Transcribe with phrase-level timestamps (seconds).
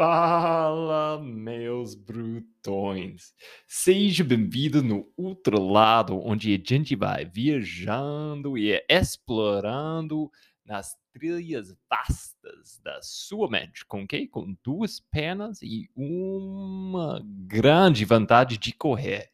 [0.00, 3.34] Fala, meus brutões!
[3.66, 10.30] Seja bem-vindo no outro lado, onde a gente vai viajando e explorando
[10.64, 14.26] nas trilhas vastas da sua mente, com quê?
[14.26, 19.28] Com duas pernas e uma grande vontade de correr.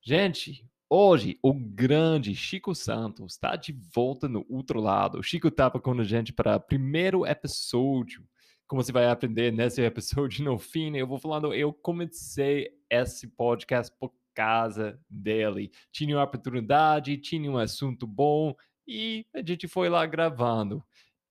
[0.00, 5.18] Gente, hoje o grande Chico Santos está de volta no outro lado.
[5.18, 8.24] O Chico estava com a gente para o primeiro episódio
[8.70, 13.92] como você vai aprender nesse episódio no fim, eu vou falando, eu comecei esse podcast
[13.98, 15.72] por causa dele.
[15.90, 18.54] Tinha uma oportunidade, tinha um assunto bom
[18.86, 20.84] e a gente foi lá gravando.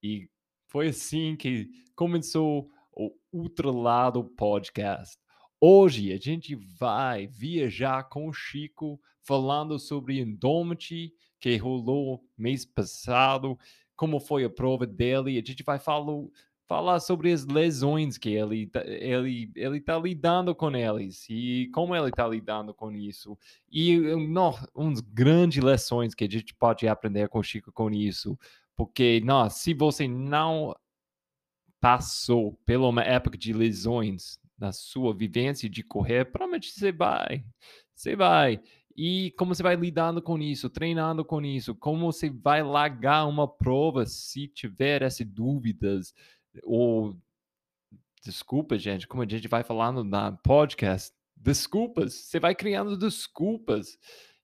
[0.03, 0.30] E
[0.67, 5.17] foi assim que começou o Outro Lado Podcast.
[5.61, 13.58] Hoje a gente vai viajar com o Chico falando sobre Indomity que rolou mês passado,
[13.95, 15.39] como foi a prova dele.
[15.39, 16.11] A gente vai falar
[16.70, 21.95] falar sobre as lesões que ele tá, ele ele está lidando com eles e como
[21.95, 23.36] ele está lidando com isso.
[23.72, 28.38] E não, uns grandes lições que a gente pode aprender com o Chico com isso.
[28.76, 30.76] Porque não, se você não
[31.81, 37.44] passou pela uma época de lesões na sua vivência de correr, provavelmente você vai,
[37.95, 38.61] você vai.
[38.95, 43.48] E como você vai lidando com isso, treinando com isso, como você vai largar uma
[43.48, 46.14] prova se tiver essas dúvidas,
[46.64, 47.16] ou
[48.23, 53.97] desculpa, gente, como a gente vai falando na podcast, desculpas, você vai criando desculpas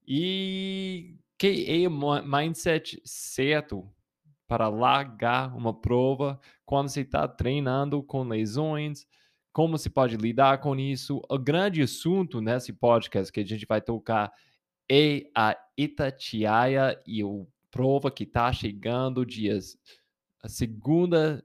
[0.08, 3.90] e que é o mindset certo
[4.48, 9.06] para largar uma prova quando você está treinando com lesões,
[9.52, 11.22] como se pode lidar com isso.
[11.30, 14.32] O grande assunto nesse podcast que a gente vai tocar
[14.90, 19.78] é a Itatiaia e o prova que está chegando dias
[20.42, 21.44] a segunda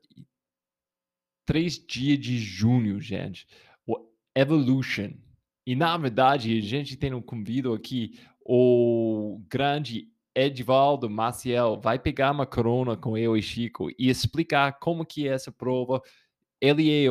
[1.45, 3.47] três dias de junho, gente.
[3.87, 3.97] O
[4.35, 5.13] Evolution.
[5.67, 12.31] E na verdade, a gente tem um convido aqui, o grande Edvaldo Maciel vai pegar
[12.31, 16.01] uma corona com eu e Chico e explicar como que é essa prova.
[16.61, 17.11] Ele é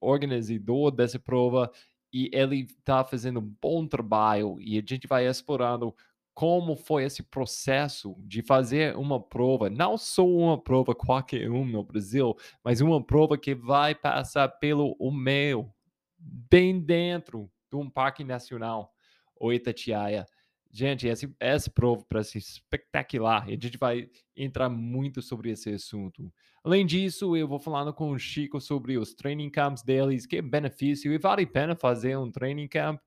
[0.00, 1.70] organizador dessa prova
[2.12, 5.94] e ele está fazendo um bom trabalho e a gente vai explorando
[6.34, 11.84] como foi esse processo de fazer uma prova, não só uma prova qualquer um no
[11.84, 15.72] Brasil, mas uma prova que vai passar pelo meio,
[16.18, 18.92] bem dentro de um parque nacional,
[19.38, 20.26] o Itatiaia.
[20.72, 21.08] Gente,
[21.38, 23.44] essa, prova para ser espetacular.
[23.44, 26.32] A gente vai entrar muito sobre esse assunto.
[26.64, 31.12] Além disso, eu vou falando com o Chico sobre os training camps deles, que benefício
[31.12, 33.00] e vale a pena fazer um training camp.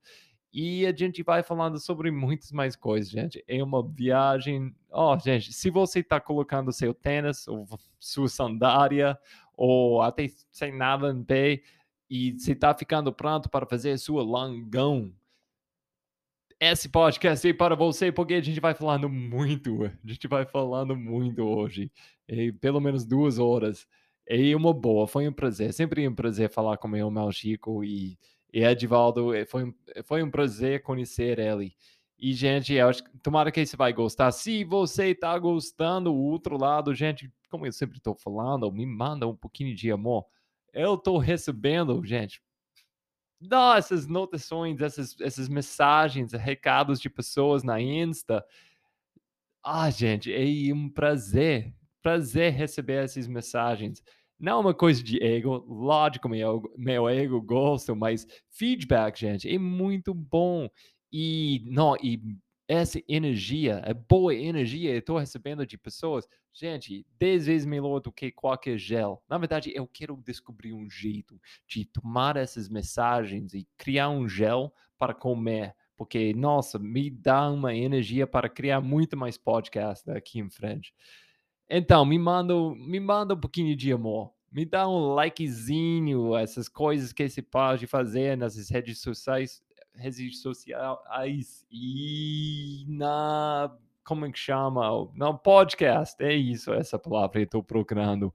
[0.59, 3.43] E a gente vai falando sobre muitas mais coisas, gente.
[3.47, 4.75] É uma viagem.
[4.89, 7.67] Ó, oh, gente, se você está colocando seu tênis, ou
[7.99, 9.15] sua sandália,
[9.55, 11.61] ou até sem nada em pé,
[12.09, 15.13] e você está ficando pronto para fazer sua langão,
[16.59, 19.83] esse podcast é para você, porque a gente vai falando muito.
[19.85, 21.91] A gente vai falando muito hoje.
[22.27, 23.87] É, pelo menos duas horas.
[24.25, 25.71] É uma boa, foi um prazer.
[25.71, 28.17] Sempre um prazer falar com meu irmão Chico e
[28.57, 31.75] e Edivaldo, eh, foi, eh, foi um prazer conhecer ele.
[32.17, 34.31] E, gente, eu acho, tomara que você vai gostar.
[34.31, 39.27] Se você está gostando, o outro lado, gente, como eu sempre estou falando, me manda
[39.27, 40.25] um pouquinho de amor.
[40.73, 42.41] Eu estou recebendo, gente,
[43.39, 48.43] dá essas notações, essas, essas mensagens, recados de pessoas na Insta.
[49.63, 54.01] Ah, gente, é um prazer, prazer receber essas mensagens
[54.39, 59.57] não é uma coisa de ego, lógico, meu, meu ego gosta, mas feedback, gente, é
[59.57, 60.69] muito bom.
[61.11, 62.21] E, não, e
[62.67, 68.11] essa energia, a boa energia eu estou recebendo de pessoas, gente, 10 vezes melhor do
[68.11, 69.23] que qualquer gel.
[69.29, 74.73] Na verdade, eu quero descobrir um jeito de tomar essas mensagens e criar um gel
[74.97, 80.49] para comer, porque, nossa, me dá uma energia para criar muito mais podcast daqui em
[80.49, 80.93] frente.
[81.69, 84.31] Então, me manda, me manda um pouquinho de amor.
[84.51, 89.61] Me dá um likezinho, essas coisas que você pode fazer nas redes sociais,
[89.93, 93.75] redes sociais e na
[94.07, 94.87] como é que chama?
[95.15, 98.33] Não, podcast, é isso, essa palavra eu estou procurando.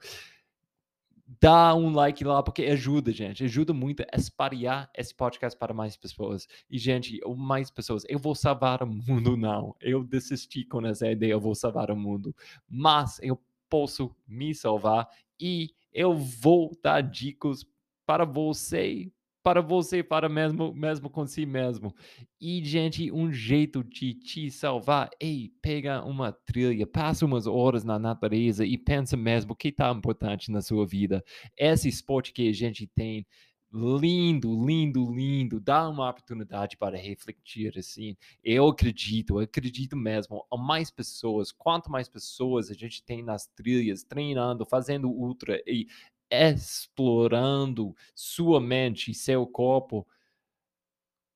[1.40, 3.44] Dá um like lá, porque ajuda, gente.
[3.44, 6.46] Ajuda muito a espalhar esse podcast para mais pessoas.
[6.68, 8.04] E, gente, mais pessoas.
[8.08, 9.74] Eu vou salvar o mundo, não.
[9.80, 12.34] Eu desisti com essa ideia, eu vou salvar o mundo.
[12.68, 15.08] Mas eu posso me salvar
[15.40, 17.64] e eu vou dar dicas
[18.04, 19.10] para você
[19.42, 21.94] para você, para mesmo, mesmo com si mesmo.
[22.40, 27.98] E, gente, um jeito de te salvar, ei, pega uma trilha, passa umas horas na
[27.98, 31.24] natureza e pensa mesmo o que está importante na sua vida.
[31.56, 33.26] Esse esporte que a gente tem,
[33.72, 38.14] lindo, lindo, lindo, dá uma oportunidade para refletir, assim.
[38.44, 44.04] Eu acredito, acredito mesmo, a mais pessoas, quanto mais pessoas a gente tem nas trilhas,
[44.04, 45.86] treinando, fazendo ultra e
[46.32, 50.06] explorando sua mente e seu corpo,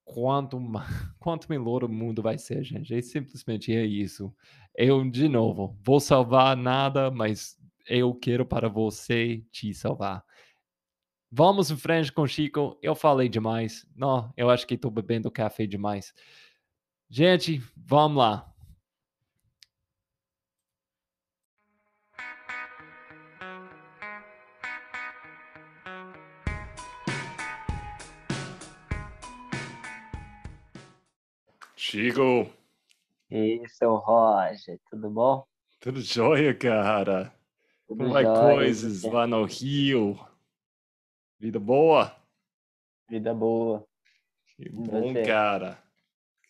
[0.04, 0.58] quanto,
[1.20, 2.94] quanto melhor o mundo vai ser, gente.
[2.94, 4.34] É simplesmente é isso.
[4.74, 10.24] Eu, de novo, vou salvar nada, mas eu quero para você te salvar.
[11.30, 12.78] Vamos em frente com o Chico.
[12.80, 13.86] Eu falei demais.
[13.94, 16.14] Não, eu acho que estou bebendo café demais.
[17.10, 18.55] Gente, vamos lá.
[31.88, 32.50] Chico.
[33.30, 35.46] E seu Roger, tudo bom?
[35.78, 37.32] Tudo jóia, cara.
[37.86, 40.18] Tudo Como vai coisas lá no Rio?
[41.38, 42.12] Vida boa?
[43.08, 43.86] Vida boa.
[44.56, 45.78] Que bom, cara.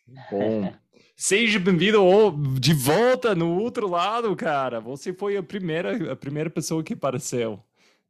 [0.06, 0.72] Que bom.
[1.14, 2.00] Seja bem-vindo
[2.58, 4.80] de volta no outro lado, cara.
[4.80, 7.62] Você foi a primeira, a primeira pessoa que apareceu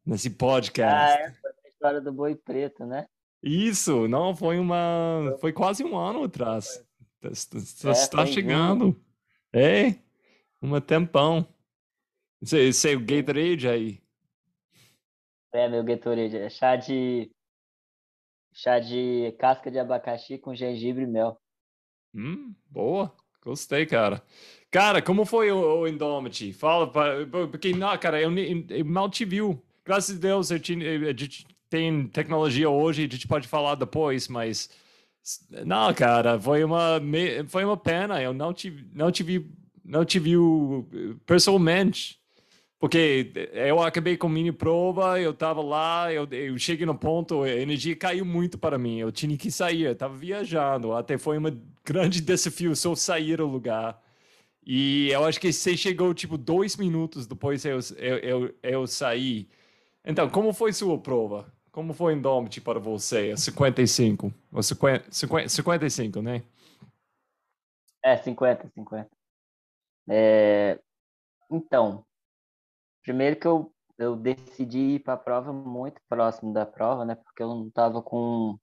[0.06, 1.18] nesse podcast.
[1.18, 3.08] Ah, essa é a história do boi preto, né?
[3.42, 5.36] Isso, não, foi uma.
[5.40, 6.85] Foi quase um ano atrás.
[7.32, 9.00] Está, está é, chegando.
[9.52, 9.94] É,
[10.62, 11.46] um tempão.
[12.40, 14.02] Você é o Gatorade aí?
[15.52, 16.36] É, meu Gatorade.
[16.36, 17.30] É chá de.
[18.52, 21.38] Chá de casca de abacaxi com gengibre e mel.
[22.14, 23.14] Hum, boa.
[23.42, 24.22] Gostei, cara.
[24.70, 26.52] Cara, como foi o, o Indomity?
[26.52, 26.90] Fala,
[27.50, 29.62] porque, não, cara, eu, eu mal te viu.
[29.84, 34.68] Graças a Deus, eu a gente tem tecnologia hoje, a gente pode falar depois, mas
[35.64, 37.00] não, cara, foi uma,
[37.48, 38.22] foi uma pena.
[38.22, 39.50] Eu não te, não te vi,
[39.84, 40.34] não te vi
[41.26, 42.20] pessoalmente.
[42.78, 47.50] Porque eu acabei com mini prova, eu tava lá, eu, eu cheguei no ponto, a
[47.50, 48.98] energia caiu muito para mim.
[48.98, 50.92] Eu tinha que sair, eu tava viajando.
[50.92, 51.44] Até foi um
[51.84, 54.00] grande desafio só sair do lugar.
[54.66, 59.48] E eu acho que você chegou tipo dois minutos depois eu, eu, eu, eu saí.
[60.04, 61.52] Então, como foi sua prova?
[61.76, 63.36] Como foi Indomit para você?
[63.36, 64.32] 55?
[64.50, 66.42] Ou 50, 50, 55, né?
[68.02, 69.10] É, 50, 50.
[70.08, 70.80] É...
[71.50, 72.02] Então,
[73.02, 77.14] primeiro que eu, eu decidi ir para a prova muito próximo da prova, né?
[77.14, 78.58] Porque eu não estava com.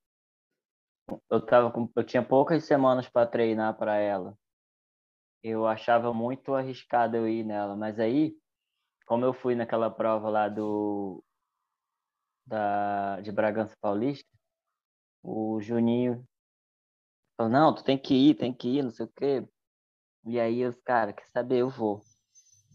[1.30, 1.88] Eu, tava com...
[1.96, 4.36] eu tinha poucas semanas para treinar para ela.
[5.44, 8.36] Eu achava muito arriscado eu ir nela, mas aí,
[9.06, 11.24] como eu fui naquela prova lá do
[12.46, 14.30] da, de Bragança Paulista,
[15.22, 16.28] o Juninho
[17.38, 19.48] falou, não, tu tem que ir, tem que ir, não sei o quê.
[20.26, 22.02] E aí os cara, quer saber, eu vou.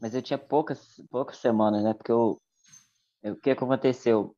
[0.00, 1.94] Mas eu tinha poucas, poucas semanas, né?
[1.94, 2.40] Porque eu,
[3.22, 4.34] eu, o que aconteceu?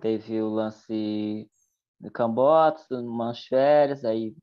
[0.00, 1.50] Teve o lance
[1.98, 4.34] do Cambotos, umas férias, aí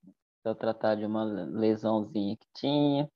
[0.44, 3.10] eu tratar de uma lesãozinha que tinha.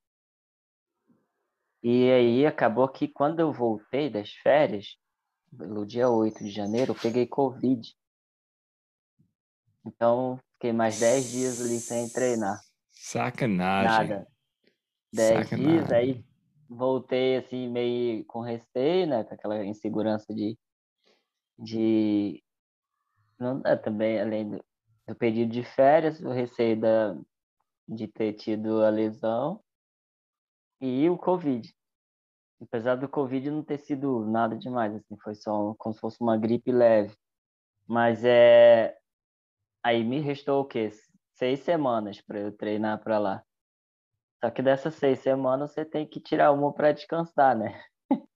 [1.83, 4.97] E aí acabou que quando eu voltei das férias,
[5.57, 7.95] no dia 8 de janeiro, eu peguei Covid.
[9.85, 12.59] Então, fiquei mais 10 dias ali sem treinar.
[12.91, 14.09] Sacanagem.
[14.09, 14.27] Nada.
[15.13, 16.23] 10 dias, aí
[16.69, 19.23] voltei assim, meio com receio, né?
[19.23, 20.57] Com aquela insegurança de.
[21.57, 22.43] de
[23.39, 24.63] não, é, também, além do,
[25.07, 27.15] do pedido de férias, o receio da,
[27.87, 29.61] de ter tido a lesão
[30.81, 31.73] e o Covid
[32.61, 36.37] apesar do Covid não ter sido nada demais, assim, foi só como se fosse uma
[36.37, 37.15] gripe leve.
[37.87, 38.95] Mas é.
[39.83, 40.91] Aí me restou o quê?
[41.35, 43.43] Seis semanas para eu treinar para lá.
[44.43, 47.81] Só que dessas seis semanas você tem que tirar uma para descansar, né?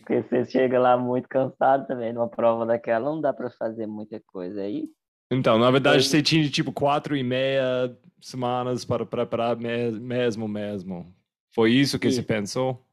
[0.00, 4.20] Porque você chega lá muito cansado também, numa prova daquela, não dá para fazer muita
[4.26, 4.88] coisa aí.
[5.30, 11.14] Então, na verdade, você tinha tipo quatro e meia semanas para preparar mesmo, mesmo.
[11.54, 12.84] Foi isso que você pensou?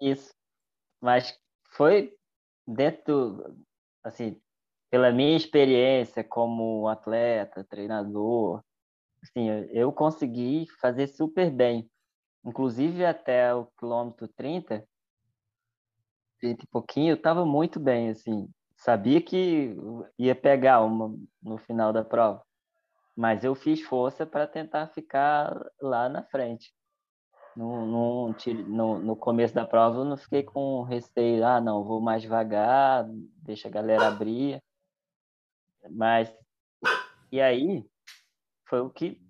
[0.00, 0.32] Isso.
[1.02, 1.38] Mas
[1.70, 2.14] foi
[2.66, 3.56] dentro,
[4.04, 4.40] assim,
[4.90, 8.62] pela minha experiência como atleta, treinador,
[9.22, 11.90] assim, eu consegui fazer super bem.
[12.44, 14.86] Inclusive até o quilômetro 30,
[16.40, 18.48] 30 e pouquinho, eu estava muito bem, assim.
[18.76, 19.74] Sabia que
[20.18, 22.42] ia pegar uma no final da prova.
[23.16, 26.72] Mas eu fiz força para tentar ficar lá na frente.
[27.56, 28.34] No, no,
[28.66, 33.06] no, no, começo da prova eu não fiquei com receio, ah, não, vou mais devagar,
[33.42, 34.60] deixa a galera abrir.
[35.90, 36.34] Mas,
[37.30, 37.84] e aí,
[38.68, 39.20] foi o que,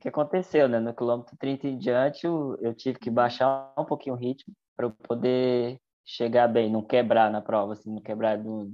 [0.00, 0.78] que aconteceu, né?
[0.80, 4.86] No quilômetro 30 em diante, eu, eu tive que baixar um pouquinho o ritmo para
[4.86, 8.72] eu poder chegar bem, não quebrar na prova, assim, não quebrar do,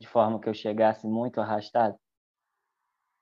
[0.00, 1.96] de forma que eu chegasse muito arrastado.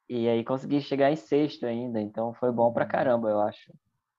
[0.09, 3.73] E aí consegui chegar em sexto ainda, então foi bom pra caramba, eu acho.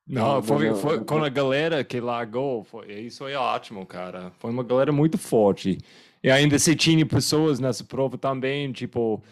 [0.08, 4.32] Não, foi, foi quando a galera que largou, foi, isso foi ótimo, cara.
[4.40, 5.78] Foi uma galera muito forte.
[6.24, 9.24] E ainda se tinha pessoas nessa prova também, tipo,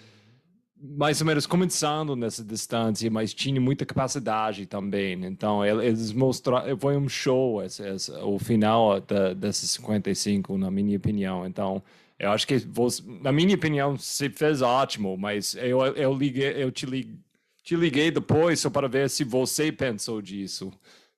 [0.81, 5.13] mais ou menos começando nessa distância, mas tinha muita capacidade também.
[5.25, 10.97] Então, eles mostraram, foi um show esse, esse, o final da, desses 55, na minha
[10.97, 11.45] opinião.
[11.45, 11.83] Então,
[12.17, 16.71] eu acho que, você, na minha opinião, você fez ótimo, mas eu, eu, liguei, eu
[16.71, 17.15] te, liguei,
[17.63, 20.71] te liguei depois só para ver se você pensou disso.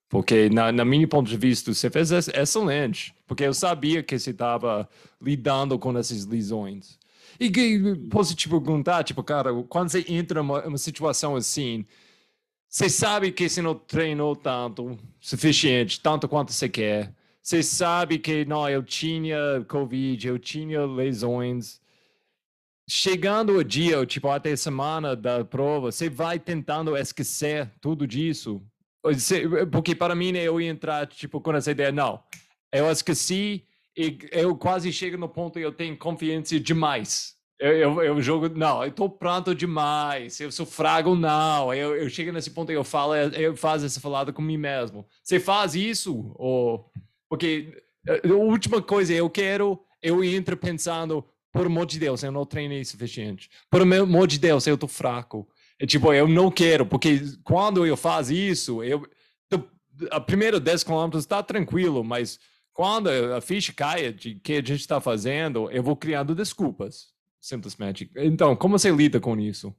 [0.08, 3.14] Porque, na, na minha ponto de vista, você fez excelente.
[3.26, 4.88] Porque eu sabia que você estava
[5.20, 6.98] lidando com essas lesões.
[7.40, 7.50] E
[8.10, 11.86] posso te perguntar, tipo, cara, quando você entra numa uma situação assim,
[12.68, 17.14] você sabe que você não treinou tanto, suficiente, tanto quanto você quer.
[17.42, 19.36] Você sabe que, não, eu tinha
[19.68, 21.81] Covid, eu tinha lesões.
[22.88, 28.62] Chegando o dia, tipo, até a semana da prova, você vai tentando esquecer tudo disso.
[29.70, 32.22] Porque para mim, eu ia entrar, tipo, com essa ideia, não,
[32.72, 33.64] eu esqueci,
[33.96, 37.34] e eu quase chego no ponto que eu tenho confiança demais.
[37.58, 41.72] Eu, eu, eu jogo, não, eu tô pronto demais, eu sou fraco, não.
[41.72, 45.06] Eu, eu chego nesse ponto e eu falo, eu faço essa falada com mim mesmo.
[45.22, 46.34] Você faz isso?
[46.36, 46.90] Ou...
[47.28, 52.32] Porque eh, a última coisa, eu quero, eu entro pensando, por amor de Deus, eu
[52.32, 53.50] não treinei suficiente.
[53.70, 55.46] Por amor de Deus, eu tô fraco.
[55.78, 59.06] É, tipo, eu não quero, porque quando eu faço isso, eu,
[60.10, 62.38] a primeira 10 quilômetros está tranquilo, mas
[62.72, 68.10] quando a ficha cai de que a gente está fazendo, eu vou criando desculpas, simplesmente.
[68.16, 69.74] Então, como você lida com isso?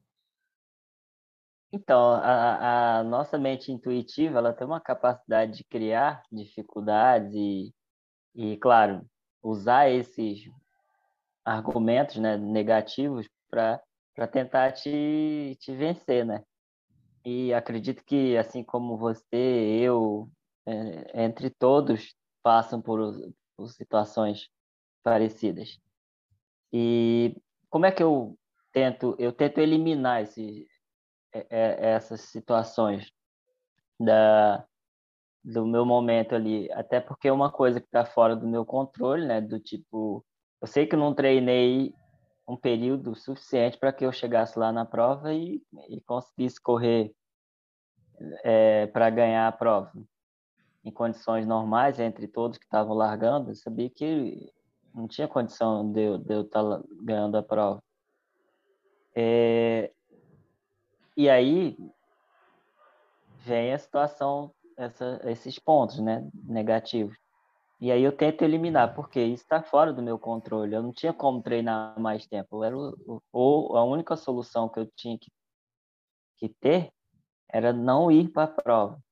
[1.71, 7.73] Então, a, a nossa mente intuitiva, ela tem uma capacidade de criar dificuldades e,
[8.35, 9.03] e claro,
[9.41, 10.43] usar esses
[11.45, 16.43] argumentos né, negativos para tentar te, te vencer, né?
[17.25, 19.27] E acredito que, assim como você,
[19.81, 20.29] eu,
[20.65, 22.99] é, entre todos, passam por,
[23.55, 24.49] por situações
[25.01, 25.79] parecidas.
[26.71, 27.35] E
[27.69, 28.37] como é que eu
[28.71, 30.67] tento eu tento eliminar esse,
[31.33, 33.11] é, é, essas situações
[33.99, 34.65] da
[35.43, 39.25] do meu momento ali, até porque é uma coisa que está fora do meu controle,
[39.25, 39.41] né?
[39.41, 40.25] Do tipo,
[40.63, 41.93] eu sei que eu não treinei
[42.47, 47.13] um período suficiente para que eu chegasse lá na prova e, e conseguisse correr
[48.45, 49.91] é, para ganhar a prova
[50.85, 54.53] em condições normais, entre todos que estavam largando, eu sabia que
[54.95, 57.83] não tinha condição de eu, de eu estar tá ganhando a prova.
[59.13, 59.91] É,
[61.17, 61.77] e aí
[63.39, 67.22] vem a situação, essa, esses pontos né, negativos.
[67.83, 70.73] E aí eu tento eliminar, porque isso está fora do meu controle.
[70.73, 72.63] Eu não tinha como treinar mais tempo.
[72.63, 75.29] Era o, ou a única solução que eu tinha que,
[76.37, 76.93] que ter
[77.49, 79.03] era não ir para a prova.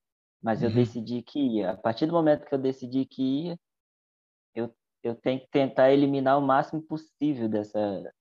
[0.42, 0.76] Mas eu uhum.
[0.76, 1.72] decidi que ia.
[1.72, 3.60] A partir do momento que eu decidi que ia,
[4.56, 4.74] eu,
[5.04, 8.14] eu tenho que tentar eliminar o máximo possível dessa,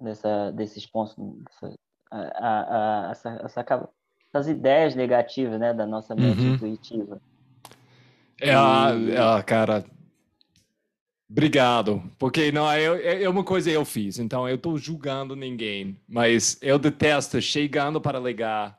[0.00, 1.74] dessa, desses pontos, dessa,
[2.10, 3.90] a, a, a, essa, essa,
[4.26, 6.54] essas ideias negativas né, da nossa mente uhum.
[6.54, 7.20] intuitiva.
[8.40, 9.16] É, e...
[9.16, 9.84] ah, cara,
[11.30, 15.98] Obrigado, porque não é, é, é uma coisa eu fiz, então eu estou julgando ninguém,
[16.08, 18.78] mas eu detesto chegando para ligar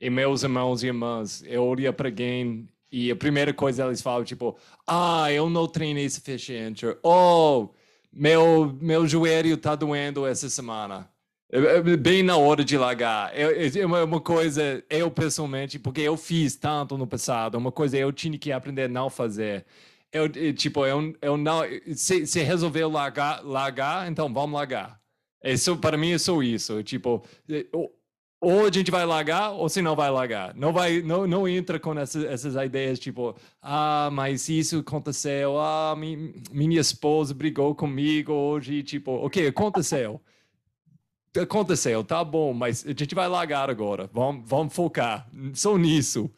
[0.00, 4.24] e meus irmãos e irmãs, eu olho para alguém e a primeira coisa eles falam,
[4.24, 7.74] tipo, ah, eu não treinei suficiente, ou oh,
[8.12, 11.08] meu, meu joelho está doendo essa semana.
[11.48, 13.30] É, bem na hora de largar.
[13.32, 18.36] É uma coisa, eu pessoalmente, porque eu fiz tanto no passado, uma coisa eu tinha
[18.36, 19.64] que aprender a não fazer.
[20.16, 21.62] Eu, tipo, eu, eu não.
[21.94, 25.00] Se, se resolveu largar, largar, então vamos largar.
[25.44, 26.82] Isso, para mim, é só isso.
[26.82, 27.22] Tipo,
[28.40, 30.54] ou a gente vai largar ou se não vai largar.
[30.54, 35.94] Não vai, não, não entra com essas, essas ideias tipo, ah, mas isso aconteceu, ah,
[35.96, 40.20] mi, minha esposa brigou comigo hoje, tipo, ok, aconteceu.
[41.38, 44.08] Aconteceu, tá bom, mas a gente vai largar agora.
[44.10, 46.30] Vamos, vamos focar só nisso.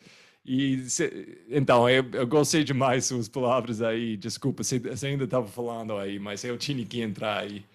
[0.51, 4.17] E se, então, eu, eu, gostei demais suas palavras aí.
[4.17, 7.67] Desculpa, você, ainda estava falando aí, mas eu tinha que entrar aí.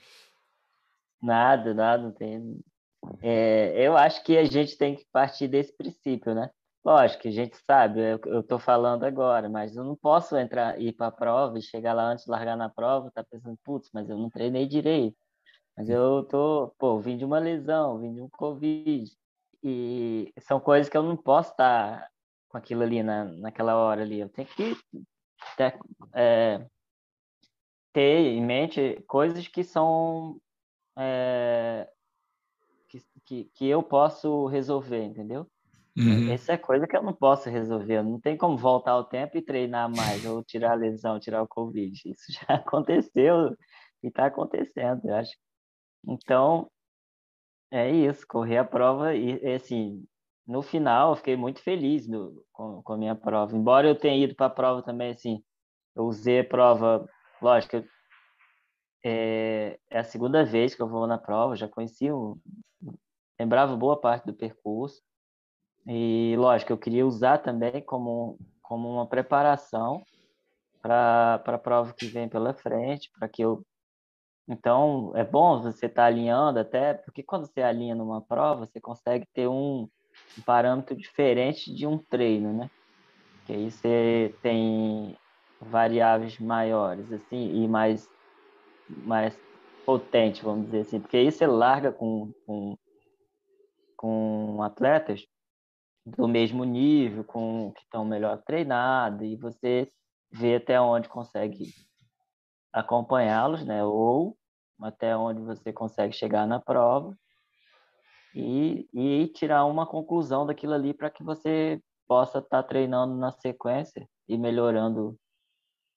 [1.22, 2.60] Nada, nada, não tem,
[3.22, 6.50] é, eu acho que a gente tem que partir desse princípio, né?
[6.84, 11.08] Lógico a gente sabe, eu estou falando agora, mas eu não posso entrar, ir para
[11.08, 14.18] a prova e chegar lá antes de largar na prova, tá pensando, putz, mas eu
[14.18, 15.16] não treinei direito.
[15.78, 19.12] Mas eu tô, pô, vim de uma lesão, vim de um Covid.
[19.64, 22.10] E são coisas que eu não posso estar
[22.54, 24.20] com aquilo ali na, naquela hora ali.
[24.20, 24.78] Eu tenho que
[25.58, 25.76] ter,
[26.14, 26.64] é,
[27.92, 30.40] ter em mente coisas que são
[30.96, 31.90] é,
[32.88, 35.48] que, que, que eu posso resolver, entendeu?
[35.98, 36.32] Uhum.
[36.32, 38.04] Essa é coisa que eu não posso resolver.
[38.04, 41.48] Não tem como voltar ao tempo e treinar mais, ou tirar a lesão, tirar o
[41.48, 41.92] Covid.
[42.06, 43.50] Isso já aconteceu
[44.04, 45.32] e está acontecendo, eu acho.
[46.08, 46.70] Então,
[47.72, 50.06] é isso, correr a prova e, assim,
[50.46, 52.08] no final eu fiquei muito feliz
[52.52, 53.56] com, com a minha prova.
[53.56, 55.44] Embora eu tenha ido para a prova também, assim,
[55.96, 57.08] eu usei a prova,
[57.42, 57.84] lógico,
[59.04, 62.08] é, é, a segunda vez que eu vou na prova, já conheci,
[63.40, 65.02] lembrava boa parte do percurso,
[65.86, 70.02] e lógico, eu queria usar também como, como uma preparação
[70.82, 73.66] para a prova que vem pela frente, para que eu.
[74.48, 78.80] Então, é bom você estar tá alinhando até, porque quando você alinha numa prova, você
[78.80, 79.88] consegue ter um,
[80.38, 82.70] um parâmetro diferente de um treino, né?
[83.46, 85.18] Que aí você tem
[85.60, 88.10] variáveis maiores, assim, e mais,
[88.90, 89.38] mais
[89.86, 92.78] potente, vamos dizer assim, porque aí você larga com, com,
[93.98, 95.26] com atletas
[96.06, 99.92] do mesmo nível, com que estão melhor treinados, e você
[100.32, 101.74] vê até onde consegue
[102.72, 103.84] acompanhá-los, né?
[103.84, 104.38] Ou
[104.82, 107.16] até onde você consegue chegar na prova
[108.36, 113.32] e, e tirar uma conclusão daquilo ali para que você possa estar tá treinando na
[113.32, 115.18] sequência e melhorando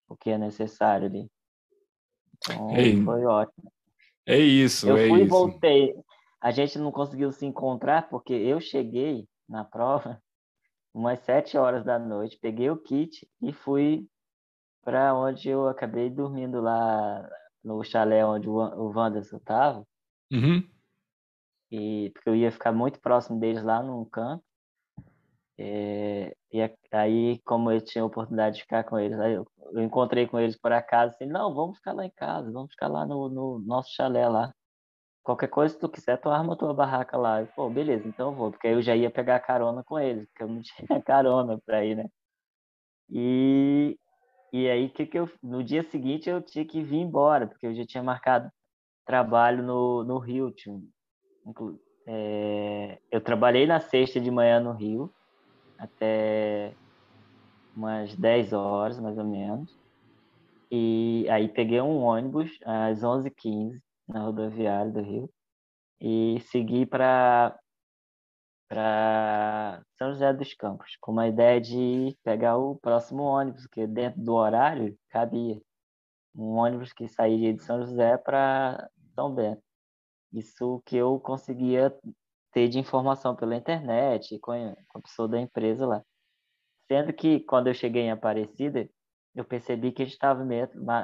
[0.09, 1.31] o que é necessário ali.
[2.37, 3.73] Então, Ei, foi ótimo.
[4.27, 5.95] É isso, eu é fui e voltei.
[6.41, 10.21] A gente não conseguiu se encontrar porque eu cheguei na prova
[10.93, 14.07] umas sete horas da noite, peguei o kit e fui
[14.83, 17.29] para onde eu acabei dormindo lá
[17.65, 19.85] no chalé onde o Wanderson estava.
[20.31, 20.63] Uhum.
[21.71, 24.45] E porque eu ia ficar muito próximo deles lá num canto.
[25.59, 26.61] É, e
[26.93, 30.39] aí, como eu tinha a oportunidade de ficar com eles, aí eu, eu encontrei com
[30.39, 33.59] eles por acaso, assim, não, vamos ficar lá em casa, vamos ficar lá no, no
[33.61, 34.53] nosso chalé lá.
[35.23, 37.43] Qualquer coisa, se tu quiser, tu arma tua barraca lá.
[37.43, 40.27] E, Pô, beleza, então eu vou, porque aí eu já ia pegar carona com eles,
[40.29, 42.07] porque eu não tinha carona para ir, né?
[43.11, 43.99] E,
[44.53, 47.75] e aí, que que eu, no dia seguinte, eu tinha que vir embora, porque eu
[47.75, 48.51] já tinha marcado
[49.07, 50.51] trabalho no, no Rio.
[50.53, 50.81] Tinha,
[52.07, 55.13] é, eu trabalhei na sexta de manhã no Rio,
[55.79, 56.73] até
[57.77, 59.77] umas 10 horas, mais ou menos.
[60.71, 65.31] E aí peguei um ônibus às 11h15 na rodoviária do Rio
[66.01, 67.57] e segui para
[69.97, 74.35] São José dos Campos, com uma ideia de pegar o próximo ônibus, que dentro do
[74.35, 75.61] horário cabia
[76.35, 79.66] um ônibus que sairia de São José para São Bento.
[80.37, 81.97] Isso que eu conseguia
[82.53, 86.03] ter de informação pela internet, com a pessoa da empresa lá.
[86.89, 88.89] Sendo que quando eu cheguei em Aparecida,
[89.35, 90.43] eu percebi que a gente estava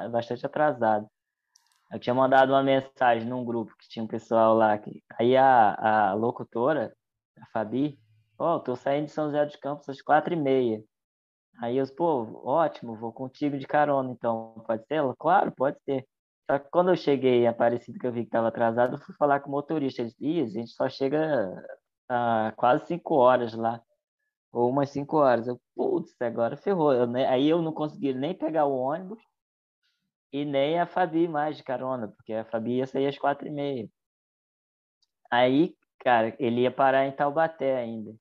[0.09, 1.07] bastante atrasado.
[1.91, 4.77] Eu tinha mandado uma mensagem num grupo que tinha um pessoal lá.
[4.77, 5.03] Que...
[5.19, 6.91] Aí a, a locutora,
[7.39, 7.99] a Fabi,
[8.37, 10.83] ó, oh, tô saindo de São José dos Campos às quatro e meia.
[11.61, 14.95] Aí eu, pô, ótimo, vou contigo de carona, então, pode ser?
[14.95, 16.07] Ela, claro, pode ser.
[16.49, 19.15] Só que quando eu cheguei em Aparecido, que eu vi que estava atrasado, eu fui
[19.15, 20.01] falar com o motorista.
[20.01, 21.63] Ele disse, a gente só chega
[22.09, 23.81] a quase cinco horas lá.
[24.51, 25.47] Ou umas cinco horas.
[25.47, 26.93] Eu, putz, agora ferrou.
[26.93, 27.27] Eu, né?
[27.27, 29.19] Aí eu não consegui nem pegar o ônibus
[30.33, 33.51] e nem a Fabi mais de carona, porque a Fabi ia sair às quatro e
[33.51, 33.89] meia.
[35.31, 38.15] Aí, cara, ele ia parar em Taubaté ainda.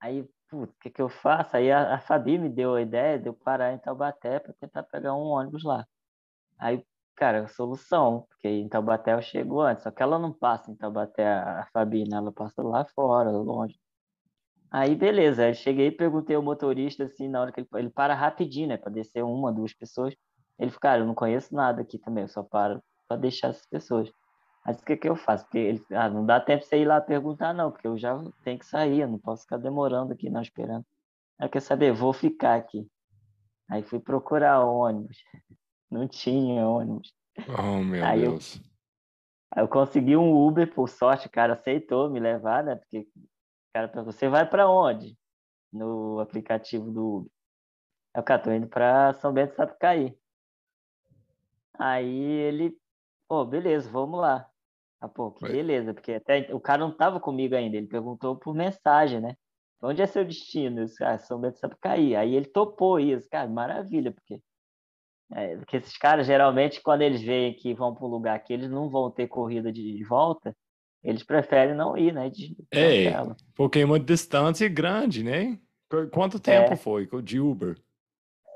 [0.00, 1.56] Aí, putz, o que, que eu faço?
[1.56, 4.82] Aí a, a Fabi me deu a ideia de eu parar em Taubaté para tentar
[4.84, 5.86] pegar um ônibus lá.
[6.58, 6.84] Aí,
[7.20, 11.28] cara, solução, porque em Taubaté eu chego antes, só que ela não passa em Taubaté,
[11.28, 12.16] a, a Fabi, né?
[12.16, 13.78] Ela passa lá fora, longe.
[14.70, 18.14] Aí, beleza, aí cheguei e perguntei ao motorista, assim, na hora que ele, ele para
[18.14, 20.14] rapidinho, né, para descer uma, duas pessoas.
[20.58, 23.66] Ele falou, cara, eu não conheço nada aqui também, eu só paro para deixar essas
[23.66, 24.10] pessoas.
[24.64, 25.44] Mas o que, que eu faço?
[25.44, 28.58] Porque ele, ah, não dá tempo você ir lá perguntar, não, porque eu já tenho
[28.58, 30.86] que sair, eu não posso ficar demorando aqui, não, esperando.
[31.38, 31.92] Aí quer saber?
[31.92, 32.86] Vou ficar aqui.
[33.68, 35.18] Aí fui procurar ônibus.
[35.90, 37.12] Não tinha ônibus.
[37.48, 38.56] Oh, meu aí Deus.
[38.56, 38.62] Eu,
[39.52, 42.76] aí eu consegui um Uber, por sorte, o cara aceitou me levar, né?
[42.76, 45.18] Porque o cara perguntou, você vai para onde?
[45.72, 47.32] No aplicativo do Uber.
[48.14, 50.16] Aí o cara, tô indo para São Bento Sapucaí.
[51.78, 52.76] Aí ele,
[53.28, 54.48] pô, beleza, vamos lá.
[55.00, 58.54] Ah, pô, que beleza, porque até o cara não tava comigo ainda, ele perguntou por
[58.54, 59.34] mensagem, né?
[59.82, 60.80] Onde é seu destino?
[60.80, 62.14] Eu disse, ah, São Bento Sapucaí.
[62.14, 64.42] Aí ele topou isso, cara, maravilha, porque
[65.32, 68.68] É, porque esses caras, geralmente, quando eles veem que vão para um lugar que eles
[68.68, 70.56] não vão ter corrida de volta,
[71.04, 72.28] eles preferem não ir, né?
[72.28, 73.12] De, é,
[73.54, 75.58] porque é uma distância grande, né?
[76.12, 76.76] Quanto tempo É.
[76.76, 77.78] foi de Uber?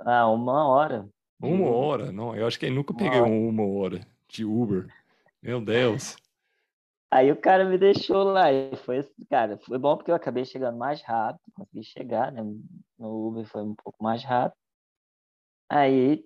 [0.01, 1.09] Ah, uma hora.
[1.41, 2.13] Uma hora?
[2.13, 3.31] Não, eu acho que eu nunca Uma peguei hora.
[3.31, 4.87] uma hora de Uber.
[5.43, 6.17] Meu Deus.
[7.11, 8.53] Aí o cara me deixou lá.
[8.53, 12.43] E foi, cara, foi bom porque eu acabei chegando mais rápido, consegui chegar, né?
[12.99, 14.59] No Uber foi um pouco mais rápido.
[15.69, 16.25] Aí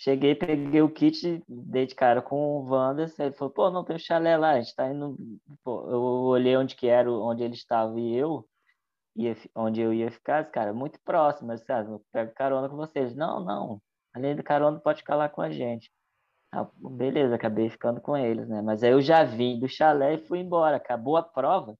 [0.00, 3.96] cheguei, peguei o kit, dei de cara com o Wanderson, ele falou, pô, não tem
[3.96, 5.16] um chalé lá, a gente tá indo.
[5.62, 8.48] Pô, eu olhei onde que era, onde ele estava e eu,
[9.14, 13.14] ia, onde eu ia ficar, cara, muito próximo, mas cara, eu pego carona com vocês.
[13.14, 13.82] Não, não,
[14.14, 15.92] além do carona, pode ficar lá com a gente.
[16.52, 18.62] Ah, beleza, acabei ficando com eles, né?
[18.62, 20.76] Mas aí eu já vim do chalé e fui embora.
[20.76, 21.78] Acabou a prova.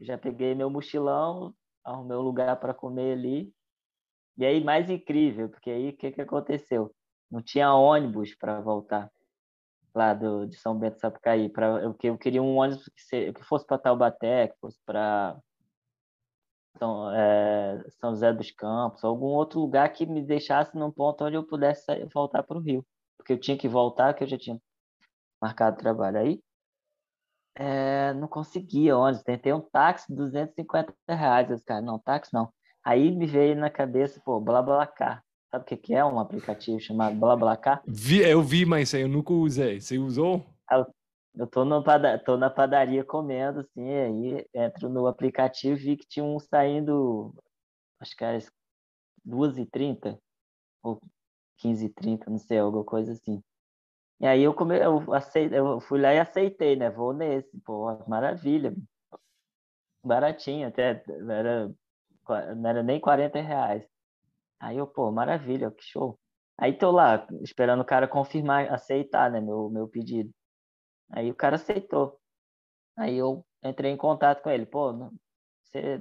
[0.00, 3.52] Já peguei meu mochilão, arrumei um lugar para comer ali.
[4.36, 6.94] E aí, mais incrível, porque aí o que, que aconteceu?
[7.30, 9.10] Não tinha ônibus para voltar
[9.94, 11.48] lá do, de São Bento Sapucaí.
[11.50, 15.38] Pra, eu, eu queria um ônibus que, se- que fosse para Taubaté, que fosse para
[16.78, 21.36] São, é, São José dos Campos, algum outro lugar que me deixasse num ponto onde
[21.36, 22.84] eu pudesse sair- voltar para o Rio
[23.16, 24.58] porque eu tinha que voltar, que eu já tinha
[25.42, 26.18] marcado trabalho.
[26.18, 26.42] Aí
[27.54, 31.50] é, não conseguia ônibus, tentei um táxi, 250 reais.
[31.50, 32.52] Eu cara, não, táxi não.
[32.84, 35.22] Aí me veio na cabeça, pô, BlaBlaCar.
[35.50, 37.82] Sabe o que que é um aplicativo chamado BlaBlaCar?
[37.86, 39.80] Vi, eu vi, mas eu nunca usei.
[39.80, 40.46] Você usou?
[41.34, 41.82] Eu tô, no
[42.24, 47.34] tô na padaria comendo, assim, aí entro no aplicativo e vi que tinha um saindo,
[48.00, 48.38] acho que era
[49.24, 50.18] 2h30
[50.82, 51.00] ou
[51.62, 53.42] 15h30, não sei, alguma coisa assim.
[54.20, 56.90] E aí eu, come, eu, aceitei, eu fui lá e aceitei, né?
[56.90, 58.74] Vou nesse, pô, maravilha.
[60.04, 61.72] Baratinho, até, era,
[62.56, 63.84] não era nem 40 reais.
[64.60, 66.18] Aí eu, pô, maravilha, que show.
[66.58, 70.30] Aí tô lá, esperando o cara confirmar, aceitar, né, meu, meu pedido.
[71.12, 72.20] Aí o cara aceitou.
[72.96, 74.92] Aí eu entrei em contato com ele, pô,
[75.64, 75.96] você,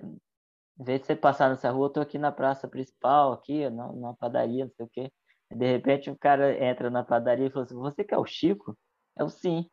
[0.79, 4.13] em vez de você passar nessa rua, eu tô aqui na praça principal, aqui, na,
[4.15, 5.11] padaria, não sei o quê.
[5.51, 8.77] De repente o cara entra na padaria e fala assim, você que é o Chico?
[9.17, 9.69] Eu, sim.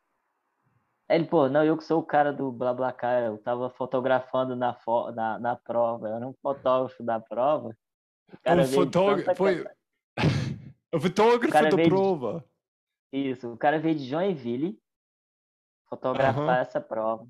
[1.09, 4.73] Aí ele, pô, não, eu que sou o cara do BlaBlaCar, eu tava fotografando na,
[4.73, 7.75] fo na, na prova, eu era um fotógrafo da prova.
[8.45, 9.65] O fotógrafo foi
[10.93, 12.45] o fotógrafo da veio de- prova.
[13.11, 14.79] Isso, o cara veio de Joinville
[15.89, 17.27] fotografar essa prova.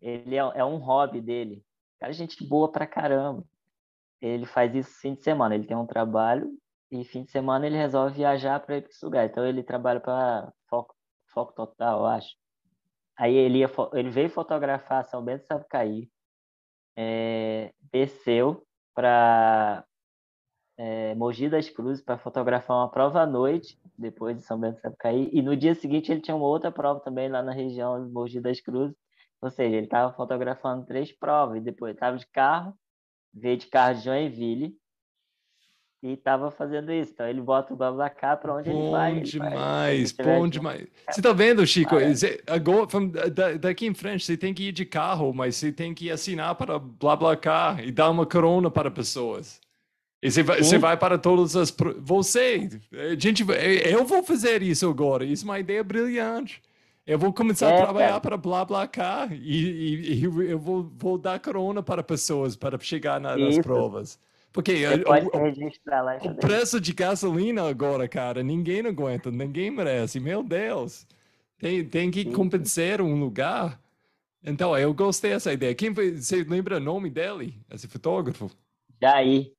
[0.00, 1.64] Ele é, é um hobby dele.
[2.00, 3.44] Cara, gente boa pra caramba.
[4.20, 5.54] Ele faz isso fim de semana.
[5.54, 6.50] Ele tem um trabalho
[6.90, 9.26] e fim de semana ele resolve viajar para ir para esse lugar.
[9.26, 10.94] Então ele trabalha para Foco,
[11.28, 12.34] Foco Total, eu acho.
[13.16, 16.10] Aí ele, ia, ele veio fotografar São Bento Sapucaí,
[16.96, 19.84] é, desceu para
[21.16, 25.28] Mogi das Cruzes para fotografar uma prova à noite, depois de São Bento do Sapucaí,
[25.32, 28.40] e no dia seguinte ele tinha uma outra prova também lá na região de Mogi
[28.40, 28.96] das Cruzes,
[29.40, 32.74] ou seja, ele estava fotografando três provas, e depois estava de carro,
[33.32, 34.74] veio de carro de Joinville,
[36.02, 37.12] e estava fazendo isso.
[37.12, 39.12] Então ele bota o BlaBlaCar para onde ele vai.
[39.12, 39.50] Bom ele vai.
[39.50, 40.88] demais, Se tiver bom de- demais.
[41.08, 41.94] Você tá vendo, Chico?
[41.96, 42.12] Ah, é.
[42.14, 42.88] Zé- Agora,
[43.60, 46.76] daqui em frente, você tem que ir de carro, mas você tem que assinar para
[46.78, 49.60] BlaBlaCar e dar uma corona para pessoas.
[50.22, 51.74] E você vai, você vai para todas as.
[51.98, 53.58] Você, a gente, vai-
[53.92, 55.24] eu vou fazer isso agora.
[55.24, 56.62] Isso é uma ideia brilhante.
[57.04, 58.20] Eu vou começar a É, trabalhar cara.
[58.20, 63.36] para BlaBlaCar e, e, e eu vou, vou dar corona para pessoas para chegar na-
[63.36, 63.62] nas Isso.
[63.62, 64.20] provas.
[64.52, 66.34] Porque eh, o- lá o isso.
[66.36, 70.20] preço de gasolina agora, cara, ninguém aguenta, ninguém merece.
[70.20, 71.04] Meu Deus,
[71.58, 72.30] tem, tem que Sim.
[72.32, 73.80] compensar um lugar.
[74.44, 75.74] Então, eu gostei dessa ideia.
[75.74, 78.48] Quem foi, você lembra o nome dele, esse fotógrafo?
[79.00, 79.50] Jair,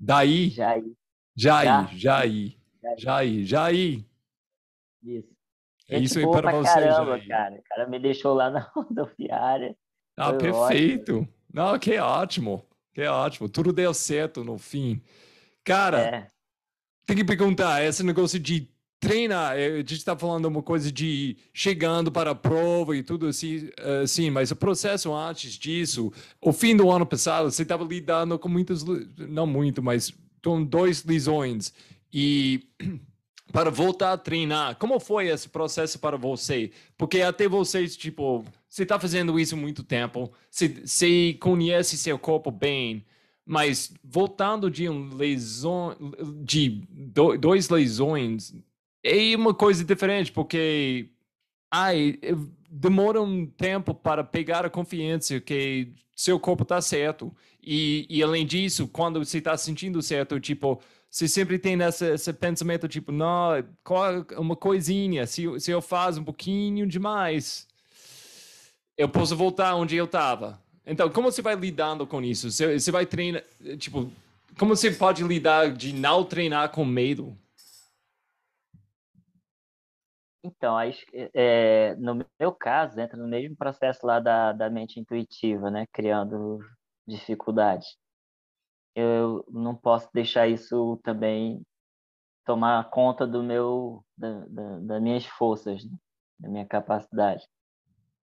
[0.00, 0.84] Daí, Jair,
[1.36, 1.90] Jair, Já.
[1.96, 2.56] Jair,
[2.98, 4.04] Jair, Jair.
[5.02, 5.28] isso.
[5.88, 7.28] É Gente isso aí para você, caramba, Jair.
[7.28, 7.54] cara.
[7.56, 9.76] O cara me deixou lá na rodoviária.
[10.16, 11.26] Ah, Foi perfeito.
[11.52, 13.48] Não, que ótimo, que ótimo.
[13.48, 15.02] Tudo deu certo no fim.
[15.64, 16.26] Cara, É,
[17.06, 21.36] tem que perguntar, esse negócio de treinar, eh, a gente está falando uma coisa de
[21.52, 23.68] chegando para a prova e tudo assim,
[24.02, 28.48] assim, mas o processo antes disso, o fim do ano passado, você estava lidando com
[28.48, 28.84] muitas,
[29.16, 31.72] não muito, mas com dois lesões
[32.12, 32.60] e
[33.52, 36.70] para voltar a treinar, como foi esse processo para você?
[36.96, 42.18] Porque até vocês, tipo, você está fazendo isso há muito tempo, você, você conhece seu
[42.18, 43.04] corpo bem,
[43.46, 45.96] mas voltando de um lesão,
[46.44, 48.54] de do- dois lesões,
[49.08, 51.08] é uma coisa diferente, porque
[51.70, 52.18] ai,
[52.70, 57.34] demora um tempo para pegar a confiança que seu corpo está certo.
[57.62, 62.32] E, e além disso, quando você está sentindo certo, tipo, você sempre tem esse, esse
[62.32, 63.50] pensamento tipo, não,
[64.36, 67.66] uma coisinha, se, se eu faço um pouquinho demais,
[68.96, 70.60] eu posso voltar onde eu estava.
[70.84, 72.50] Então, como você vai lidando com isso?
[72.50, 73.44] Você, você vai treinar,
[73.78, 74.10] tipo,
[74.58, 77.36] como você pode lidar de não treinar com medo?
[80.42, 80.94] Então, aí,
[81.34, 85.86] é, no meu caso, entra no mesmo processo lá da, da mente intuitiva, né?
[85.92, 86.60] Criando
[87.06, 87.86] dificuldade.
[88.94, 91.62] Eu não posso deixar isso também
[92.44, 95.96] tomar conta do meu, da, da, das minhas forças, né?
[96.38, 97.46] da minha capacidade.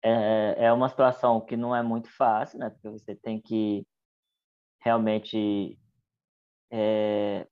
[0.04, 2.70] É, é uma situação que não é muito fácil, né?
[2.70, 3.86] Porque você tem que
[4.80, 5.78] realmente
[6.72, 7.48] é,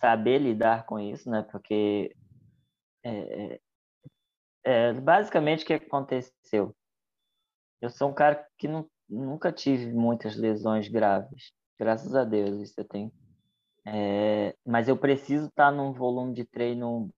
[0.00, 1.42] saber lidar com isso, né?
[1.50, 2.14] Porque
[3.04, 3.60] é,
[4.64, 6.74] é, basicamente o que aconteceu?
[7.80, 12.74] Eu sou um cara que não, nunca tive muitas lesões graves, graças a Deus, isso
[12.80, 13.12] eu tenho.
[13.86, 17.10] É, mas eu preciso estar num volume de treino,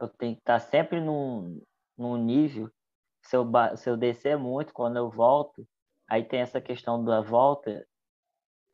[0.00, 1.62] eu tenho que estar sempre num,
[1.96, 2.68] num nível.
[3.22, 5.66] Se eu, se eu descer muito, quando eu volto,
[6.08, 7.86] aí tem essa questão da volta,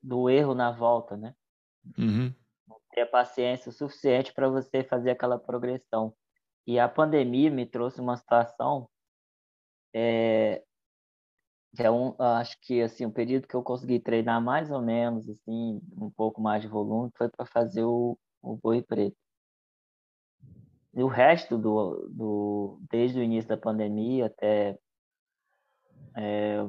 [0.02, 1.34] do erro na volta, né?
[1.98, 2.34] Uhum.
[2.94, 6.14] Ter paciência o suficiente para você fazer aquela progressão.
[6.66, 8.88] E a pandemia me trouxe uma situação
[9.92, 10.62] é,
[11.74, 15.28] que é um, acho que assim, o período que eu consegui treinar mais ou menos,
[15.28, 19.16] assim, um pouco mais de volume, foi para fazer o, o boi preto.
[20.94, 24.78] E o resto do, do desde o início da pandemia até
[26.16, 26.62] é,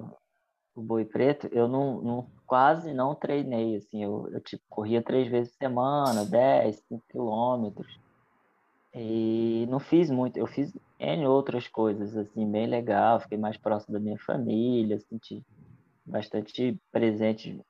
[0.74, 5.28] o boi preto, eu não, não, quase não treinei, assim, eu, eu tipo, corria três
[5.28, 8.00] vezes por semana, 10, 5 quilômetros,
[8.94, 13.94] e não fiz muito, eu fiz N outras coisas, assim, bem legal, fiquei mais próximo
[13.94, 15.44] da minha família, senti
[16.06, 17.62] bastante presente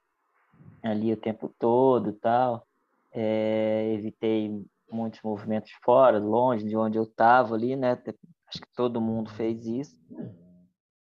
[0.83, 2.67] ali o tempo todo tal.
[3.11, 7.99] É, evitei muitos movimentos fora, longe de onde eu estava ali, né?
[8.47, 9.95] Acho que todo mundo fez isso.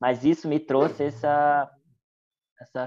[0.00, 1.70] Mas isso me trouxe essa,
[2.60, 2.84] essa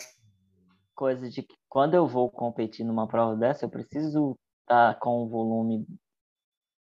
[1.01, 5.23] coisa de que quando eu vou competir numa prova dessa, eu preciso estar tá com
[5.23, 5.87] um volume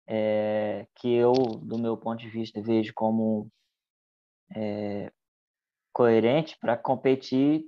[0.09, 3.49] é, que eu, do meu ponto de vista, vejo como
[4.57, 5.13] é,
[5.93, 7.65] coerente para competir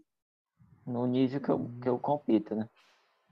[0.85, 2.69] no nível que eu, que eu compito, né?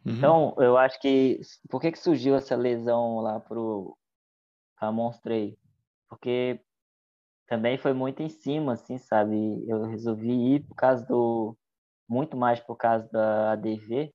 [0.06, 0.12] Uhum.
[0.12, 1.40] Então, eu acho que...
[1.68, 5.58] Por que, que surgiu essa lesão lá para Monstrei?
[6.08, 6.60] Porque
[7.48, 9.36] também foi muito em cima, assim, sabe?
[9.68, 11.58] Eu resolvi ir por causa do...
[12.08, 14.12] Muito mais por causa da ADV,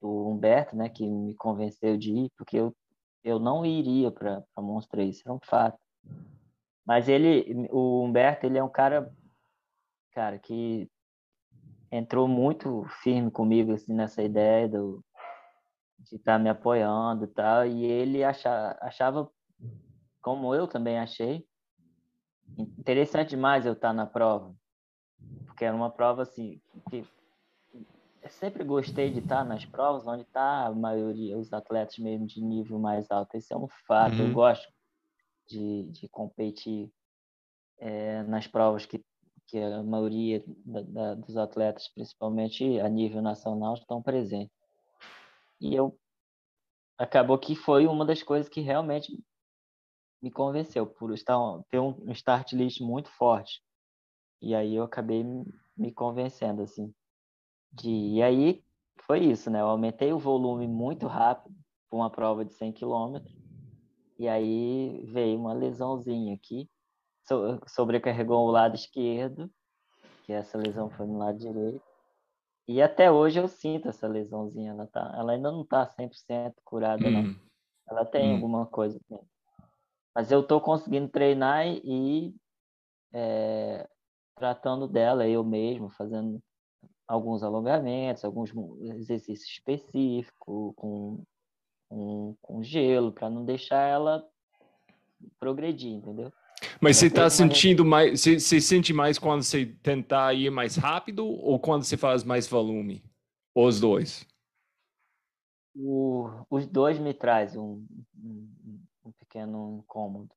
[0.00, 0.88] do Humberto, né?
[0.88, 2.74] Que me convenceu de ir, porque eu
[3.22, 5.78] eu não iria para Monstro isso é um fato.
[6.86, 9.14] Mas ele, o Humberto, ele é um cara,
[10.12, 10.90] cara, que
[11.92, 15.04] entrou muito firme comigo assim nessa ideia do,
[15.98, 19.30] de estar tá me apoiando e tal, e ele achava, achava,
[20.22, 21.46] como eu também achei,
[22.58, 24.54] interessante demais eu estar na prova,
[25.60, 27.04] porque era uma prova assim que
[28.22, 32.40] eu sempre gostei de estar nas provas onde está a maioria, os atletas mesmo de
[32.40, 33.34] nível mais alto.
[33.34, 34.14] Esse é um fato.
[34.14, 34.28] Uhum.
[34.28, 34.66] Eu gosto
[35.46, 36.90] de, de competir
[37.78, 39.04] é, nas provas que,
[39.46, 44.56] que a maioria da, da, dos atletas, principalmente a nível nacional, estão presentes.
[45.60, 45.94] E eu
[46.96, 49.22] acabou que foi uma das coisas que realmente
[50.22, 51.36] me convenceu por estar
[51.68, 53.62] ter um start list muito forte.
[54.40, 55.24] E aí eu acabei
[55.76, 56.92] me convencendo assim
[57.72, 58.64] de e aí
[59.06, 59.60] foi isso, né?
[59.60, 61.54] Eu aumentei o volume muito rápido
[61.88, 63.20] para uma prova de 100 km
[64.18, 66.68] e aí veio uma lesãozinha aqui,
[67.26, 69.50] so, sobrecarregou o lado esquerdo,
[70.24, 71.82] que essa lesão foi no lado direito.
[72.68, 77.08] E até hoje eu sinto essa lesãozinha, ela, tá, ela ainda não está 100% curada,
[77.08, 77.10] hum.
[77.10, 77.36] não.
[77.88, 78.34] Ela tem hum.
[78.34, 79.00] alguma coisa.
[80.14, 82.34] Mas eu estou conseguindo treinar e
[83.12, 83.88] é,
[84.40, 86.42] tratando dela eu mesmo, fazendo
[87.06, 88.50] alguns alongamentos, alguns
[88.80, 91.22] exercícios específicos, com,
[91.88, 94.26] com, com gelo, para não deixar ela
[95.38, 96.32] progredir, entendeu?
[96.80, 101.26] Mas você está sentindo mais, você, você, sente mais quando você tentar ir mais rápido
[101.26, 103.04] ou quando você faz mais volume?
[103.54, 104.26] Ou os dois?
[105.74, 110.30] O, os dois me trazem um, um, um pequeno incômodo.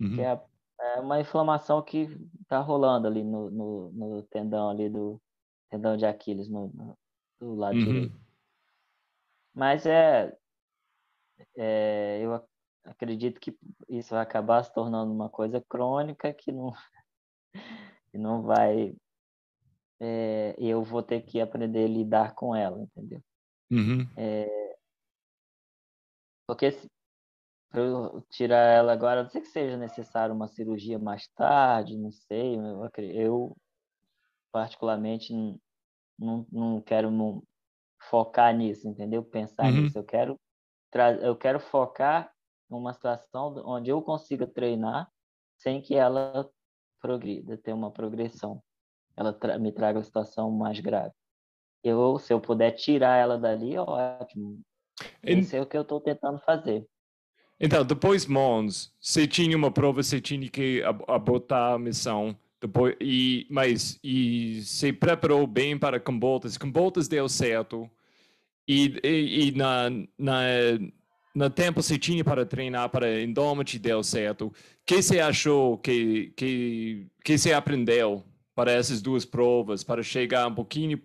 [0.00, 0.14] Uhum.
[0.14, 0.40] Que é,
[0.80, 2.08] é, uma inflamação que
[2.42, 5.20] está rolando ali no, no, no, tendão ali do,
[5.70, 6.98] tendão de Aquiles no, no
[7.40, 7.84] do lado uhum.
[7.84, 8.20] direito.
[9.54, 10.36] Mas é,
[11.56, 12.44] é, eu
[12.84, 13.56] acredito que
[13.88, 16.72] isso vai acabar se tornando uma coisa crônica que não,
[18.10, 18.94] que não vai.
[20.00, 23.20] É, eu vou ter que aprender a lidar com ela, entendeu?
[23.70, 24.08] Uhum.
[24.16, 24.76] É,
[26.46, 26.70] Porque
[27.70, 32.10] se eu tirar ela agora, não sei que seja necessário uma cirurgia mais tarde, não
[32.10, 32.56] sei.
[32.56, 33.56] Eu, eu
[34.50, 35.32] particularmente,
[36.18, 37.10] não, não, quero
[38.08, 39.22] focar nisso, entendeu?
[39.22, 39.82] Pensar uhum.
[39.82, 39.98] nisso.
[39.98, 40.40] Eu quero,
[41.20, 42.32] eu quero focar
[42.70, 45.10] numa situação onde eu consiga treinar
[45.58, 46.48] sem que ela
[47.00, 48.62] progrida, ter uma progressão.
[49.16, 51.12] Ela tra me traga uma situação mais grave.
[51.82, 54.60] Eu, se eu puder tirar ela dali, ótimo.
[55.22, 56.86] Isso é o que eu estou tentando fazer.
[57.60, 62.36] Então, depois Mons, você tinha uma prova, você tinha que abortar a missão.
[62.60, 66.56] Depois, e, mas e se preparou bem para Cambotas.
[66.56, 67.90] Cambotas deu certo.
[68.66, 70.40] E, e, e na, na,
[71.34, 74.46] no tempo você tinha para treinar para Indomit deu certo.
[74.46, 74.52] O
[74.84, 80.54] que você achou que, que, que você aprendeu para essas duas provas, para chegar um
[80.54, 81.00] pouquinho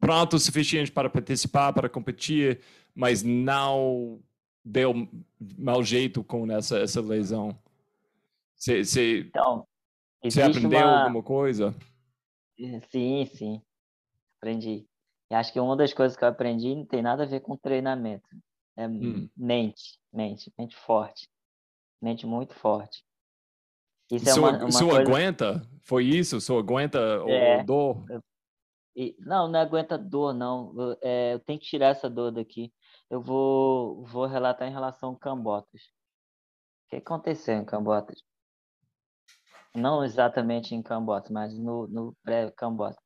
[0.00, 2.60] pronto o suficiente para participar, para competir,
[2.94, 4.20] mas não
[4.64, 5.08] deu
[5.58, 7.56] mau jeito com essa, essa lesão?
[8.56, 9.66] Você, você, então,
[10.22, 11.02] você aprendeu uma...
[11.02, 11.74] alguma coisa?
[12.90, 13.62] Sim, sim.
[14.38, 14.86] Aprendi.
[15.30, 17.56] E acho que uma das coisas que eu aprendi não tem nada a ver com
[17.56, 18.28] treinamento.
[18.76, 19.28] É hum.
[19.36, 21.28] mente, mente, mente forte.
[22.00, 23.04] Mente muito forte.
[24.10, 25.00] Isso, é uma, uma isso coisa...
[25.00, 25.68] aguenta?
[25.82, 26.40] Foi isso?
[26.40, 28.04] Só aguenta é, o dor?
[28.96, 30.74] E, não, não aguenta dor, não.
[30.76, 32.72] Eu, é, eu tenho que tirar essa dor daqui.
[33.10, 35.82] Eu vou, vou relatar em relação a Cambotas.
[36.86, 38.22] O que aconteceu em Cambotas?
[39.74, 43.02] Não exatamente em Cambotas, mas no, no pré-Cambotas.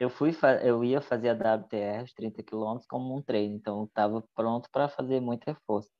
[0.00, 0.32] Eu, fui,
[0.64, 3.56] eu ia fazer a WTR, os 30 quilômetros, como um treino.
[3.56, 5.90] Então, estava pronto para fazer muito reforço.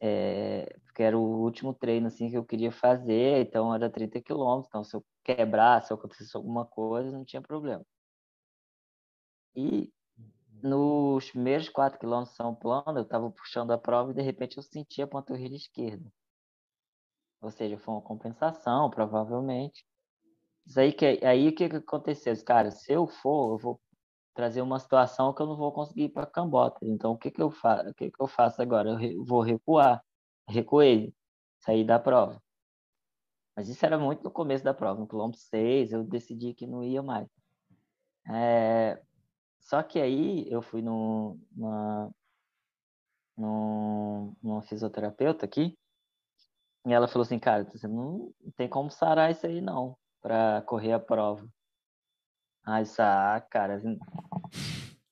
[0.00, 4.68] É, porque era o último treino assim que eu queria fazer, então era 30 quilômetros,
[4.68, 7.84] então se eu quebrar, se acontecesse alguma coisa, não tinha problema.
[9.54, 9.90] E
[10.62, 14.56] nos primeiros 4 quilômetros de São Plano, eu estava puxando a prova e de repente
[14.56, 16.10] eu senti a panturrilha esquerda.
[17.40, 19.84] Ou seja, foi uma compensação, provavelmente.
[20.66, 22.34] Isso aí, que, aí o que, que aconteceu?
[22.44, 23.80] Cara, se eu for, eu vou
[24.34, 26.78] trazer uma situação que eu não vou conseguir ir para Cambota.
[26.82, 27.88] Então, o que, que, eu faço?
[27.90, 28.90] o que, que eu faço agora?
[29.02, 30.02] Eu vou recuar.
[30.48, 31.14] Recuei,
[31.60, 32.42] sair da prova.
[33.56, 36.84] Mas isso era muito no começo da prova, no quilômetro 6, eu decidi que não
[36.84, 37.26] ia mais.
[38.28, 39.02] É...
[39.66, 42.14] Só que aí eu fui no, numa,
[43.36, 45.76] num, numa fisioterapeuta aqui,
[46.86, 50.92] e ela falou assim, cara, você não tem como sarar isso aí não, para correr
[50.92, 51.44] a prova.
[52.64, 53.82] Aí, ah, cara,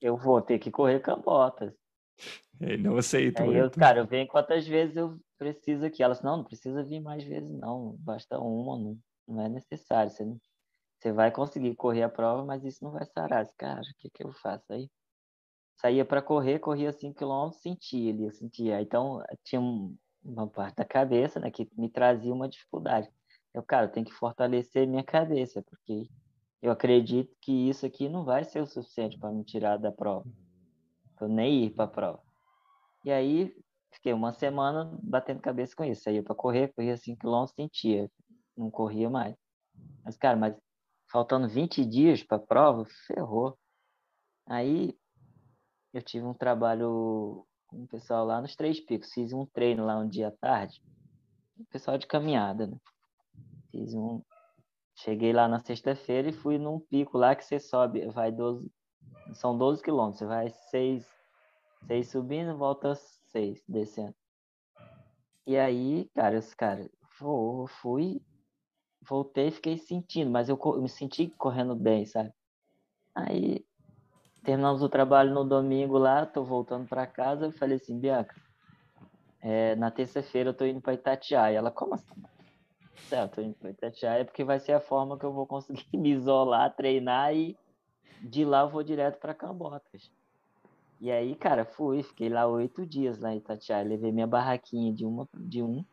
[0.00, 1.74] eu vou ter que correr cambotas.
[2.60, 3.42] Ele não aceito.
[3.42, 6.00] Aí eu, cara, eu venho quantas vezes eu preciso aqui.
[6.00, 7.96] Ela disse, não, não precisa vir mais vezes, não.
[7.98, 10.10] Basta uma, não, não é necessário.
[10.12, 10.24] Você,
[11.04, 13.46] você vai conseguir correr a prova, mas isso não vai sarar.
[13.58, 14.88] Cara, o que, que eu faço aí?
[15.76, 18.80] Saía para correr, corria 5 km, sentia ali, eu sentia.
[18.80, 23.10] Então, tinha uma parte da cabeça né, que me trazia uma dificuldade.
[23.52, 26.08] Eu, cara, eu tenho que fortalecer minha cabeça, porque
[26.62, 30.26] eu acredito que isso aqui não vai ser o suficiente para me tirar da prova,
[31.16, 32.22] para nem ir para a prova.
[33.04, 33.54] E aí
[33.92, 36.04] fiquei uma semana batendo cabeça com isso.
[36.04, 38.10] Saía para correr, corria 5 km, sentia,
[38.56, 39.36] não corria mais.
[40.02, 40.54] Mas, cara, mas
[41.14, 43.56] faltando 20 dias para a prova, ferrou.
[44.48, 44.98] Aí
[45.92, 49.12] eu tive um trabalho com o pessoal lá nos Três Picos.
[49.12, 50.82] Fiz um treino lá um dia à tarde.
[51.56, 52.76] O pessoal de caminhada, né?
[53.70, 54.20] Fiz um,
[54.96, 58.68] Cheguei lá na sexta-feira e fui num pico lá que você sobe, vai 12,
[59.34, 61.06] são 12 quilômetros, você vai 6,
[61.86, 62.96] 6 subindo, volta
[63.30, 64.16] 6 descendo.
[65.46, 66.90] E aí, cara, esse cara,
[67.80, 68.20] fui,
[69.08, 72.32] voltei fiquei sentindo, mas eu, eu me senti correndo bem, sabe?
[73.14, 73.64] Aí
[74.42, 78.34] terminamos o trabalho no domingo lá, tô voltando para casa, eu falei assim, Bianca,
[79.40, 81.58] é, na terça-feira eu tô indo para Itatiaia.
[81.58, 82.22] Ela, como assim?
[83.08, 87.34] Certo, Itatiaia é porque vai ser a forma que eu vou conseguir me isolar, treinar
[87.34, 87.56] e
[88.22, 90.10] de lá eu vou direto para Cambotas.
[91.00, 95.04] E aí, cara, fui, fiquei lá oito dias lá em Itatiaia, levei minha barraquinha de
[95.04, 95.84] uma de um,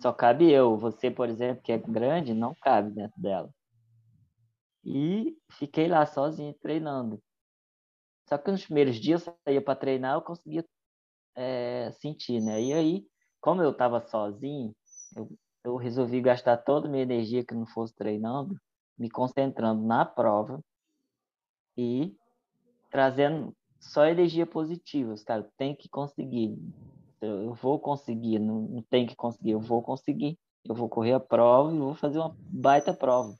[0.00, 0.76] só cabe eu.
[0.78, 3.50] Você, por exemplo, que é grande, não cabe dentro dela.
[4.84, 7.20] E fiquei lá sozinho treinando.
[8.28, 10.64] Só que nos primeiros dias eu saía para treinar, eu conseguia
[11.34, 12.62] é, sentir, né?
[12.62, 13.06] E aí,
[13.40, 14.74] como eu estava sozinho,
[15.16, 15.28] eu
[15.64, 18.58] eu resolvi gastar toda a minha energia que não fosse treinando,
[18.96, 20.62] me concentrando na prova
[21.76, 22.16] e
[22.90, 25.14] trazendo só energia positiva.
[25.26, 26.56] Cara, tem que conseguir.
[27.20, 30.38] Eu vou conseguir, não, não tem que conseguir, eu vou conseguir.
[30.64, 33.38] Eu vou correr a prova e vou fazer uma baita prova.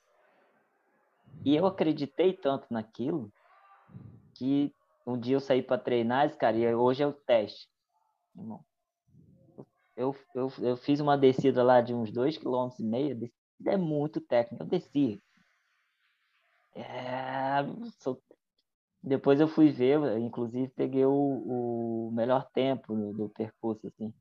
[1.45, 3.31] E eu acreditei tanto naquilo
[4.33, 4.73] que
[5.05, 7.69] um dia eu saí para treinar, cara, e hoje é o teste.
[8.37, 8.63] irmão.
[9.95, 13.31] Eu, eu, eu fiz uma descida lá de uns dois km e meio,
[13.65, 14.63] é muito técnico.
[14.63, 15.21] Eu desci.
[16.73, 17.59] É,
[17.99, 18.21] sou...
[19.01, 21.11] Depois eu fui ver, inclusive peguei o,
[22.09, 24.13] o melhor tempo do, do percurso, assim.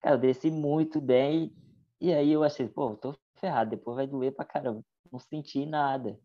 [0.00, 1.52] Cara, eu desci muito bem
[2.00, 4.82] e aí eu achei, pô, tô ferrado, depois vai doer pra caramba.
[5.10, 6.18] Não senti nada.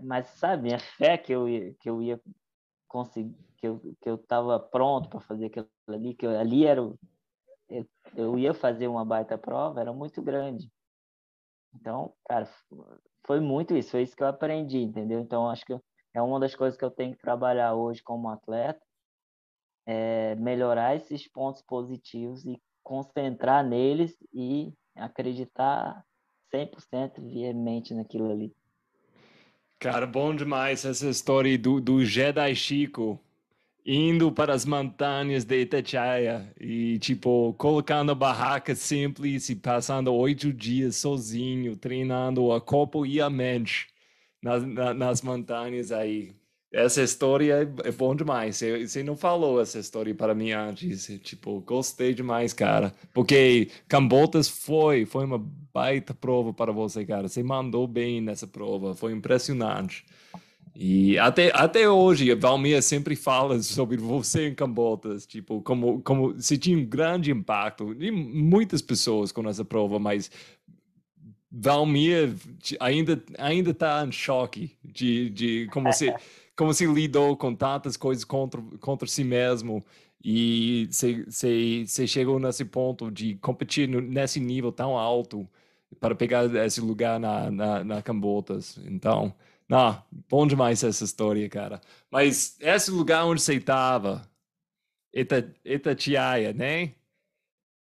[0.00, 2.20] Mas, sabe, minha fé que eu ia, que eu ia
[2.88, 6.82] conseguir, que eu, que eu tava pronto para fazer aquilo ali, que eu, ali era
[6.82, 6.98] o,
[7.68, 7.86] eu,
[8.16, 10.70] eu ia fazer uma baita prova, era muito grande.
[11.74, 12.48] Então, cara,
[13.26, 15.20] foi muito isso, foi isso que eu aprendi, entendeu?
[15.20, 15.72] Então, acho que
[16.14, 18.80] é uma das coisas que eu tenho que trabalhar hoje como atleta,
[19.86, 26.02] é melhorar esses pontos positivos e concentrar neles e acreditar
[26.54, 28.54] 100% veemente naquilo ali.
[29.78, 33.20] Cara, bom demais essa história do, do Jedi Chico
[33.84, 40.96] indo para as montanhas de Itatiaia e, tipo, colocando barraca simples e passando oito dias
[40.96, 43.93] sozinho, treinando a corpo e a mente
[44.44, 44.62] nas,
[44.94, 46.36] nas montanhas aí.
[46.70, 48.60] Essa história é, é bom demais.
[48.82, 51.06] Você não falou essa história para mim antes.
[51.22, 52.92] Tipo, gostei demais, cara.
[53.12, 55.38] Porque Cambotas foi, foi uma
[55.72, 57.28] baita prova para você, cara.
[57.28, 58.94] Você mandou bem nessa prova.
[58.94, 60.04] Foi impressionante.
[60.76, 66.34] E até, até hoje, a Valmir sempre fala sobre você em Cambotas, tipo, como, como
[66.34, 70.32] você tinha um grande impacto, e muitas pessoas com essa prova, mas
[71.56, 72.34] Valmir
[72.80, 76.12] ainda ainda está em choque de, de como se
[76.56, 79.84] como se lidou com tantas coisas contra contra si mesmo
[80.24, 85.46] e você chegou nesse ponto de competir nesse nível tão alto
[86.00, 88.78] para pegar esse lugar na, na, na Cambotas.
[88.86, 89.34] Então,
[89.68, 91.80] não, bom demais essa história, cara.
[92.10, 94.22] Mas esse lugar onde você estava,
[95.12, 96.94] Ita, Itatiaia, né?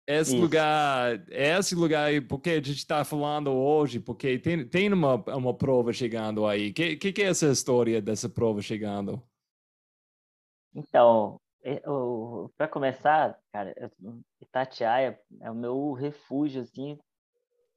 [0.07, 0.41] Esse Isso.
[0.41, 5.91] lugar, esse lugar, porque a gente está falando hoje, porque tem, tem uma, uma prova
[5.91, 6.69] chegando aí.
[6.69, 9.21] O que, que, que, é essa história dessa prova chegando?
[10.73, 11.41] Então,
[12.55, 13.75] para começar, cara,
[14.41, 16.97] Itatiaia é o meu refúgio, assim,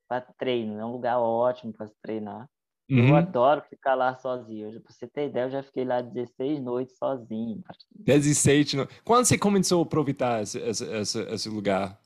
[0.09, 0.79] para treino.
[0.79, 2.49] É um lugar ótimo para se treinar.
[2.89, 3.09] Uhum.
[3.09, 4.81] Eu adoro ficar lá sozinho.
[4.81, 7.61] Pra você ter ideia, eu já fiquei lá 16 noites sozinho.
[7.93, 9.01] 16 noites.
[9.05, 12.01] Quando você começou a aproveitar esse, esse, esse lugar?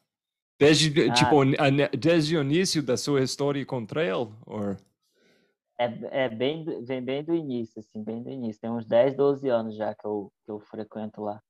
[0.65, 1.37] Desde, ah, tipo,
[1.99, 4.33] desde o início da sua história com trail?
[4.47, 4.77] Or...
[5.79, 8.61] É, é bem, vem bem do início, assim, bem do início.
[8.61, 11.41] Tem uns 10, 12 anos já que eu, que eu frequento lá.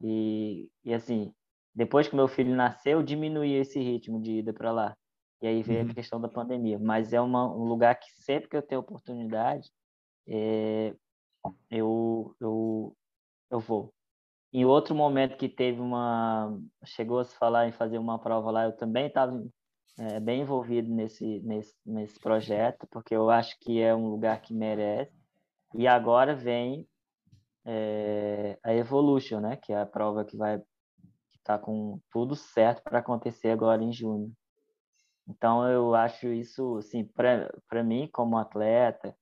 [0.00, 1.32] E, e assim,
[1.74, 4.96] depois que meu filho nasceu, eu diminuí esse ritmo de ida para lá.
[5.42, 5.90] E aí veio uhum.
[5.90, 6.78] a questão da pandemia.
[6.78, 9.70] Mas é uma, um lugar que sempre que eu tenho oportunidade,
[10.26, 10.94] é,
[11.70, 12.96] eu, eu,
[13.50, 13.92] eu vou.
[14.54, 16.56] Em outro momento que teve uma.
[16.84, 19.44] Chegou a se falar em fazer uma prova lá, eu também estava
[19.98, 24.54] é, bem envolvido nesse, nesse, nesse projeto, porque eu acho que é um lugar que
[24.54, 25.12] merece.
[25.74, 26.86] E agora vem
[27.64, 29.56] é, a Evolution, né?
[29.56, 30.62] Que é a prova que vai
[31.32, 34.32] está com tudo certo para acontecer agora em junho.
[35.28, 39.16] Então, eu acho isso, assim, para mim, como atleta,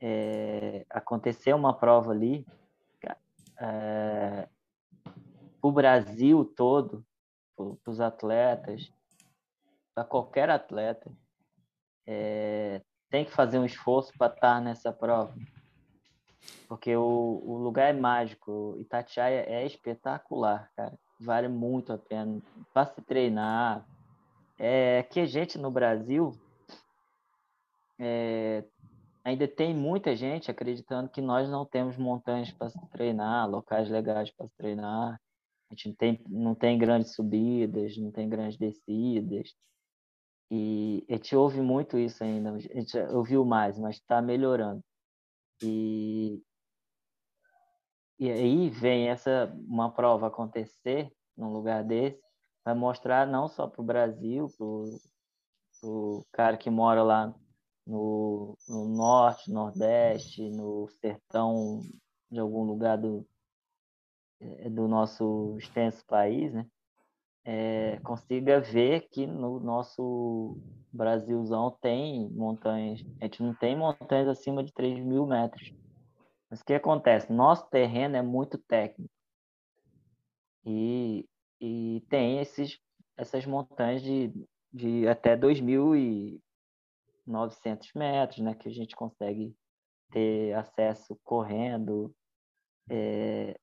[0.00, 2.44] é, acontecer uma prova ali,
[3.58, 4.48] é,
[5.62, 7.04] o Brasil todo,
[7.56, 8.92] para os atletas,
[9.94, 11.10] para qualquer atleta,
[12.06, 15.34] é, tem que fazer um esforço para estar nessa prova.
[16.68, 20.98] Porque o, o lugar é mágico, Itatiaia é espetacular, cara.
[21.18, 22.42] Vale muito a pena.
[22.74, 23.86] Para se treinar,
[24.58, 26.32] é que a gente no Brasil
[27.98, 28.64] é,
[29.24, 34.30] ainda tem muita gente acreditando que nós não temos montanhas para se treinar, locais legais
[34.30, 35.20] para se treinar.
[35.70, 39.54] A gente não tem, não tem grandes subidas, não tem grandes descidas.
[40.50, 42.52] E a gente ouve muito isso ainda.
[42.52, 44.82] A gente ouviu mais, mas está melhorando.
[45.62, 46.40] E,
[48.18, 52.26] e aí vem essa uma prova acontecer num lugar desse
[52.66, 57.32] vai mostrar não só para o Brasil, para o cara que mora lá
[57.86, 61.80] no, no, norte, nordeste, no sertão
[62.28, 63.24] de algum lugar do,
[64.70, 66.66] do nosso extenso país, né?
[67.44, 70.58] É, consiga ver que no nosso
[70.92, 75.72] Brasilzão tem montanhas, a gente não tem montanhas acima de 3 mil metros.
[76.50, 77.32] Mas o que acontece?
[77.32, 79.10] Nosso terreno é muito técnico.
[80.64, 81.24] E
[81.60, 82.78] e tem esses,
[83.16, 84.32] essas montanhas de,
[84.72, 86.40] de até 2.900
[87.94, 89.56] metros, né, que a gente consegue
[90.10, 92.14] ter acesso correndo.
[92.88, 93.58] É,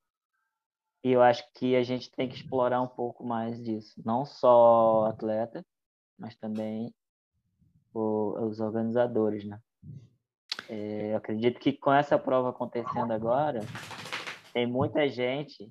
[1.04, 4.02] e eu acho que a gente tem que explorar um pouco mais disso.
[4.06, 5.66] Não só atleta,
[6.18, 6.94] mas também
[7.94, 9.60] o, os organizadores, né?
[10.70, 13.60] É, eu acredito que com essa prova acontecendo agora,
[14.54, 15.70] tem muita gente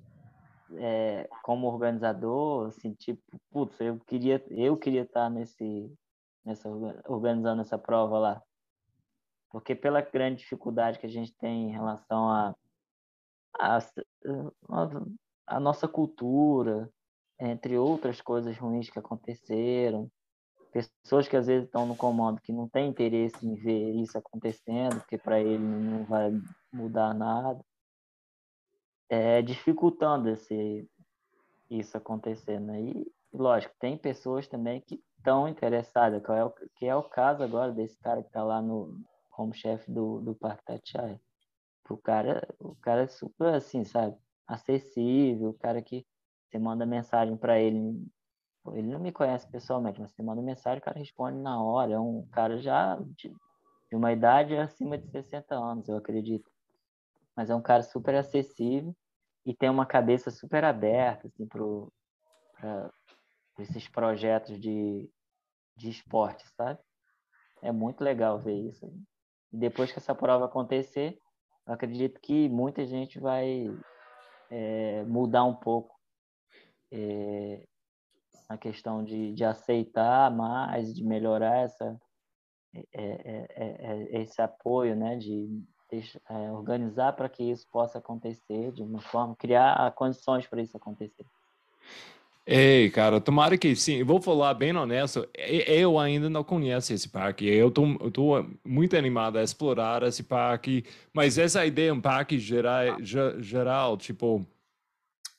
[0.75, 5.91] é, como organizador, assim, tipo, putz, eu queria, eu queria estar nesse,
[6.45, 6.69] nessa,
[7.07, 8.43] organizando essa prova lá.
[9.49, 12.55] Porque pela grande dificuldade que a gente tem em relação a,
[13.59, 13.79] a,
[15.45, 16.89] a nossa cultura,
[17.39, 20.09] entre outras coisas ruins que aconteceram,
[20.71, 24.99] pessoas que às vezes estão no comando que não têm interesse em ver isso acontecendo,
[24.99, 26.31] porque para ele não vai
[26.71, 27.63] mudar nada,
[29.09, 30.89] é, dificultando esse,
[31.69, 32.67] isso acontecendo.
[32.67, 32.81] Né?
[32.81, 37.43] E, lógico, tem pessoas também que estão interessadas, que é, o, que é o caso
[37.43, 38.99] agora desse cara que está lá no,
[39.29, 41.21] como chefe do, do Parque Tatiaia.
[41.89, 44.15] O cara, o cara é super assim, sabe?
[44.47, 46.05] Acessível, o cara que
[46.49, 48.05] você manda mensagem para ele
[48.71, 51.93] ele não me conhece pessoalmente, mas você manda mensagem, o cara responde na hora.
[51.93, 53.29] É um cara já de,
[53.89, 56.49] de, uma idade acima de 60 anos, eu acredito.
[57.35, 58.95] Mas é um cara super acessível
[59.45, 62.89] e tem uma cabeça super aberta assim, para
[63.59, 65.09] esses projetos de,
[65.75, 66.79] de esporte, sabe?
[67.61, 68.93] É muito legal ver isso.
[69.51, 71.19] Depois que essa prova acontecer,
[71.65, 73.67] eu acredito que muita gente vai
[74.49, 75.95] é, mudar um pouco
[76.91, 77.65] é,
[78.49, 81.99] a questão de, de aceitar mais, de melhorar essa,
[82.73, 85.63] é, é, é, esse apoio, né, de
[86.53, 91.25] organizar para que isso possa acontecer de uma forma, criar condições para isso acontecer.
[92.45, 94.03] Ei, cara, tomara que sim.
[94.03, 97.45] vou falar bem honesto, eu ainda não conheço esse parque.
[97.45, 100.83] Eu tô, eu tô muito animado a explorar esse parque,
[101.13, 102.97] mas essa ideia, um parque geral,
[103.39, 104.45] geral tipo,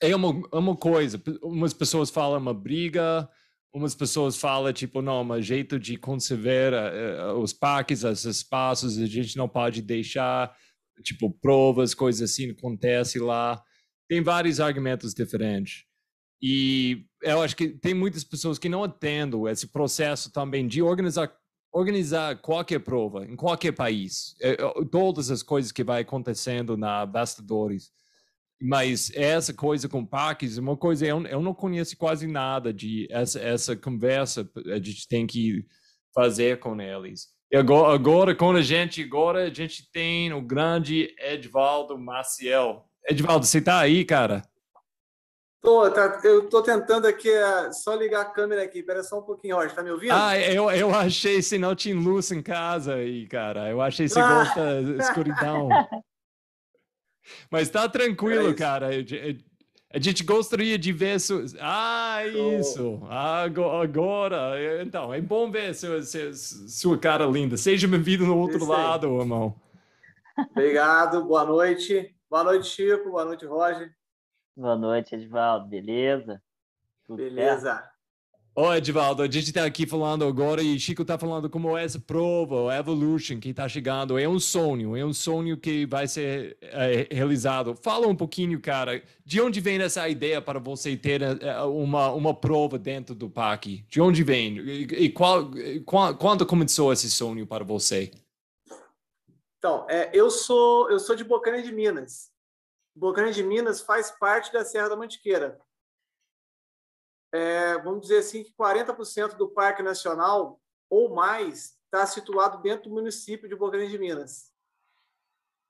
[0.01, 1.21] é uma, é uma coisa.
[1.43, 3.29] Umas pessoas falam uma briga,
[3.73, 9.05] umas pessoas falam, tipo, não, um jeito de conservar uh, os parques, os espaços, a
[9.05, 10.55] gente não pode deixar,
[11.03, 13.61] tipo, provas, coisas assim, acontece lá.
[14.09, 15.85] Tem vários argumentos diferentes.
[16.41, 21.31] E eu acho que tem muitas pessoas que não entendem esse processo também de organizar
[21.71, 24.55] organizar qualquer prova em qualquer país, é,
[24.89, 27.91] todas as coisas que vai acontecendo na bastidores
[28.61, 33.39] mas essa coisa com parques, uma coisa eu, eu não conheço quase nada de essa
[33.39, 35.65] essa conversa a gente tem que
[36.13, 37.27] fazer com eles.
[37.51, 42.85] E agora, agora quando a gente agora a gente tem o grande Edvaldo Maciel.
[43.07, 44.41] Edvaldo, você tá aí, cara?
[45.65, 48.79] Tô, tá, eu tô tentando aqui uh, só ligar a câmera aqui.
[48.79, 49.73] Espera só um pouquinho, Roger.
[49.73, 50.13] Tá me ouvindo?
[50.13, 53.67] Ah, eu, eu achei se não tinha luz em casa aí, cara.
[53.71, 54.27] Eu achei se ah.
[54.27, 55.69] gosta escuridão.
[57.49, 58.89] Mas tá tranquilo, é cara.
[59.91, 61.19] A gente gostaria de ver.
[61.19, 61.43] Su...
[61.59, 63.01] Ah, isso!
[63.09, 64.53] Agora!
[64.83, 65.99] Então, é bom ver sua,
[66.33, 67.57] sua cara linda.
[67.57, 69.55] Seja bem-vindo no outro lado, irmão.
[70.51, 72.13] Obrigado, boa noite.
[72.29, 73.09] Boa noite, Chico.
[73.09, 73.94] Boa noite, Roger.
[74.55, 75.67] Boa noite, Edvaldo.
[75.67, 76.41] Beleza?
[77.05, 77.73] Tudo Beleza.
[77.75, 77.95] Certo?
[78.57, 82.55] Oi, Edvaldo, a gente está aqui falando agora e Chico está falando como essa prova,
[82.55, 87.05] o Evolution, que está chegando, é um sonho, é um sonho que vai ser é,
[87.11, 87.75] realizado.
[87.75, 92.33] Fala um pouquinho, cara, de onde vem essa ideia para você ter é, uma, uma
[92.33, 93.83] prova dentro do parque?
[93.89, 94.57] De onde vem?
[94.57, 95.51] E, qual,
[95.85, 98.09] qual, quando começou esse sonho para você?
[99.57, 102.33] Então, é, eu sou eu sou de Bocaina de Minas.
[102.95, 105.59] Bocaina de Minas faz parte da Serra da Mantiqueira
[107.35, 110.57] é, vamos dizer assim, que 40% do Parque Nacional
[110.89, 114.53] ou mais está situado dentro do município de Bocaina de Minas.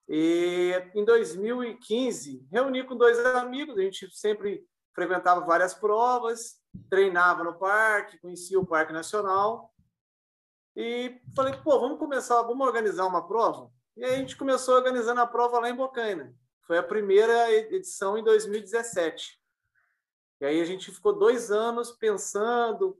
[0.08, 4.64] E em 2015, reuni com dois amigos, a gente sempre
[4.94, 9.74] frequentava várias provas, treinava no parque, conhecia o Parque Nacional.
[10.76, 13.72] E falei, pô, vamos começar, vamos organizar uma prova?
[13.98, 16.36] E aí a gente começou organizando a prova lá em Bocaina.
[16.66, 19.39] Foi a primeira edição em 2017.
[20.41, 22.97] E aí a gente ficou dois anos pensando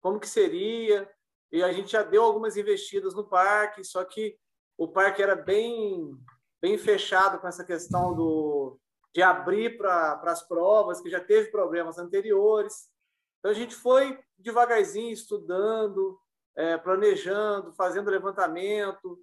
[0.00, 1.10] como que seria,
[1.50, 4.38] e a gente já deu algumas investidas no parque, só que
[4.76, 6.14] o parque era bem,
[6.60, 8.78] bem fechado com essa questão do,
[9.14, 12.90] de abrir para as provas, que já teve problemas anteriores.
[13.38, 16.20] Então a gente foi devagarzinho estudando,
[16.54, 19.18] é, planejando, fazendo levantamento,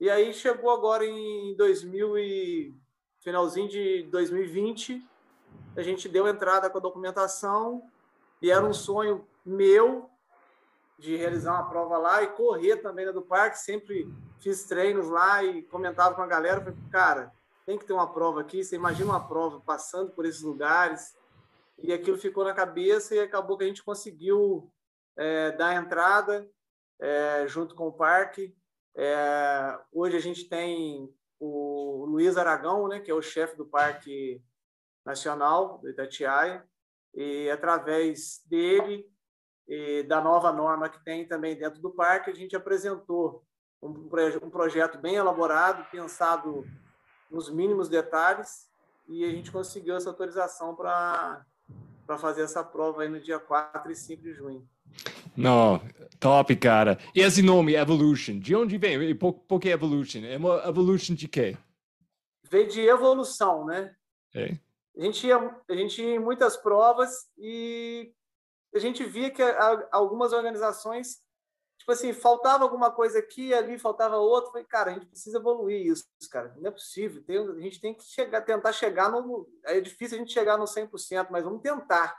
[0.00, 2.76] e aí chegou agora em 2000 e
[3.20, 5.06] finalzinho de 2020
[5.76, 7.88] a gente deu entrada com a documentação
[8.42, 10.10] e era um sonho meu
[10.98, 13.58] de realizar uma prova lá e correr também do parque.
[13.58, 16.60] Sempre fiz treinos lá e comentava com a galera.
[16.60, 17.32] Falei, cara,
[17.64, 18.64] tem que ter uma prova aqui.
[18.64, 21.16] Você imagina uma prova passando por esses lugares.
[21.78, 24.68] E aquilo ficou na cabeça e acabou que a gente conseguiu
[25.16, 26.50] é, dar entrada
[26.98, 28.52] é, junto com o parque.
[28.96, 31.08] É, hoje a gente tem
[31.38, 34.42] o Luiz Aragão, né, que é o chefe do Parque
[35.04, 36.64] Nacional do Itatiaia,
[37.14, 39.06] e através dele
[39.66, 43.44] e da nova norma que tem também dentro do parque, a gente apresentou
[43.82, 44.08] um,
[44.42, 46.66] um projeto bem elaborado, pensado
[47.30, 48.66] nos mínimos detalhes,
[49.06, 51.44] e a gente conseguiu essa autorização para
[52.18, 54.66] fazer essa prova aí no dia 4 e 5 de junho.
[55.36, 55.80] Não,
[56.18, 56.98] top, cara.
[57.14, 59.14] E esse nome, Evolution, de onde vem?
[59.14, 60.20] Por, por que Evolution?
[60.24, 60.34] É
[60.68, 61.56] Evolution de quê?
[62.50, 63.94] Veio de evolução, né?
[64.34, 64.56] É.
[64.96, 68.12] A gente, ia, a gente ia em muitas provas e
[68.74, 69.42] a gente via que
[69.92, 71.22] algumas organizações,
[71.78, 74.50] tipo assim, faltava alguma coisa aqui, ali faltava outra.
[74.50, 76.52] Falei, cara, a gente precisa evoluir isso, cara.
[76.56, 77.22] Não é possível.
[77.22, 79.48] Tem, a gente tem que chegar, tentar chegar no.
[79.64, 82.16] É difícil a gente chegar no 100%, mas vamos tentar.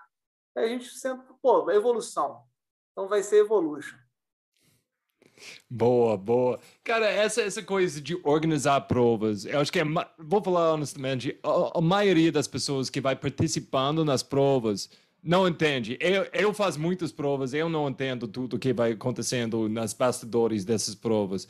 [0.55, 2.43] Aí a gente sempre, pô, evolução.
[2.91, 3.97] Então vai ser Evolution.
[5.69, 6.59] Boa, boa.
[6.83, 9.83] Cara, essa, essa coisa de organizar provas, eu acho que é,
[10.17, 14.89] vou falar honestamente, a, a maioria das pessoas que vai participando nas provas
[15.23, 15.97] não entende.
[15.99, 20.95] Eu, eu faço muitas provas, eu não entendo tudo que vai acontecendo nas bastidores dessas
[20.95, 21.47] provas.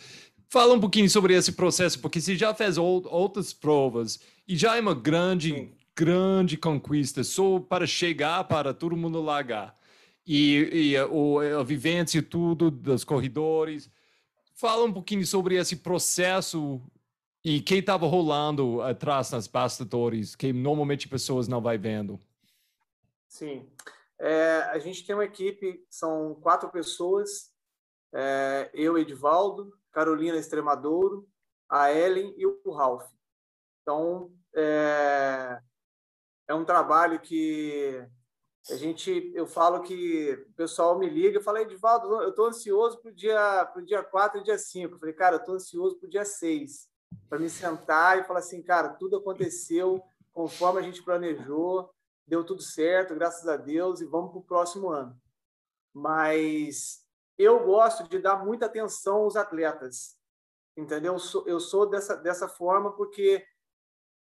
[0.50, 4.82] Fala um pouquinho sobre esse processo, porque você já fez outras provas e já é
[4.82, 5.70] uma grande, Sim.
[5.96, 9.79] grande conquista só para chegar para todo mundo largar
[10.32, 11.06] e, e a,
[11.60, 13.90] a vivência tudo dos corredores.
[14.54, 16.80] Fala um pouquinho sobre esse processo
[17.44, 22.20] e quem estava rolando atrás nas bastidores, que normalmente pessoas não vai vendo.
[23.28, 23.68] Sim.
[24.20, 27.52] É, a gente tem uma equipe, são quatro pessoas,
[28.14, 31.28] é, eu, Edivaldo, Carolina Extremadouro,
[31.68, 33.10] a Ellen e o Ralph.
[33.82, 35.60] Então, é,
[36.48, 38.06] é um trabalho que
[38.70, 43.00] a gente, eu falo que o pessoal me liga, eu falei, Edivaldo, eu estou ansioso
[43.00, 44.96] para o dia, pro dia 4 e dia 5.
[44.96, 46.90] Eu falei, cara, eu estou ansioso para o dia 6,
[47.30, 51.90] para me sentar e falar assim, cara, tudo aconteceu conforme a gente planejou,
[52.28, 55.20] deu tudo certo, graças a Deus, e vamos para o próximo ano.
[55.94, 57.04] Mas
[57.38, 60.18] eu gosto de dar muita atenção aos atletas,
[60.78, 61.14] entendeu?
[61.14, 63.46] Eu sou, eu sou dessa, dessa forma porque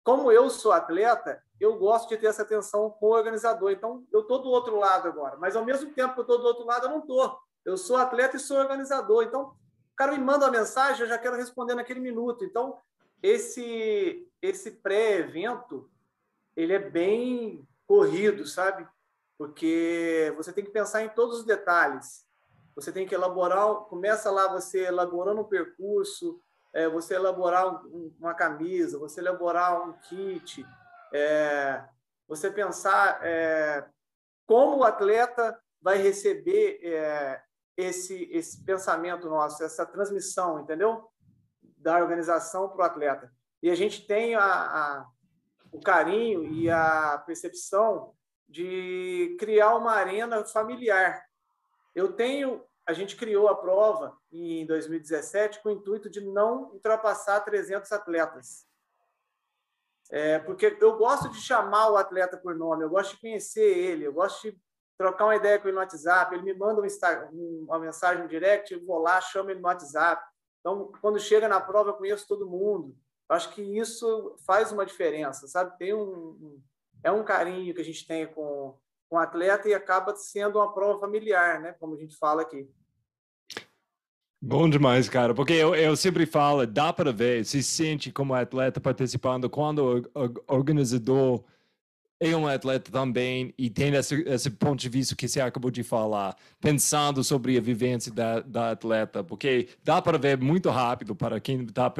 [0.03, 3.71] como eu sou atleta, eu gosto de ter essa atenção com o organizador.
[3.71, 5.37] Então, eu estou do outro lado agora.
[5.37, 7.39] Mas, ao mesmo tempo que eu estou do outro lado, eu não estou.
[7.65, 9.25] Eu sou atleta e sou organizador.
[9.25, 12.45] Então, o cara me manda uma mensagem, eu já quero responder naquele minuto.
[12.45, 12.79] Então,
[13.23, 15.89] esse, esse pré-evento,
[16.57, 18.87] ele é bem corrido, sabe?
[19.39, 22.25] Porque você tem que pensar em todos os detalhes.
[22.75, 26.41] Você tem que elaborar, começa lá você elaborando um percurso,
[26.73, 30.67] é, você elaborar um, uma camisa, você elaborar um kit,
[31.13, 31.85] é,
[32.27, 33.87] você pensar é,
[34.47, 37.43] como o atleta vai receber é,
[37.77, 41.09] esse, esse pensamento nosso, essa transmissão, entendeu?
[41.79, 43.33] Da organização para o atleta.
[43.63, 45.07] E a gente tem a, a,
[45.73, 48.15] o carinho e a percepção
[48.49, 51.25] de criar uma arena familiar.
[51.95, 57.41] Eu tenho a gente criou a prova em 2017 com o intuito de não ultrapassar
[57.41, 58.67] 300 atletas.
[60.11, 64.07] É, porque eu gosto de chamar o atleta por nome, eu gosto de conhecer ele,
[64.07, 64.59] eu gosto de
[64.99, 66.81] trocar uma ideia com ele no WhatsApp, ele me manda
[67.33, 70.23] um uma mensagem no direct, eu vou lá, chamo ele no WhatsApp.
[70.61, 72.97] Então, quando chega na prova, eu conheço todo mundo.
[73.29, 75.77] Eu acho que isso faz uma diferença, sabe?
[75.79, 76.61] Tem um,
[77.03, 78.79] é um carinho que a gente tem com,
[79.09, 81.73] com o atleta e acaba sendo uma prova familiar, né?
[81.73, 82.71] Como a gente fala aqui.
[84.47, 88.79] Bom demais, cara, porque eu, eu sempre falo, dá para ver, se sente como atleta
[88.79, 91.43] participando quando o, organizador
[92.21, 95.83] é um atleta também e tem esse, esse ponto de vista que você acabou de
[95.83, 101.41] falar, pensando sobre a vivência da, da atleta, porque dá para ver muito rápido para
[101.41, 101.91] quem está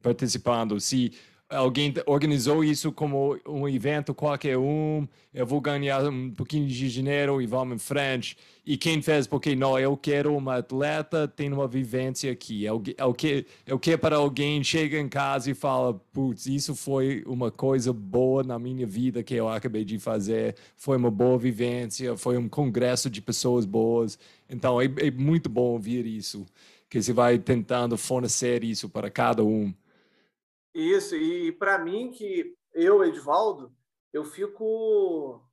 [0.00, 1.12] participando se
[1.50, 7.42] alguém organizou isso como um evento qualquer um, eu vou ganhar um pouquinho de dinheiro
[7.42, 8.36] e vamos em frente.
[8.64, 12.64] E quem fez, porque não, eu quero uma atleta, tem uma vivência aqui.
[12.64, 17.24] Eu, eu, que, eu quero para alguém chega em casa e fala, putz, isso foi
[17.26, 22.16] uma coisa boa na minha vida que eu acabei de fazer, foi uma boa vivência,
[22.16, 24.18] foi um congresso de pessoas boas.
[24.48, 26.46] Então, é, é muito bom ouvir isso,
[26.88, 29.74] que você vai tentando fornecer isso para cada um.
[30.74, 33.74] Isso, e para mim, que eu, Edvaldo,
[34.12, 35.44] eu fico.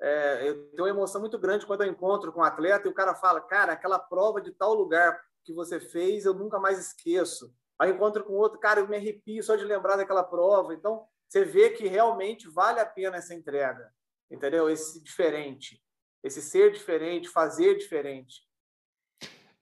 [0.00, 2.94] É, eu tenho uma emoção muito grande quando eu encontro com um atleta e o
[2.94, 7.52] cara fala: Cara, aquela prova de tal lugar que você fez, eu nunca mais esqueço.
[7.78, 10.74] aí encontra com outro, cara, eu me arrepio só de lembrar daquela prova.
[10.74, 13.92] Então, você vê que realmente vale a pena essa entrega,
[14.30, 14.68] entendeu?
[14.68, 15.82] Esse diferente,
[16.22, 18.47] esse ser diferente, fazer diferente.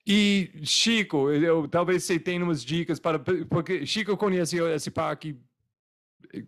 [0.07, 3.18] E Chico, eu, talvez você tenha umas dicas para
[3.50, 5.36] porque Chico conhece esse parque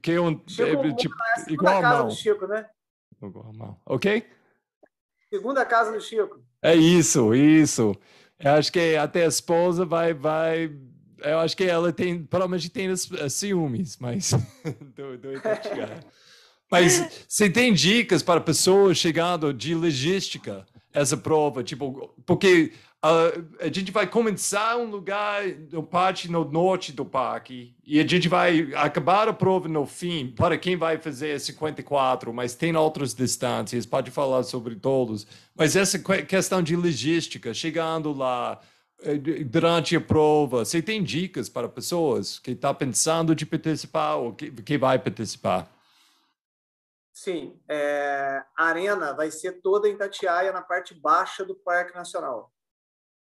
[0.01, 1.15] que é um Chico, é, tipo,
[1.49, 2.11] é igual a mão.
[2.11, 2.67] Chico, né?
[3.21, 4.25] Igual a mão, ok?
[5.29, 6.41] Segunda casa do Chico.
[6.63, 7.97] É isso, isso.
[8.39, 10.73] Eu acho que até a esposa vai, vai.
[11.19, 14.31] Eu acho que ela tem, provavelmente tem ciúmes, mas
[14.95, 15.31] do, do
[16.71, 22.73] Mas você tem dicas para pessoas chegando de logística essa prova, tipo, porque
[23.05, 28.05] Uh, a gente vai começar um lugar no parte no norte do parque e a
[28.05, 33.15] gente vai acabar a prova no fim para quem vai fazer 54, mas tem outras
[33.15, 35.29] distâncias, pode falar sobre todos.
[35.55, 38.61] Mas essa questão de logística, chegando lá
[39.01, 44.17] eh, durante a prova, você tem dicas para pessoas que estão tá pensando de participar
[44.17, 45.71] ou que, que vai participar?
[47.13, 52.53] Sim, é, a arena vai ser toda em Tatiaia, na parte baixa do Parque Nacional.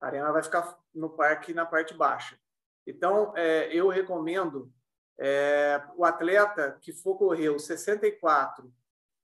[0.04, 2.38] A arena vai ficar no parque na parte baixa.
[2.86, 4.70] Então, é, eu recomendo
[5.18, 8.70] é, o atleta que for correr o 64,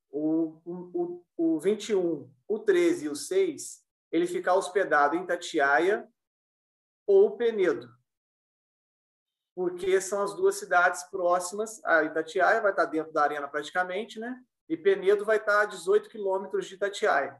[0.09, 6.07] o, o, o 21, o 13 e o 6, ele ficar hospedado em Tatiaia
[7.05, 7.93] ou Penedo,
[9.53, 11.83] porque são as duas cidades próximas.
[11.83, 14.41] A Itatiaia vai estar dentro da arena praticamente, né?
[14.69, 17.37] E Penedo vai estar a 18 quilômetros de Itatiaia.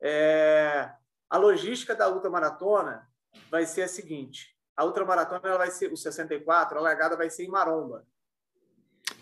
[0.00, 0.92] É,
[1.28, 3.08] a logística da ultramaratona
[3.50, 7.44] vai ser a seguinte: a ultramaratona ela vai ser o 64, a largada vai ser
[7.44, 8.06] em Maromba.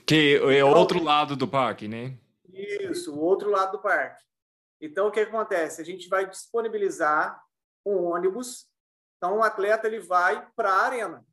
[0.06, 2.18] Que é o outro lado do parque, né?
[2.52, 4.24] Isso, o outro lado do parque.
[4.80, 5.80] Então, o que acontece?
[5.80, 7.42] A gente vai disponibilizar
[7.84, 8.68] um ônibus.
[9.16, 11.26] Então, o atleta ele vai para a arena.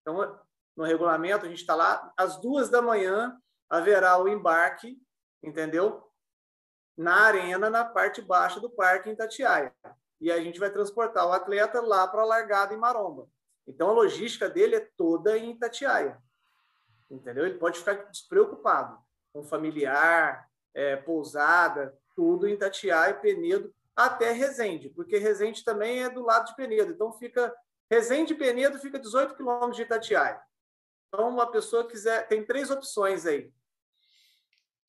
[0.00, 0.38] Então,
[0.76, 4.98] no regulamento, a gente está lá, às duas da manhã haverá o embarque,
[5.42, 6.09] entendeu?
[7.00, 9.74] Na arena, na parte baixa do parque em Tatiaia.
[10.20, 13.26] E a gente vai transportar o atleta lá para a largada em Maromba.
[13.66, 16.18] Então, a logística dele é toda em Tatiaia.
[17.10, 17.46] Entendeu?
[17.46, 18.98] Ele pode ficar despreocupado
[19.32, 26.22] com familiar, é, pousada, tudo em Tatiaia, Penedo, até Resende, porque Resende também é do
[26.22, 26.92] lado de Penedo.
[26.92, 27.50] Então, fica
[27.90, 30.38] Resende e Penedo fica 18 quilômetros de Itatiaia.
[31.08, 33.50] Então, uma pessoa quiser, tem três opções aí.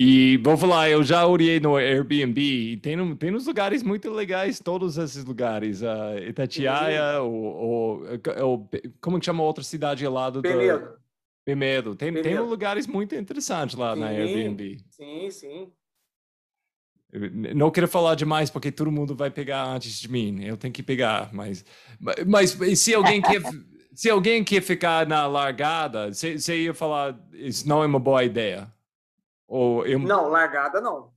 [0.04, 4.60] E vou falar, eu já olhei no Airbnb e tem, tem uns lugares muito legais,
[4.60, 5.84] todos esses lugares.
[5.84, 8.02] Uh, Itatiaia, ou,
[8.42, 10.42] ou, como que chama outra cidade ao lado?
[10.42, 10.80] Penedo.
[10.80, 10.94] Do...
[11.46, 11.96] Penedo.
[11.96, 12.28] Tem, Penedo.
[12.28, 14.84] tem lugares muito interessantes lá sim, na Airbnb.
[14.90, 15.72] Sim, sim.
[17.54, 20.44] não quero falar demais porque todo mundo vai pegar antes de mim.
[20.44, 21.64] Eu tenho que pegar, mas,
[22.26, 23.40] mas se alguém quer,
[23.94, 28.68] se alguém quer ficar na largada, você ia falar isso não é uma boa ideia.
[29.52, 30.00] Ou eu...
[30.00, 31.14] Não, largada não.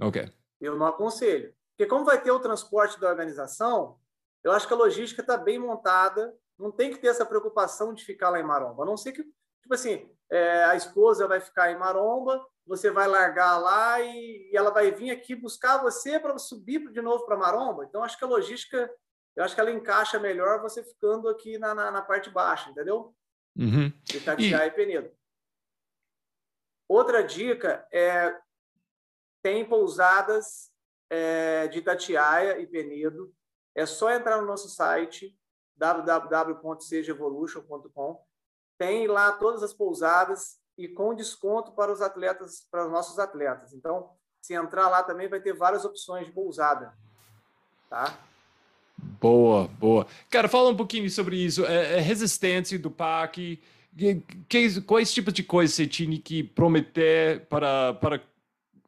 [0.00, 0.28] Ok.
[0.60, 1.54] Eu não aconselho.
[1.70, 3.96] Porque como vai ter o transporte da organização,
[4.42, 8.04] eu acho que a logística está bem montada, não tem que ter essa preocupação de
[8.04, 8.82] ficar lá em Maromba.
[8.82, 13.06] A não ser que, tipo assim, é, a esposa vai ficar em Maromba, você vai
[13.06, 17.36] largar lá e, e ela vai vir aqui buscar você para subir de novo para
[17.36, 17.84] Maromba.
[17.84, 18.90] Então, acho que a logística,
[19.36, 23.14] eu acho que ela encaixa melhor você ficando aqui na, na, na parte baixa, entendeu?
[23.56, 23.92] Uhum.
[24.12, 24.68] Itatiaia e...
[24.68, 25.10] e Penedo.
[26.88, 28.34] Outra dica é
[29.42, 30.72] tem pousadas
[31.08, 33.32] é, de Itatiaia e Penedo.
[33.74, 35.34] É só entrar no nosso site
[35.76, 38.20] www.sejaevolution.com.
[38.78, 43.72] Tem lá todas as pousadas e com desconto para os atletas, para os nossos atletas.
[43.72, 44.10] Então,
[44.42, 46.92] se entrar lá também vai ter várias opções de pousada,
[47.88, 48.18] tá?
[49.20, 50.06] Boa, boa.
[50.30, 51.64] Cara, fala um pouquinho sobre isso.
[51.64, 53.62] É, é resistência do parque
[53.96, 58.22] que, quais tipos de coisas você tinha que prometer para, para,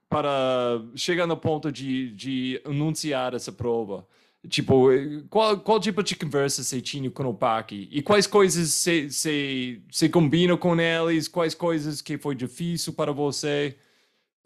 [0.08, 4.06] para chegar no ponto de, de anunciar essa prova?
[4.48, 4.88] Tipo,
[5.28, 7.88] qual, qual tipo de conversa você tinha com o parque?
[7.90, 11.26] E quais coisas você, você, você combina com eles?
[11.26, 13.76] Quais coisas que foi difícil para você?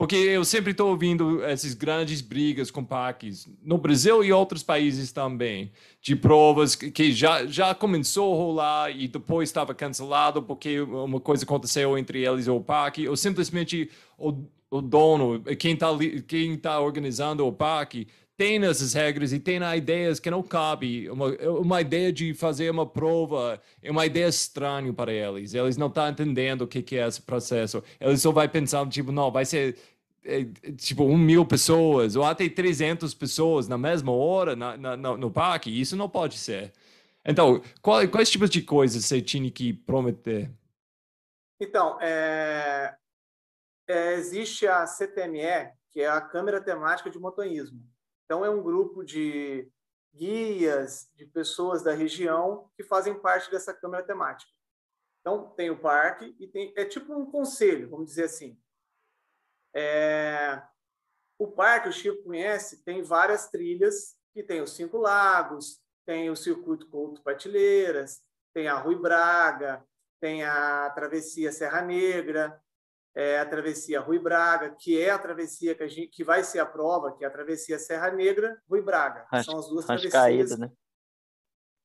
[0.03, 5.13] Porque eu sempre estou ouvindo essas grandes brigas com parques, no Brasil e outros países
[5.13, 11.21] também, de provas que já, já começou a rolar e depois estava cancelado porque uma
[11.21, 13.89] coisa aconteceu entre eles e o parque, ou simplesmente
[14.19, 14.35] o,
[14.73, 15.87] o dono, quem está
[16.27, 21.09] quem tá organizando o parque, tem essas regras e tem ideias que não cabe.
[21.11, 21.29] Uma,
[21.61, 25.55] uma ideia de fazer uma prova é uma ideia estranha para eles.
[25.55, 27.83] Eles não estão entendendo o que, que é esse processo.
[28.01, 29.77] Eles só vai pensando, tipo, não, vai ser
[30.77, 35.69] tipo um mil pessoas ou até 300 pessoas na mesma hora na, na, no parque,
[35.69, 36.73] isso não pode ser.
[37.25, 40.51] Então, qual, quais tipos de coisas você tinha que prometer?
[41.61, 42.97] Então, é,
[43.89, 47.81] é, existe a CTME, que é a Câmara Temática de Montanhismo.
[48.25, 49.69] Então, é um grupo de
[50.15, 54.51] guias, de pessoas da região que fazem parte dessa Câmara Temática.
[55.21, 58.59] Então, tem o parque e tem, é tipo um conselho, vamos dizer assim.
[59.75, 60.63] É,
[61.39, 66.37] o parque, o Chico conhece, tem várias trilhas, que tem os Cinco Lagos, tem o
[66.37, 68.21] Circuito Couto Patilheiras,
[68.55, 69.85] tem a Rui Braga,
[70.21, 72.61] tem a Travessia Serra Negra,
[73.15, 76.61] é, a Travessia Rui Braga, que é a travessia que, a gente, que vai ser
[76.61, 79.27] a prova, que é a Travessia Serra Negra, Rui Braga.
[79.31, 80.51] Rancho, São as duas Rancho travessias.
[80.51, 80.73] Caído, né?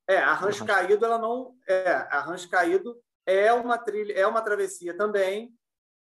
[0.08, 1.58] É, a Rancho Caído, ela não.
[1.68, 5.54] É, a Rancho Caído é uma trilha, é uma travessia também.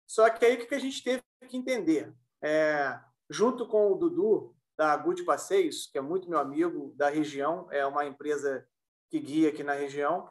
[0.07, 2.13] Só que aí o que a gente teve que entender?
[2.41, 2.99] É,
[3.29, 7.85] junto com o Dudu, da Good Passeios, que é muito meu amigo da região, é
[7.85, 8.67] uma empresa
[9.09, 10.29] que guia aqui na região,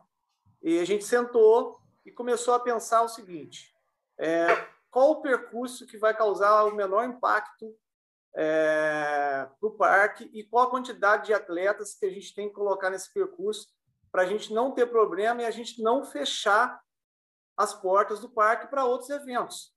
[0.62, 3.74] e a gente sentou e começou a pensar o seguinte:
[4.18, 4.46] é,
[4.90, 7.74] qual o percurso que vai causar o menor impacto
[8.36, 12.54] é, para o parque e qual a quantidade de atletas que a gente tem que
[12.54, 13.68] colocar nesse percurso
[14.10, 16.80] para a gente não ter problema e a gente não fechar
[17.56, 19.74] as portas do parque para outros eventos,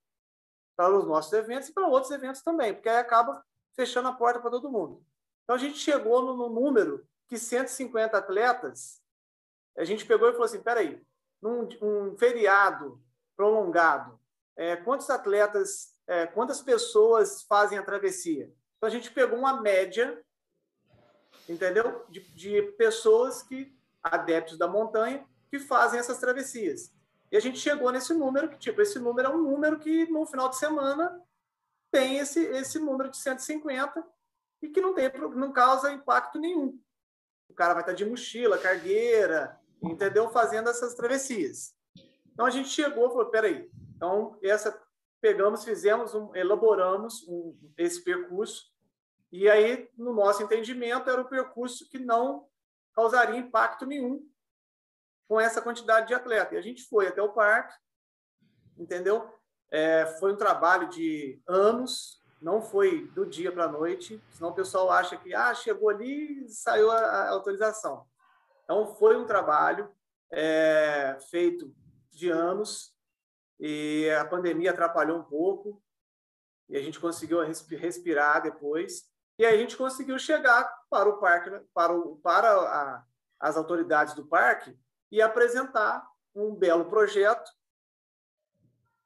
[0.75, 3.43] para os nossos eventos e para outros eventos também, porque aí acaba
[3.75, 5.05] fechando a porta para todo mundo.
[5.43, 9.01] Então a gente chegou no, no, número que 150 atletas,
[9.77, 11.01] a gente pegou e falou assim, peraí,
[11.41, 13.01] num um feriado
[13.35, 14.19] prolongado,
[14.55, 18.51] é, quantos atletas, é, quantas pessoas fazem a travessia?
[18.77, 20.23] Então a gente pegou uma média,
[21.47, 26.91] entendeu, de, de pessoas que adeptos da montanha que fazem essas travessias.
[27.31, 30.25] E a gente chegou nesse número, que tipo, esse número é um número que no
[30.25, 31.21] final de semana
[31.91, 34.05] tem esse, esse número de 150
[34.61, 36.79] e que não, tem, não causa impacto nenhum.
[37.49, 40.29] O cara vai estar de mochila, cargueira, entendeu?
[40.29, 41.75] Fazendo essas travessias.
[42.31, 44.81] Então a gente chegou e falou: peraí, então essa
[45.19, 48.71] pegamos, fizemos, um, elaboramos um, esse percurso
[49.31, 52.47] e aí no nosso entendimento era o percurso que não
[52.93, 54.25] causaria impacto nenhum
[55.27, 56.55] com essa quantidade de atleta.
[56.55, 57.73] E a gente foi até o parque,
[58.77, 59.29] entendeu?
[59.69, 64.55] É, foi um trabalho de anos, não foi do dia para a noite, senão o
[64.55, 68.05] pessoal acha que ah, chegou ali e saiu a, a, autorização.
[68.63, 69.91] Então, foi um trabalho
[70.31, 71.73] é, feito
[72.11, 72.95] de anos
[73.59, 75.81] e a pandemia atrapalhou um pouco
[76.69, 79.03] e a gente conseguiu respirar depois.
[79.39, 83.03] E a gente conseguiu chegar para o parque, para, o, para a,
[83.39, 84.75] as autoridades do parque
[85.11, 87.49] e apresentar um belo projeto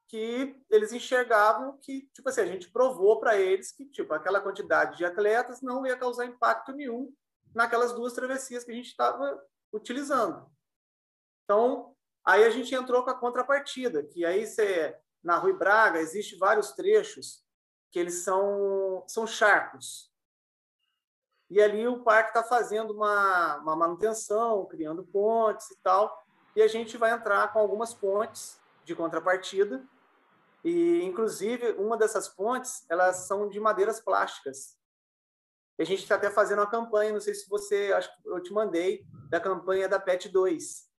[0.07, 4.97] que eles enxergavam que, tipo assim, a gente provou para eles que, tipo, aquela quantidade
[4.97, 7.13] de atletas não ia causar impacto nenhum
[7.55, 9.41] naquelas duas travessias que a gente estava
[9.71, 10.51] utilizando.
[11.45, 11.95] Então,
[12.25, 16.73] aí a gente entrou com a contrapartida, que aí você, na Rui Braga, existe vários
[16.73, 17.45] trechos
[17.89, 20.10] que eles são, são charcos.
[21.51, 26.25] E ali o parque está fazendo uma, uma manutenção, criando pontes e tal.
[26.55, 29.85] E a gente vai entrar com algumas pontes de contrapartida.
[30.63, 34.77] E, inclusive, uma dessas pontes, elas são de madeiras plásticas.
[35.77, 38.41] E a gente está até fazendo uma campanha, não sei se você, acho que eu
[38.41, 40.89] te mandei, da campanha da PET 2.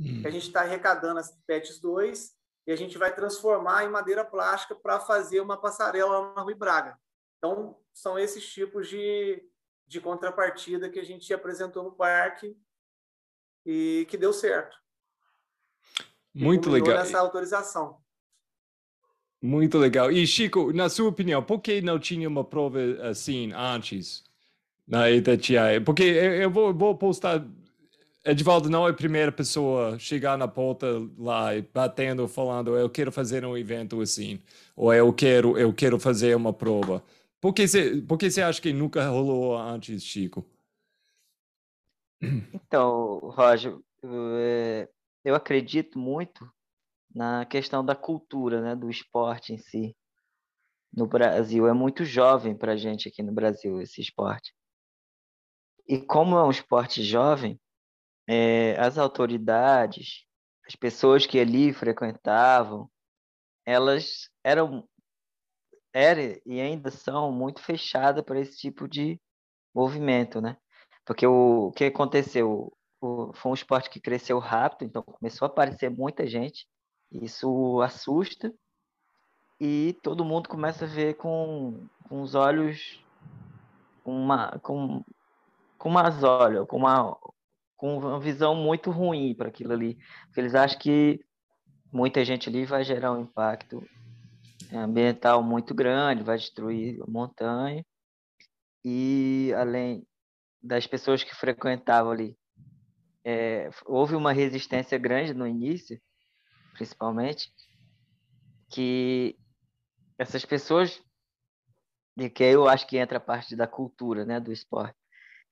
[0.00, 0.22] Hum.
[0.24, 2.32] a gente está arrecadando as PETs 2
[2.68, 6.96] e a gente vai transformar em madeira plástica para fazer uma passarela na Rui Braga.
[7.38, 9.42] Então, são esses tipos de,
[9.88, 12.54] de contrapartida que a gente apresentou no parque
[13.64, 14.76] e que deu certo.
[16.34, 16.98] Muito legal.
[16.98, 17.96] Essa autorização.
[19.40, 20.12] Muito legal.
[20.12, 22.78] E Chico, na sua opinião, por que não tinha uma prova
[23.08, 24.22] assim antes
[24.86, 25.80] na Itatiaia?
[25.80, 27.44] Porque eu vou, vou postar.
[28.24, 30.86] Edivaldo não é a primeira pessoa a chegar na porta
[31.16, 34.38] lá e batendo, falando eu quero fazer um evento assim,
[34.76, 37.02] ou eu quero, eu quero fazer uma prova.
[37.40, 40.44] Por que você, acha que nunca rolou antes, Chico?
[42.52, 44.88] Então, Roger, é,
[45.24, 46.50] eu acredito muito
[47.14, 49.96] na questão da cultura, né, do esporte em si.
[50.92, 54.52] No Brasil, é muito jovem para gente aqui no Brasil esse esporte.
[55.86, 57.58] E como é um esporte jovem,
[58.26, 60.24] é, as autoridades,
[60.66, 62.90] as pessoas que ali frequentavam,
[63.64, 64.87] elas eram
[65.92, 69.20] era e ainda são muito fechadas para esse tipo de
[69.74, 70.56] movimento, né?
[71.04, 72.72] Porque o, o que aconteceu?
[73.00, 76.66] O, foi um esporte que cresceu rápido, então começou a aparecer muita gente.
[77.10, 78.52] Isso assusta
[79.60, 83.02] e todo mundo começa a ver com, com os olhos
[84.04, 85.04] com uma com
[85.76, 87.16] com umas olhos, com uma
[87.76, 91.20] com uma visão muito ruim para aquilo ali, porque eles acham que
[91.92, 93.86] muita gente ali vai gerar um impacto
[94.72, 97.84] ambiental muito grande, vai destruir a montanha
[98.84, 100.06] e além
[100.62, 102.36] das pessoas que frequentavam ali,
[103.24, 106.00] é, houve uma resistência grande no início,
[106.72, 107.52] principalmente,
[108.70, 109.38] que
[110.18, 111.02] essas pessoas,
[112.16, 114.96] de que eu acho que entra a parte da cultura, né, do esporte.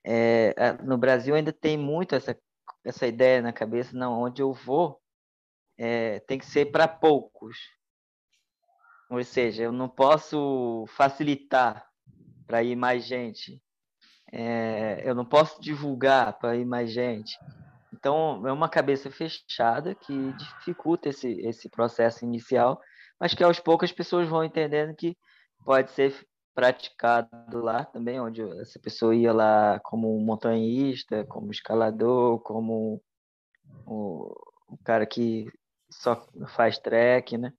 [0.05, 0.55] É,
[0.85, 2.37] no Brasil ainda tem muito essa
[2.85, 5.01] essa ideia na cabeça, não, onde eu vou
[5.77, 7.57] é, tem que ser para poucos.
[9.09, 11.87] Ou seja, eu não posso facilitar
[12.47, 13.61] para ir mais gente.
[14.33, 17.39] É, eu não posso divulgar para ir mais gente.
[17.93, 22.81] Então, é uma cabeça fechada que dificulta esse, esse processo inicial,
[23.19, 25.17] mas que aos poucos as pessoas vão entendendo que
[25.65, 26.15] pode ser
[26.55, 33.01] praticado lá também, onde essa pessoa ia lá como montanhista, como escalador, como
[33.87, 34.35] o,
[34.69, 35.47] o cara que
[35.91, 37.53] só faz trek, né?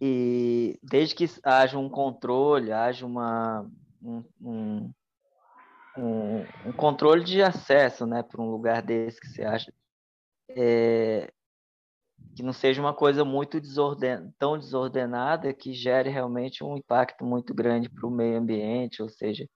[0.00, 3.66] E desde que haja um controle, haja uma,
[4.02, 4.92] um, um,
[5.96, 9.72] um, controle de acesso né, para um lugar desse que você acha,
[10.50, 11.32] é,
[12.34, 17.54] que não seja uma coisa muito desorden tão desordenada que gere realmente um impacto muito
[17.54, 19.48] grande para o meio ambiente, ou seja,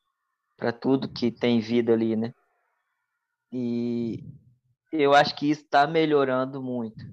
[0.56, 2.32] para tudo que tem vida ali, né?
[3.52, 4.22] E
[4.92, 7.04] eu acho que isso está melhorando muito.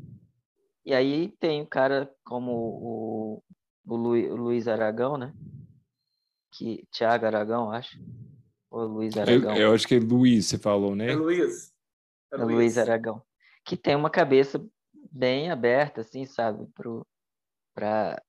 [0.86, 3.44] E aí tem um cara como o,
[3.86, 5.34] o, Luiz Aragão, né?
[6.52, 8.00] Que, Tiago Aragão, acho.
[8.70, 9.56] Ou Luiz Aragão.
[9.56, 11.12] Eu, eu, acho que é Luiz, você falou, né?
[11.12, 11.74] É Luiz.
[12.32, 12.56] É, é Luiz.
[12.56, 13.24] Luiz Aragão.
[13.66, 14.64] Que tem uma cabeça
[15.12, 16.68] bem aberta, assim, sabe?
[17.74, 18.22] Para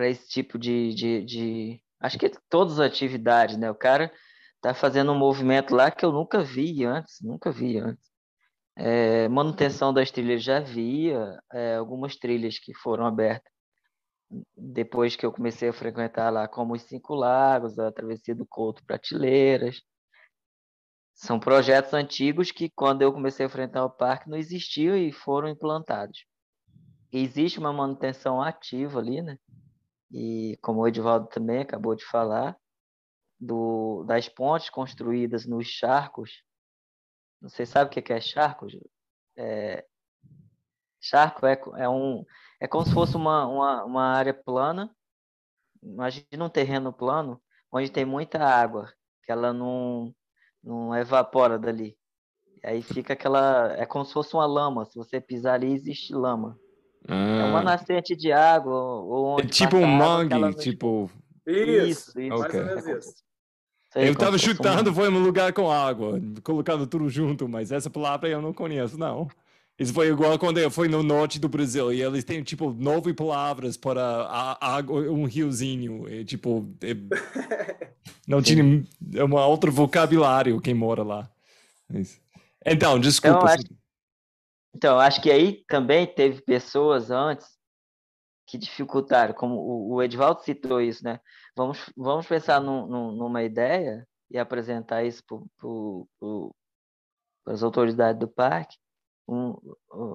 [0.00, 1.82] esse tipo de, de, de.
[2.00, 3.70] Acho que todas as atividades, né?
[3.70, 4.12] O cara
[4.60, 8.10] tá fazendo um movimento lá que eu nunca vi antes, nunca vi antes.
[8.76, 13.50] É, manutenção das trilhas já havia, é, algumas trilhas que foram abertas
[14.56, 18.84] depois que eu comecei a frequentar lá, como os Cinco Lagos, a Travessia do Couto,
[18.84, 19.82] Prateleiras.
[21.14, 25.48] São projetos antigos que, quando eu comecei a frequentar o parque, não existiam e foram
[25.48, 26.26] implantados.
[27.12, 29.38] Existe uma manutenção ativa ali, né?
[30.10, 32.56] E como o Edivaldo também acabou de falar,
[33.40, 36.42] do, das pontes construídas nos charcos.
[37.48, 38.66] Você sabe o que é charco?
[39.36, 39.84] É,
[41.00, 42.24] charco é, é um
[42.60, 44.90] é como se fosse uma, uma, uma área plana.
[45.82, 47.40] Imagina um terreno plano,
[47.70, 48.92] onde tem muita água,
[49.22, 50.12] que ela não,
[50.62, 51.96] não evapora dali.
[52.64, 53.74] Aí fica aquela.
[53.76, 54.86] É como se fosse uma lama.
[54.86, 56.58] Se você pisar ali, existe lama.
[57.08, 57.14] Ah.
[57.14, 57.64] É uma ah.
[57.64, 58.74] nascente de água.
[58.74, 61.10] Ou é tipo um mangue, tipo.
[61.46, 62.20] Isso, isso.
[62.20, 62.34] isso.
[62.34, 62.96] Okay.
[62.96, 63.25] isso.
[63.94, 68.42] Eu estava chutando, foi um lugar com água, colocando tudo junto, mas essa palavra eu
[68.42, 69.28] não conheço, não.
[69.78, 73.12] Isso foi igual quando eu fui no norte do Brasil e eles têm tipo nove
[73.12, 76.08] palavras para água, um riozinho.
[76.08, 76.94] E, tipo, é,
[78.26, 78.62] não tinha
[79.14, 81.30] é um outro vocabulário quem mora lá.
[82.64, 83.36] Então, desculpa.
[83.36, 83.64] Então, acho,
[84.74, 87.46] então, acho que aí também teve pessoas antes
[88.46, 91.20] que dificultaram, como o, o Edvaldo citou isso, né?
[91.56, 95.38] Vamos, vamos pensar num, num, numa ideia e apresentar isso para
[97.46, 98.76] as autoridades do parque
[99.28, 99.54] um,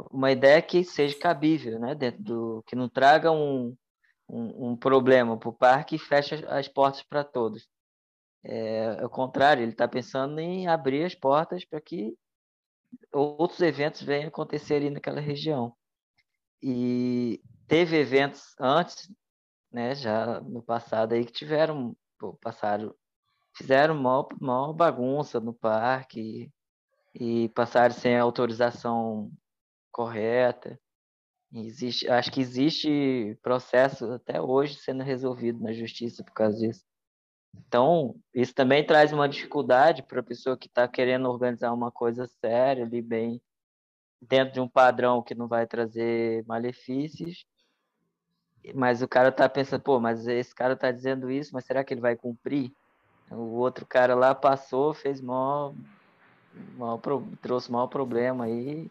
[0.10, 1.94] uma ideia que seja cabível, né?
[1.94, 3.76] Dentro do que não traga um,
[4.30, 7.68] um, um problema para o parque e feche as portas para todos.
[8.44, 12.16] É, ao contrário, ele está pensando em abrir as portas para que
[13.12, 15.76] outros eventos venham acontecer ali naquela região.
[16.62, 19.12] E teve eventos antes,
[19.72, 22.94] né, já no passado aí que tiveram, pô, passaram,
[23.56, 26.52] fizeram maior, maior bagunça no parque,
[27.14, 29.32] e passaram sem autorização
[29.92, 30.80] correta.
[31.54, 36.86] Existe, acho que existe processo até hoje sendo resolvido na justiça por causa disso.
[37.68, 42.26] Então, isso também traz uma dificuldade para a pessoa que está querendo organizar uma coisa
[42.26, 43.42] séria, ali bem
[44.22, 47.46] dentro de um padrão que não vai trazer malefícios.
[48.74, 51.94] Mas o cara está pensando, pô, mas esse cara está dizendo isso, mas será que
[51.94, 52.72] ele vai cumprir?
[53.30, 55.74] O outro cara lá passou, fez mó
[56.78, 57.02] mal,
[57.42, 58.90] trouxe mau problema aí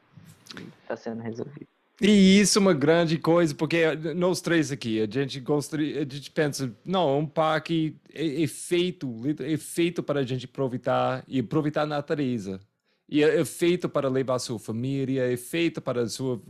[0.57, 1.69] e está sendo resolvido.
[2.01, 6.31] E isso é uma grande coisa, porque nós três aqui, a gente gostaria, a gente
[6.31, 11.83] pensa, não, um parque é, é feito, é feito para a gente aproveitar e aproveitar
[11.83, 12.59] a natureza.
[13.07, 16.41] E é, é feito para levar a sua família, é feito para sua,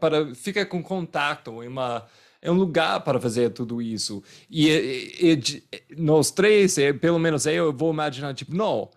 [0.00, 2.06] para ficar com contato, é uma,
[2.44, 4.22] é um lugar para fazer tudo isso.
[4.50, 8.90] E, e, e nós três, é, pelo menos eu vou imaginar, tipo, não,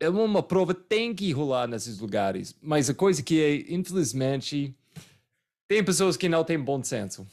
[0.00, 4.74] é uma prova tem que rolar nesses lugares, mas a coisa que é, infelizmente,
[5.68, 7.24] tem pessoas que não têm bom senso.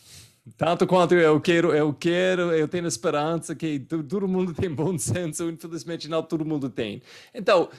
[0.55, 5.49] Tanto quanto eu quero, eu quero, eu tenho esperança que todo mundo tem bom senso,
[5.49, 7.01] infelizmente não todo mundo tem.
[7.33, 7.69] Então,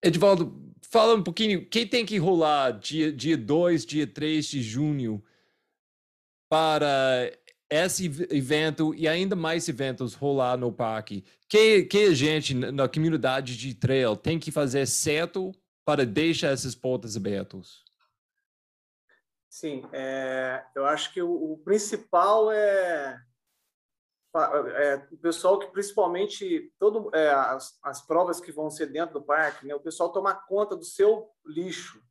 [0.00, 4.62] Edvaldo, fala um pouquinho, quem tem que rolar dia 2, dia, dois, dia 3 de
[4.62, 5.20] junho
[6.48, 7.30] para
[7.70, 11.24] esse evento e ainda mais eventos rolar no parque?
[11.48, 15.52] Que, que a gente na comunidade de trail tem que fazer certo
[15.84, 17.84] para deixar essas portas abertas?
[19.48, 23.18] Sim, é, eu acho que o, o principal é,
[24.34, 29.24] é, o pessoal que principalmente todo é, as, as provas que vão ser dentro do
[29.24, 32.02] parque, né, o pessoal tomar conta do seu lixo,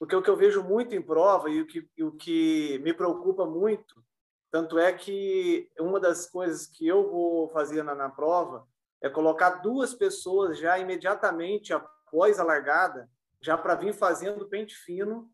[0.00, 2.94] porque o que eu vejo muito em prova e o que, e o que me
[2.94, 4.02] preocupa muito,
[4.50, 8.66] tanto é que uma das coisas que eu vou fazer na, na prova
[9.02, 13.10] é colocar duas pessoas já imediatamente após a largada,
[13.42, 15.30] já para vir fazendo pente fino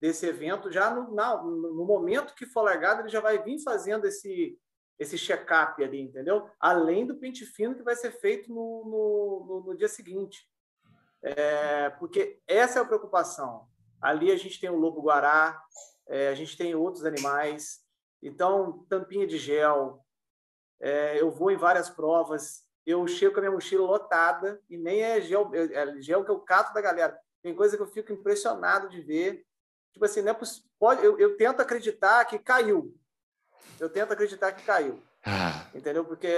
[0.00, 4.58] desse evento, já no, no momento que for largado, ele já vai vir fazendo esse,
[4.98, 6.48] esse check-up ali, entendeu?
[6.58, 10.48] Além do pente fino que vai ser feito no, no, no, no dia seguinte.
[11.22, 13.66] É, porque essa é a preocupação.
[14.00, 15.60] Ali a gente tem o lobo-guará,
[16.08, 17.80] é, a gente tem outros animais.
[18.22, 20.04] Então, tampinha de gel.
[20.80, 22.64] É, eu vou em várias provas.
[22.84, 26.30] Eu chego com a minha mochila lotada e nem é gel, é, é gel que
[26.30, 27.18] eu cato da galera.
[27.42, 29.46] Tem coisa que eu fico impressionado de ver
[29.96, 30.38] tipo assim, não é
[30.78, 32.94] pode, eu, eu tento acreditar que caiu.
[33.80, 35.02] Eu tento acreditar que caiu.
[35.24, 35.66] Ah.
[35.74, 36.04] Entendeu?
[36.04, 36.28] Porque.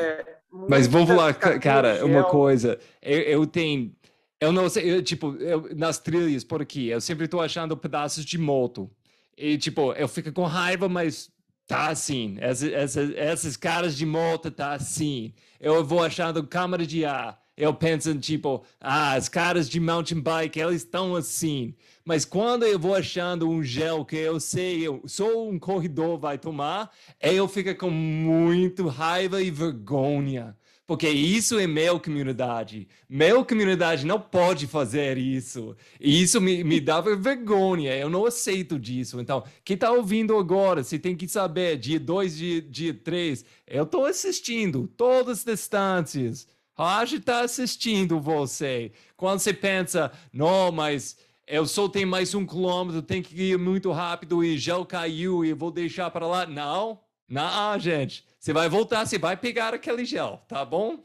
[0.50, 2.78] Mas vamos lá, cara, uma coisa.
[3.02, 3.94] Eu, eu tenho.
[4.40, 8.24] Eu não sei, eu, tipo, eu, nas trilhas por aqui, eu sempre estou achando pedaços
[8.24, 8.90] de moto.
[9.36, 11.30] E, tipo, eu fico com raiva, mas
[11.66, 12.36] tá assim.
[12.40, 15.32] Essas, essas, essas caras de moto tá assim.
[15.60, 17.40] Eu vou achando câmara de ar.
[17.56, 21.74] Eu penso, tipo, ah, as caras de mountain bike, eles estão assim.
[22.04, 26.38] Mas quando eu vou achando um gel que eu sei, eu, só um corredor vai
[26.38, 30.56] tomar, eu fico com muito raiva e vergonha.
[30.88, 32.88] Porque isso é meu comunidade.
[33.06, 35.76] Meu comunidade não pode fazer isso.
[36.00, 37.94] E isso me, me dava vergonha.
[37.94, 39.20] Eu não aceito disso.
[39.20, 43.82] Então, quem está ouvindo agora, você tem que saber, dia 2, dia, dia 3, eu
[43.82, 46.48] estou assistindo todas as distâncias.
[46.72, 48.90] Raj está assistindo você.
[49.14, 53.92] Quando você pensa, não, mas eu só tenho mais um quilômetro, tem que ir muito
[53.92, 56.46] rápido e gel caiu e vou deixar para lá.
[56.46, 58.24] Não, não, gente.
[58.38, 61.02] Você vai voltar, você vai pegar aquele gel, tá bom?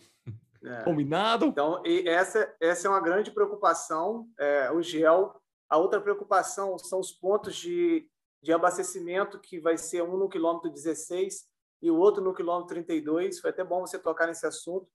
[0.64, 0.84] É.
[0.84, 1.46] Combinado?
[1.48, 5.42] Então, e essa, essa é uma grande preocupação, é, o gel.
[5.68, 8.08] A outra preocupação são os pontos de,
[8.42, 11.46] de abastecimento, que vai ser um no quilômetro 16
[11.82, 13.40] e o outro no quilômetro 32.
[13.40, 14.88] Foi até bom você tocar nesse assunto,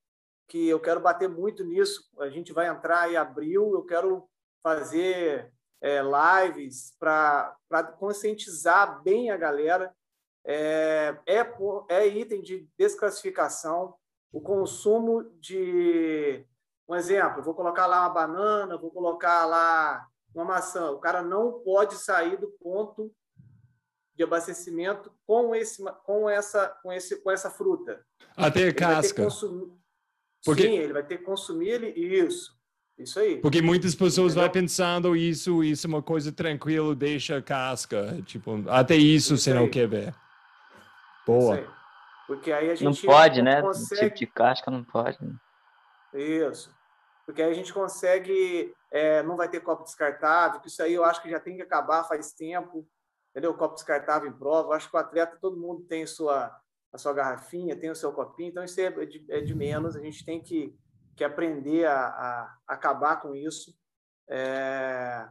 [0.49, 2.09] que eu quero bater muito nisso.
[2.21, 4.27] A gente vai entrar em abril, eu quero
[4.63, 7.57] fazer é, lives para
[7.99, 9.95] conscientizar bem a galera.
[10.51, 11.47] É, é,
[11.91, 13.95] é item de desclassificação
[14.33, 16.43] o consumo de.
[16.89, 20.91] Um exemplo, vou colocar lá uma banana, vou colocar lá uma maçã.
[20.91, 23.13] O cara não pode sair do ponto
[24.17, 28.03] de abastecimento com esse com essa com esse com essa fruta.
[28.35, 29.29] Até casca.
[30.45, 30.63] Porque...
[30.63, 32.57] Sim, ele vai ter que consumir ele isso.
[32.99, 33.37] Isso aí.
[33.37, 34.45] Porque muitas pessoas Entendeu?
[34.45, 38.21] vão pensando isso, isso é uma coisa tranquila, deixa a casca.
[38.25, 39.57] Tipo, até isso, isso você aí.
[39.57, 40.15] não quer ver.
[41.33, 41.79] Boa.
[42.27, 43.05] Porque aí a gente.
[43.05, 43.63] Não pode, né?
[43.63, 44.03] Consegue...
[44.03, 45.19] Tipo de casca não pode.
[45.23, 45.35] Né?
[46.15, 46.75] Isso.
[47.25, 48.75] Porque aí a gente consegue.
[48.91, 51.63] É, não vai ter copo descartável, que isso aí eu acho que já tem que
[51.63, 52.89] acabar faz tempo.
[53.31, 53.55] Entendeu?
[53.55, 54.69] Copo descartável em prova.
[54.69, 56.51] Eu acho que o atleta, todo mundo tem sua,
[56.93, 59.95] a sua garrafinha, tem o seu copinho, então isso é de, é de menos.
[59.95, 60.75] A gente tem que
[61.19, 63.77] que aprender a, a acabar com isso.
[64.31, 65.29] É...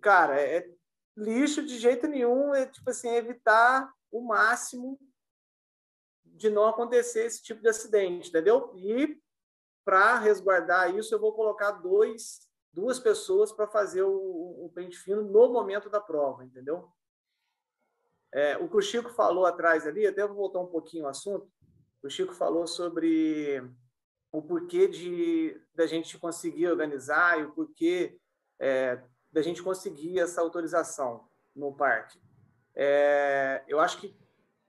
[0.00, 0.70] Cara, é, é
[1.14, 4.98] lixo de jeito nenhum, é tipo assim, evitar o máximo
[6.24, 8.72] de não acontecer esse tipo de acidente, entendeu?
[8.76, 9.20] E
[9.84, 15.22] para resguardar isso, eu vou colocar dois, duas pessoas para fazer o, o pente fino
[15.22, 16.90] no momento da prova, entendeu?
[18.32, 21.50] É, o que o Chico falou atrás ali, até vou voltar um pouquinho ao assunto.
[22.02, 23.62] O Chico falou sobre
[24.32, 28.18] o porquê de da gente conseguir organizar e o porquê
[28.58, 29.02] é,
[29.32, 32.20] da gente conseguir essa autorização no parque.
[32.76, 34.14] É, eu acho que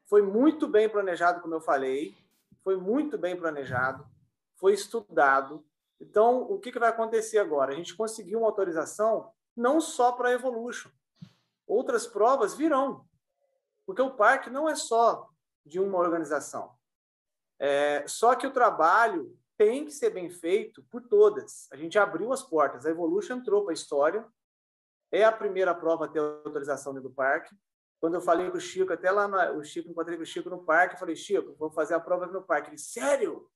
[0.05, 2.15] foi muito bem planejado, como eu falei,
[2.63, 4.07] foi muito bem planejado,
[4.55, 5.65] foi estudado.
[5.99, 7.73] Então, o que, que vai acontecer agora?
[7.73, 10.89] A gente conseguiu uma autorização não só para a Evolution,
[11.65, 13.05] outras provas virão,
[13.85, 15.29] porque o parque não é só
[15.65, 16.71] de uma organização.
[17.59, 21.67] É, só que o trabalho tem que ser bem feito por todas.
[21.71, 24.25] A gente abriu as portas, a Evolution entrou para a história,
[25.11, 27.53] é a primeira prova a ter autorização do parque.
[27.99, 30.49] Quando eu falei com o Chico, até lá na, o Chico, encontrei com o Chico
[30.49, 32.69] no parque, eu falei, Chico, vou fazer a prova no parque.
[32.69, 33.49] Ele, sério?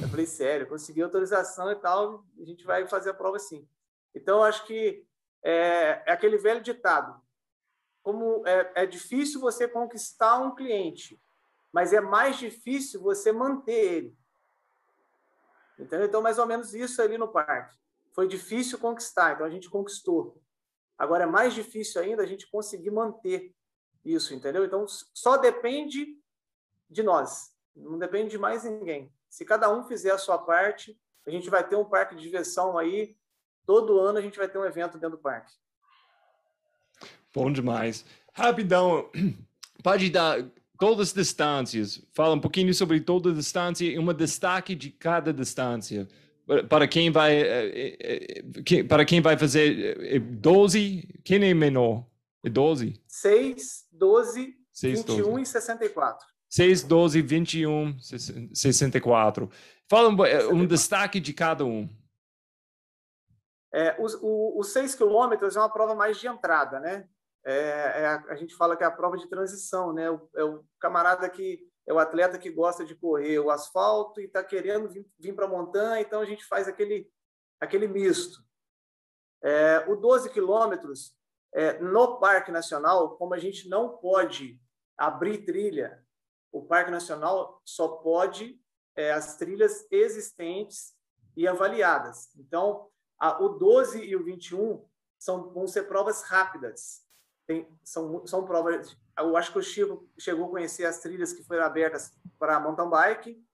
[0.00, 3.68] Eu falei, sério, consegui autorização e tal, a gente vai fazer a prova sim.
[4.14, 5.06] Então, acho que
[5.42, 7.20] é, é aquele velho ditado,
[8.02, 11.20] como é, é difícil você conquistar um cliente,
[11.70, 14.18] mas é mais difícil você manter ele.
[15.78, 16.06] Entendeu?
[16.06, 17.76] Então, mais ou menos isso ali no parque.
[18.12, 20.40] Foi difícil conquistar, então a gente conquistou.
[20.96, 23.52] Agora é mais difícil ainda a gente conseguir manter
[24.04, 24.64] isso, entendeu?
[24.64, 26.18] Então, só depende
[26.90, 29.12] de nós, não depende de mais ninguém.
[29.28, 32.76] Se cada um fizer a sua parte, a gente vai ter um parque de diversão
[32.78, 33.16] aí.
[33.66, 35.52] Todo ano a gente vai ter um evento dentro do parque.
[37.34, 38.04] Bom demais.
[38.32, 39.10] Rapidão,
[39.82, 40.44] pode dar
[40.78, 42.00] todas as distâncias.
[42.12, 46.06] Fala um pouquinho sobre toda a distância e uma destaque de cada distância.
[46.68, 52.04] Para quem vai, eh, eh, eh, para quem vai fazer 12, quem é menor?
[52.44, 53.02] É 12?
[53.08, 55.42] 6, 12, 6, 21 12.
[55.42, 56.26] e 64.
[56.50, 59.50] 6, 12, 21, 64.
[59.88, 61.88] Fala um, um destaque de cada um.
[63.72, 67.08] É, os, o, os 6 quilômetros é uma prova mais de entrada, né?
[67.44, 70.08] É, é a, a, gente fala que é a prova de transição, né?
[70.08, 74.24] O, é o camarada que é o atleta que gosta de correr o asfalto e
[74.24, 77.10] está querendo vir, vir para a montanha, então a gente faz aquele,
[77.60, 78.42] aquele misto.
[79.42, 81.14] É, o 12 quilômetros,
[81.54, 84.60] é, no Parque Nacional, como a gente não pode
[84.98, 86.04] abrir trilha,
[86.52, 88.60] o Parque Nacional só pode
[88.96, 90.94] é, as trilhas existentes
[91.36, 92.34] e avaliadas.
[92.36, 94.84] Então, a, o 12 e o 21
[95.18, 97.04] são, vão ser provas rápidas.
[97.46, 98.96] Tem, são, são provas.
[99.18, 102.88] Eu acho que o Chico chegou a conhecer as trilhas que foram abertas para mountain
[102.88, 103.44] bike.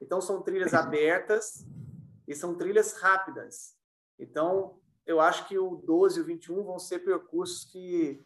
[0.00, 1.66] Então, são trilhas abertas
[2.26, 3.76] e são trilhas rápidas.
[4.18, 8.24] Então, eu acho que o 12 e o 21 vão ser percursos que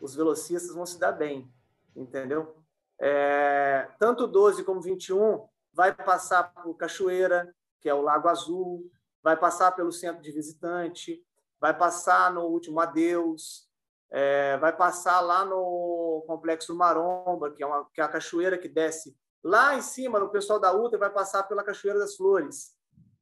[0.00, 1.50] os velocistas vão se dar bem,
[1.94, 2.56] entendeu?
[2.98, 8.28] É, tanto o 12 como o 21 vai passar por Cachoeira, que é o Lago
[8.28, 8.90] Azul,
[9.22, 11.24] vai passar pelo centro de visitante,
[11.60, 13.68] vai passar no último adeus,
[14.10, 18.68] é, vai passar lá no Complexo Maromba, que é, uma, que é a cachoeira que
[18.68, 22.72] desce lá em cima, no pessoal da UTA, vai passar pela Cachoeira das Flores,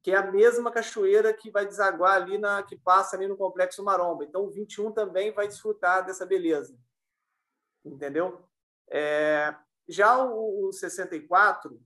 [0.01, 3.83] que é a mesma cachoeira que vai desaguar ali, na, que passa ali no Complexo
[3.83, 4.23] Maromba.
[4.23, 6.75] Então, o 21 também vai desfrutar dessa beleza.
[7.85, 8.43] Entendeu?
[8.89, 9.55] É,
[9.87, 11.79] já o, o 64,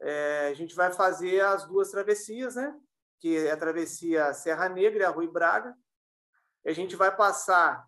[0.00, 2.78] é, a gente vai fazer as duas travessias, né?
[3.18, 5.76] que é a travessia Serra Negra e a Rui Braga.
[6.64, 7.86] E a gente vai passar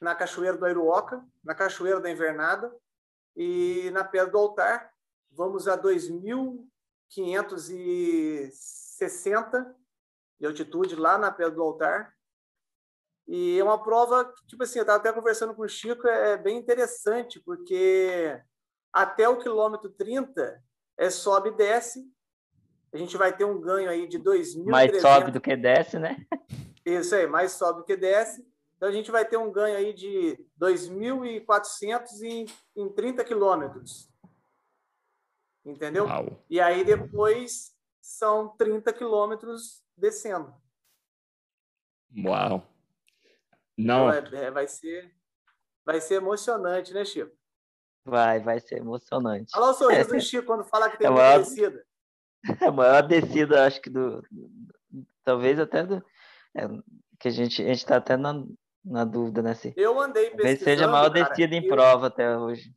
[0.00, 2.74] na Cachoeira do Airuoca, na Cachoeira da Invernada
[3.36, 4.92] e na Pedra do Altar.
[5.30, 5.76] Vamos a
[9.00, 9.74] 2.560
[10.40, 12.14] de altitude lá na Pedra do Altar.
[13.26, 16.58] E é uma prova, tipo assim, eu estava até conversando com o Chico, é bem
[16.58, 18.38] interessante, porque
[18.92, 20.62] até o quilômetro 30
[20.98, 22.04] é sobe e desce.
[22.92, 24.64] A gente vai ter um ganho aí de 2.000.
[24.66, 26.24] Mais sobe do que desce, né?
[26.84, 28.46] Isso aí, mais sobe do que desce.
[28.76, 32.46] Então, a gente vai ter um ganho aí de 2.400 em,
[32.76, 34.10] em 30 quilômetros.
[35.64, 36.04] Entendeu?
[36.04, 36.44] Uau.
[36.48, 37.73] E aí, depois,
[38.04, 40.54] são 30 quilômetros descendo.
[42.14, 42.62] Uau!
[43.78, 44.10] Não.
[44.10, 45.10] Então, é, é, vai, ser,
[45.86, 47.34] vai ser emocionante, né, Chico?
[48.04, 49.50] Vai, vai ser emocionante.
[49.56, 51.86] Olha o sorriso do Chico quando fala que tem é uma maior, descida.
[52.60, 54.22] É a maior descida, acho que do.
[55.24, 56.04] Talvez até do.
[56.54, 56.68] É,
[57.18, 58.44] que a gente a está até na,
[58.84, 59.54] na dúvida, né?
[59.54, 60.42] Se, eu andei pesquisando.
[60.42, 62.70] Talvez seja a maior descida em eu, prova até hoje.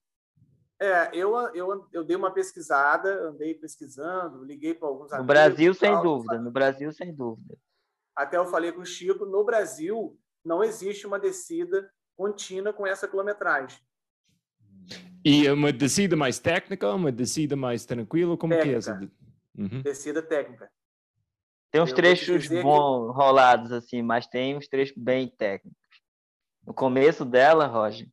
[0.80, 5.20] É, eu, eu, eu dei uma pesquisada, andei pesquisando, liguei para alguns amigos.
[5.20, 6.40] No Brasil, sem tal, dúvida.
[6.40, 7.58] No Brasil, sem dúvida.
[8.16, 13.08] Até eu falei com o Chico, no Brasil não existe uma descida contínua com essa
[13.08, 13.80] quilometragem.
[15.26, 18.70] E uma descida mais técnica, uma descida mais tranquila, como técnica.
[18.70, 19.12] que é essa?
[19.58, 19.82] Uhum.
[19.82, 20.72] Descida técnica.
[21.72, 23.18] Tem uns eu trechos bons que...
[23.18, 25.78] rolados, assim, mas tem uns trechos bem técnicos.
[26.66, 28.08] No começo dela, Roger,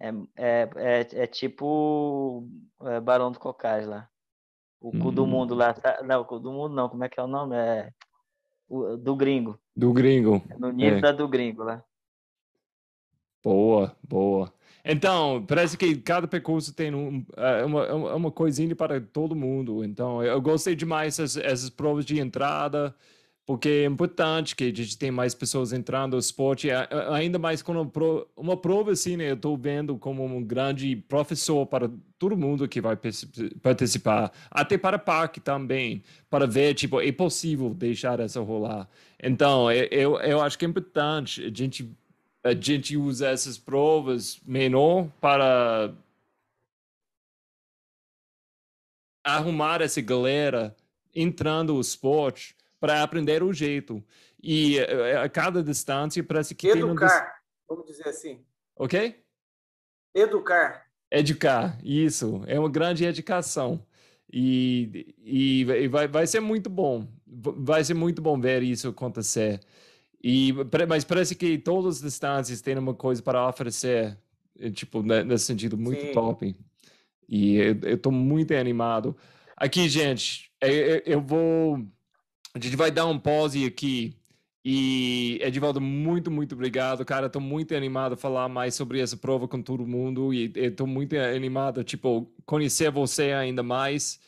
[0.00, 2.46] é, é, é, é tipo
[2.82, 4.08] é, Barão do Cocais lá.
[4.80, 5.26] O cu do hum.
[5.26, 5.74] mundo lá.
[6.04, 7.56] Não, o cu do mundo não, como é que é o nome?
[7.56, 7.92] É
[8.68, 9.58] o, do gringo.
[9.74, 10.42] Do gringo.
[10.48, 11.00] É no nível é.
[11.00, 11.82] da do gringo lá.
[13.42, 14.52] Boa, boa.
[14.84, 19.84] Então, parece que cada percurso tem um, é, uma, uma coisinha para todo mundo.
[19.84, 22.94] Então, eu gostei demais essas, essas provas de entrada
[23.48, 26.68] porque é importante que a gente tenha mais pessoas entrando no esporte,
[27.10, 27.90] ainda mais quando
[28.36, 29.30] uma prova assim, né?
[29.30, 32.94] Eu estou vendo como um grande professor para todo mundo que vai
[33.62, 38.86] participar, até para parque também, para ver, tipo, é possível deixar essa rolar.
[39.18, 41.90] Então, eu, eu acho que é importante a gente,
[42.44, 45.94] a gente usar essas provas menor para
[49.24, 50.76] arrumar essa galera
[51.14, 54.02] entrando no esporte para aprender o jeito.
[54.42, 57.76] E eh, a cada distância parece que Educar, tem um...
[57.76, 58.44] vamos dizer assim.
[58.76, 59.22] Ok?
[60.14, 60.86] Educar.
[61.10, 62.42] Educar, isso.
[62.46, 63.84] É uma grande educação.
[64.30, 67.06] E, e, vai, vai ser muito bom.
[67.26, 69.60] Vai ser muito bom ver isso acontecer.
[70.22, 70.52] E,
[70.88, 74.18] mas parece que todas as distâncias têm uma coisa para oferecer,
[74.58, 76.12] eh, tipo, nesse sentido, muito Sim.
[76.12, 76.56] top.
[77.28, 79.16] E eu estou muito animado.
[79.56, 81.86] Aqui, gente, eu, eu vou
[82.54, 84.16] a gente vai dar um pause aqui.
[84.64, 87.26] E, Edivaldo, muito, muito obrigado, cara.
[87.26, 90.32] Estou muito animado a falar mais sobre essa prova com todo mundo.
[90.34, 94.20] E estou muito animado, tipo, conhecer você ainda mais.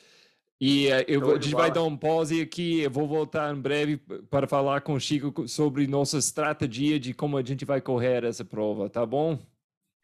[0.60, 2.80] E uh, eu, a gente vai dar um pause aqui.
[2.80, 3.96] Eu vou voltar em breve
[4.30, 8.44] para falar com o Chico sobre nossa estratégia de como a gente vai correr essa
[8.44, 9.38] prova, tá bom?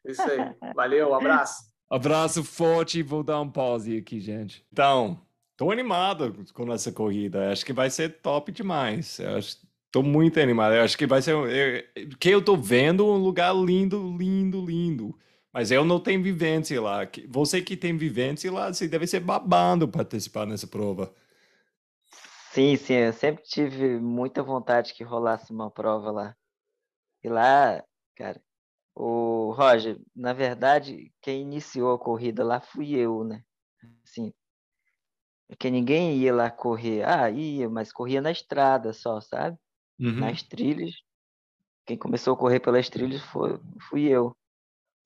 [0.05, 0.55] Isso aí.
[0.75, 1.63] Valeu, um abraço.
[1.91, 3.03] abraço forte.
[3.03, 4.65] Vou dar um pause aqui, gente.
[4.73, 5.26] Então.
[5.57, 7.51] Tô animado com essa corrida.
[7.51, 9.19] Acho que vai ser top demais.
[9.91, 10.73] Tô muito animado.
[10.75, 11.33] Acho que vai ser.
[11.35, 15.19] Eu, que eu tô vendo um lugar lindo, lindo, lindo.
[15.53, 17.09] Mas eu não tenho vivência lá.
[17.29, 21.15] Você que tem vivência lá, você deve ser babando participar nessa prova.
[22.53, 22.95] Sim, sim.
[22.95, 26.37] Eu sempre tive muita vontade que rolasse uma prova lá.
[27.25, 27.83] E lá,
[28.15, 28.39] cara,
[28.95, 33.43] o Roger, na verdade, quem iniciou a corrida lá fui eu, né?
[34.05, 34.33] Assim,
[35.49, 37.05] porque ninguém ia lá correr.
[37.05, 39.57] Ah, ia, mas corria na estrada só, sabe?
[39.99, 40.21] Uhum.
[40.21, 40.95] Nas trilhas.
[41.87, 44.37] Quem começou a correr pelas trilhas foi, fui eu.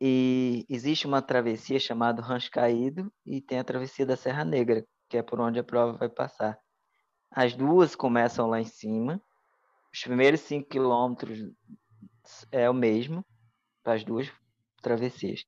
[0.00, 5.18] E existe uma travessia chamada Rancho Caído e tem a travessia da Serra Negra, que
[5.18, 6.58] é por onde a prova vai passar.
[7.30, 9.20] As duas começam lá em cima.
[9.92, 11.52] Os primeiros cinco quilômetros
[12.50, 13.24] é o mesmo
[13.82, 14.32] para as duas
[14.80, 15.44] travessias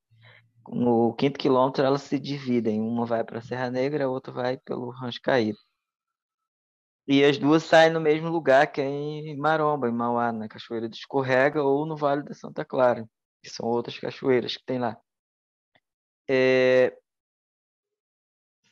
[0.69, 4.59] no quinto quilômetro elas se dividem, uma vai para a Serra Negra, a outra vai
[4.59, 5.59] pelo Rancho Caído.
[7.07, 10.89] E as duas saem no mesmo lugar, que é em Maromba, em Mauá, na Cachoeira
[10.89, 13.09] do Escorrega ou no Vale da Santa Clara,
[13.43, 14.97] que são outras cachoeiras que tem lá.
[16.29, 16.97] É,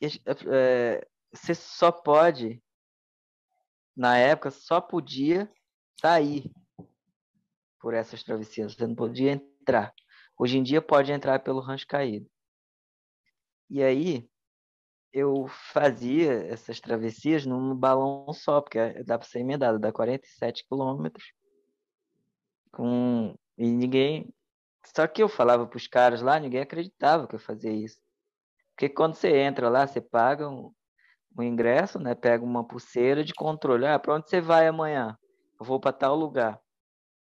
[0.01, 2.63] é, você só pode,
[3.97, 5.51] na época, só podia
[6.01, 6.51] sair
[7.81, 9.93] por essas travessias, você não podia entrar.
[10.41, 12.27] Hoje em dia pode entrar pelo rancho caído.
[13.69, 14.27] E aí
[15.13, 21.35] eu fazia essas travessias num balão só, porque dá para ser emendado, dá 47 quilômetros.
[22.73, 23.37] Com...
[23.59, 24.33] E ninguém.
[24.97, 28.01] Só que eu falava para os caras lá, ninguém acreditava que eu fazia isso.
[28.71, 30.73] Porque quando você entra lá, você paga um,
[31.39, 32.15] um ingresso, né?
[32.15, 33.85] pega uma pulseira de controle.
[33.85, 35.19] Ah, para onde você vai amanhã?
[35.61, 36.59] Eu vou para tal lugar.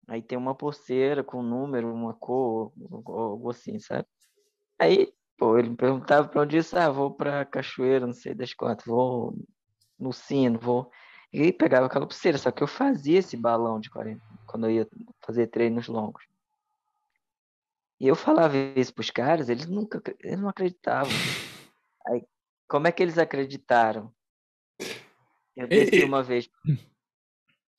[0.08, 2.72] Aí tem uma pulseira com um número, uma cor,
[3.08, 4.08] algo assim, sabe?
[4.80, 8.54] Aí, pô, ele me perguntava para onde isso, ah, vou para cachoeira, não sei das
[8.54, 9.36] quantas, vou
[9.98, 10.92] no sino, vou.
[11.34, 14.88] E pegava aquela pulseira, só que eu fazia esse balão de 40 quando eu ia
[15.26, 16.24] fazer treinos longos.
[18.00, 21.12] E eu falava isso pros caras, eles nunca, eles não acreditavam.
[22.08, 22.24] Aí,
[22.68, 24.14] como é que eles acreditaram?
[25.56, 26.50] Eu desci uma vez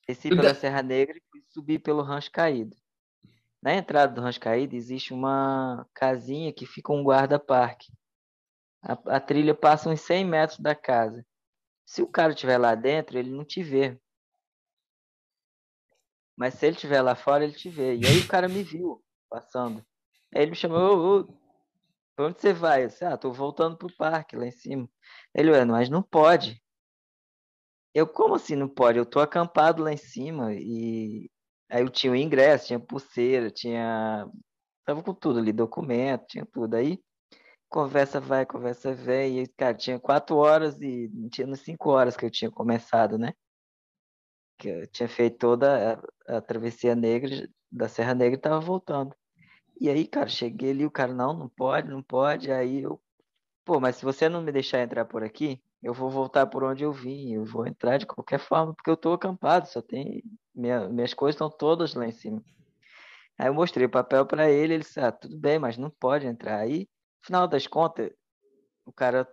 [0.07, 1.19] Desci pela Serra Negra
[1.57, 2.77] subir pelo Rancho Caído.
[3.59, 7.91] Na entrada do Rancho Caído existe uma casinha que fica um guarda-parque.
[8.83, 11.25] A, a, trilha passa uns 100 metros da casa.
[11.83, 13.99] Se o cara estiver lá dentro, ele não te vê.
[16.37, 17.95] Mas se ele estiver lá fora, ele te vê.
[17.95, 19.83] E aí o cara me viu passando.
[20.35, 21.23] Aí ele me chamou, ô,
[22.15, 22.83] pra onde você vai?
[22.83, 24.87] Eu disse, ah, tô voltando pro parque lá em cima.
[25.33, 26.61] Ele, mas não pode.
[27.95, 28.99] Eu, como assim não pode?
[28.99, 31.31] Eu tô acampado lá em cima e
[31.69, 34.27] aí eu tinha o ingresso, tinha pulseira, tinha.
[34.85, 36.75] Tava com tudo ali, documento, tinha tudo.
[36.75, 36.99] Aí
[37.69, 39.41] conversa vai, conversa vem.
[39.41, 43.33] E, cara, tinha quatro horas e tinha nas cinco horas que eu tinha começado, né?
[44.57, 49.15] Que eu tinha feito toda a, a travessia negra da Serra Negra e tava voltando.
[49.79, 52.51] E aí, cara, cheguei ali, o cara, não, não pode, não pode.
[52.51, 53.01] Aí eu,
[53.65, 56.83] pô, mas se você não me deixar entrar por aqui, eu vou voltar por onde
[56.83, 60.21] eu vim, eu vou entrar de qualquer forma, porque eu estou acampado, só tem.
[60.53, 62.43] Minha, minhas coisas estão todas lá em cima.
[63.39, 66.27] Aí eu mostrei o papel para ele, ele disse: Ah, tudo bem, mas não pode
[66.27, 66.59] entrar.
[66.59, 68.11] Aí, no final das contas,
[68.85, 69.25] o cara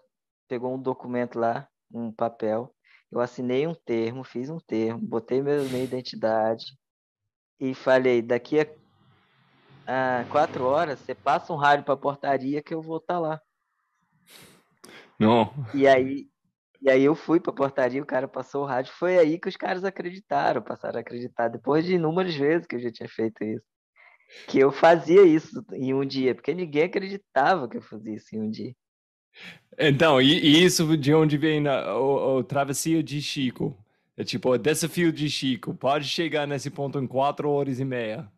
[0.46, 2.72] pegou um documento lá, um papel.
[3.10, 6.66] eu assinei um termo, fiz um termo, botei meu, minha identidade
[7.58, 12.72] e falei, daqui a, a quatro horas você passa um rádio para a portaria que
[12.74, 13.40] eu vou estar tá lá.
[15.18, 15.52] Não.
[15.74, 16.28] E aí,
[16.84, 19.48] e aí eu fui para a portaria, o cara passou o rádio, foi aí que
[19.48, 23.42] os caras acreditaram, passaram a acreditar, depois de inúmeras vezes que eu já tinha feito
[23.42, 23.64] isso.
[24.48, 28.40] Que eu fazia isso em um dia, porque ninguém acreditava que eu fazia isso em
[28.42, 28.74] um dia.
[29.78, 33.74] Então, e, e isso de onde vem a, o, o travessia de Chico?
[34.14, 35.74] É tipo, o desafio de Chico.
[35.74, 38.30] Pode chegar nesse ponto em quatro horas e meia.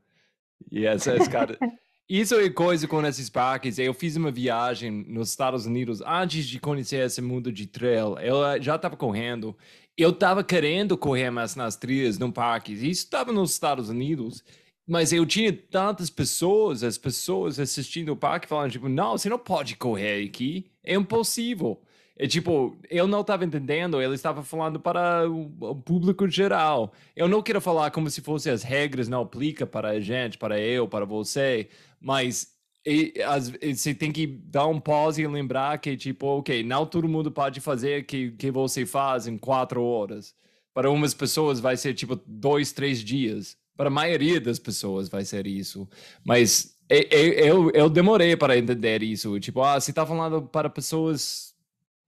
[0.71, 1.59] E essa é cara.
[2.09, 3.79] Isso é coisa com esses parques.
[3.79, 8.17] Eu fiz uma viagem nos Estados Unidos antes de conhecer esse mundo de trail.
[8.19, 9.57] Eu eh, já estava correndo.
[9.97, 12.73] Eu estava querendo correr mais nas trilhas, num parque.
[12.73, 14.45] Isso estava nos Estados Unidos.
[14.87, 19.39] Mas eu tinha tantas pessoas, as pessoas assistindo o parque falando, tipo, não, você não
[19.39, 21.81] pode correr aqui, é impossível.
[22.19, 26.93] É tipo, eu não estava entendendo, ele estava falando para o, público geral.
[27.15, 30.59] Eu não quero falar como se fosse as regras não aplicam para a gente, para
[30.59, 31.69] eu, para você,
[32.01, 32.57] mas
[32.87, 37.09] e, as, você tem que dar um pause e lembrar que, tipo, ok, não todo
[37.09, 40.35] mundo pode fazer o que, que você faz em quatro horas.
[40.73, 43.59] Para umas pessoas vai ser, tipo, dois, três dias.
[43.77, 45.89] Para a maioria das pessoas vai ser isso.
[46.25, 49.39] Mas eu, eu demorei para entender isso.
[49.41, 51.46] Tipo, ah, você está falando para pessoas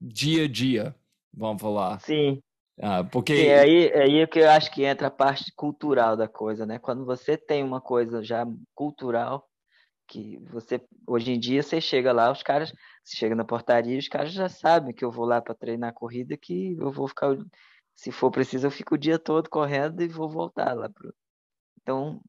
[0.01, 0.95] dia a dia,
[1.33, 2.01] vamos falar.
[2.01, 2.43] Sim.
[2.81, 3.37] Ah, porque...
[3.37, 6.65] Sim, é aí, é aí que eu acho que entra a parte cultural da coisa,
[6.65, 6.79] né?
[6.79, 9.49] Quando você tem uma coisa já cultural,
[10.07, 12.73] que você hoje em dia você chega lá, os caras,
[13.05, 16.37] você chega na portaria, os caras já sabem que eu vou lá para treinar corrida,
[16.37, 17.37] que eu vou ficar,
[17.95, 21.13] se for preciso, eu fico o dia todo correndo e vou voltar lá pro,
[21.89, 22.21] então,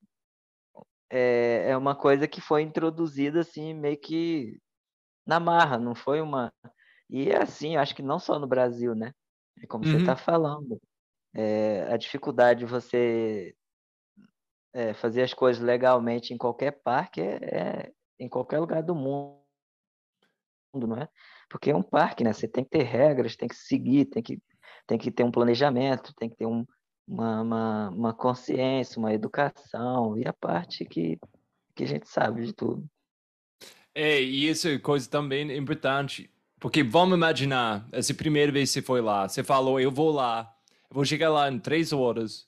[1.09, 4.57] é, é uma coisa que foi introduzida assim, meio que
[5.25, 6.49] na marra, não foi uma.
[7.09, 9.13] E é assim, acho que não só no Brasil, né?
[9.61, 9.91] É como uhum.
[9.91, 10.79] você está falando.
[11.33, 13.55] É, a dificuldade de você
[14.73, 19.39] é, fazer as coisas legalmente em qualquer parque é, é, em qualquer lugar do mundo,
[20.73, 21.07] não é?
[21.49, 22.33] Porque é um parque, né?
[22.33, 24.39] Você tem que ter regras, tem que seguir, tem que,
[24.85, 26.65] tem que ter um planejamento, tem que ter um,
[27.07, 31.17] uma, uma, uma consciência, uma educação e a parte que,
[31.75, 32.85] que a gente sabe de tudo.
[33.95, 38.81] É, e isso é coisa também importante, porque vamos imaginar, essa primeira vez que você
[38.81, 40.53] foi lá, você falou, eu vou lá,
[40.89, 42.47] eu vou chegar lá em três horas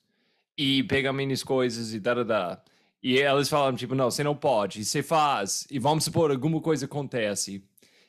[0.58, 2.62] e pegar minhas coisas e da, da,
[3.02, 6.86] E elas falam, tipo, não, você não pode, você faz, e vamos supor, alguma coisa
[6.86, 7.64] acontece.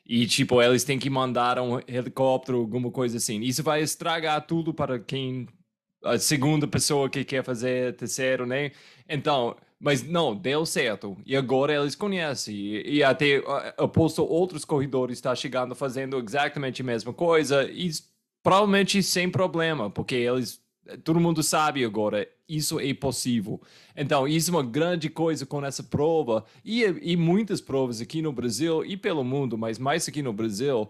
[0.05, 3.41] E, tipo, eles têm que mandar um helicóptero, alguma coisa assim.
[3.41, 5.47] Isso vai estragar tudo para quem
[6.05, 8.73] a segunda pessoa que quer fazer terceiro, né?
[9.09, 11.17] Então, mas não, deu certo.
[11.27, 12.55] E agora eles conhecem.
[12.55, 13.43] E, e até
[13.77, 17.91] aposto outros corredores estão tá chegando fazendo exatamente a mesma coisa e
[18.45, 20.63] provavelmente sem problema, porque eles
[21.05, 23.61] todo mundo sabe agora, isso é possível.
[23.97, 28.33] Então, isso é uma grande coisa com essa prova e, e muitas provas aqui no
[28.33, 30.89] Brasil e pelo mundo, mas mais aqui no Brasil,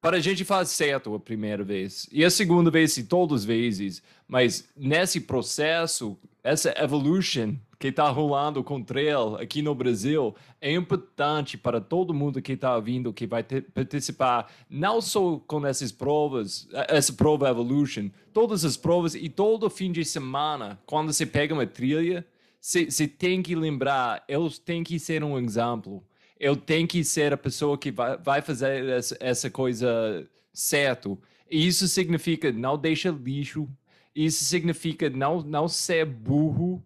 [0.00, 3.44] para a gente faz certo a primeira vez e a segunda vez e todas as
[3.46, 10.72] vezes, mas nesse processo, essa evolution que está rolando com trail aqui no Brasil é
[10.72, 15.92] importante para todo mundo que está vindo, que vai ter, participar, não só com essas
[15.92, 21.54] provas, essa prova evolution, todas as provas e todo fim de semana, quando você pega
[21.54, 22.26] uma trilha,
[22.60, 26.02] você tem que lembrar, eu tenho que ser um exemplo.
[26.40, 31.18] Eu tenho que ser a pessoa que vai, vai fazer essa, essa coisa certo.
[31.50, 33.68] E isso significa não deixa lixo,
[34.14, 36.84] isso significa não, não ser burro,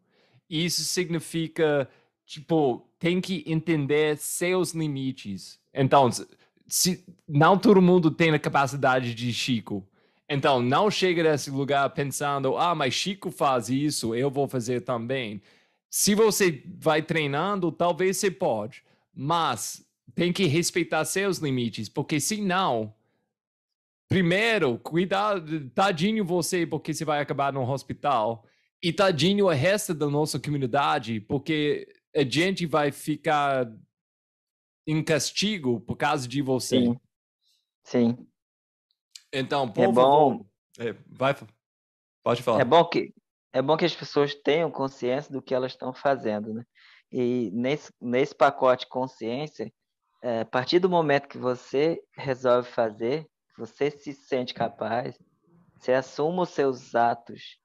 [0.52, 1.88] isso significa,
[2.26, 5.58] tipo, tem que entender seus limites.
[5.72, 6.10] Então,
[6.66, 9.86] se, não todo mundo tem a capacidade de Chico.
[10.28, 15.42] Então, não chega nesse lugar pensando, ah, mas Chico faz isso, eu vou fazer também.
[15.90, 18.82] Se você vai treinando, talvez você pode.
[19.14, 22.94] Mas tem que respeitar seus limites, porque senão,
[24.08, 28.44] primeiro, cuidado, tadinho você, porque você vai acabar no hospital.
[28.82, 33.70] E tadinho o resto da nossa comunidade, porque a gente vai ficar
[34.86, 36.80] em castigo por causa de você.
[36.80, 37.00] Sim.
[37.84, 38.26] Sim.
[39.32, 40.46] Então, por é favor, bom...
[40.78, 41.34] É, vai,
[42.24, 42.60] pode falar.
[42.60, 43.14] É bom que
[43.54, 46.64] é bom que as pessoas tenham consciência do que elas estão fazendo, né?
[47.10, 49.70] E nesse, nesse pacote consciência,
[50.22, 53.28] é, a partir do momento que você resolve fazer,
[53.58, 55.18] você se sente capaz,
[55.78, 57.58] você assuma os seus atos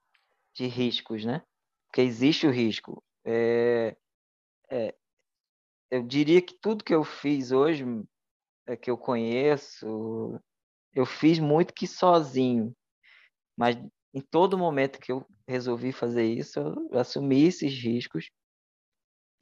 [0.58, 1.44] de riscos, né?
[1.88, 3.04] Porque existe o risco.
[3.24, 3.96] É,
[4.72, 4.96] é,
[5.92, 7.86] eu diria que tudo que eu fiz hoje,
[8.66, 10.40] é, que eu conheço,
[10.94, 12.74] eu fiz muito que sozinho.
[13.56, 13.78] Mas
[14.14, 18.30] em todo momento que eu resolvi fazer isso, eu assumi esses riscos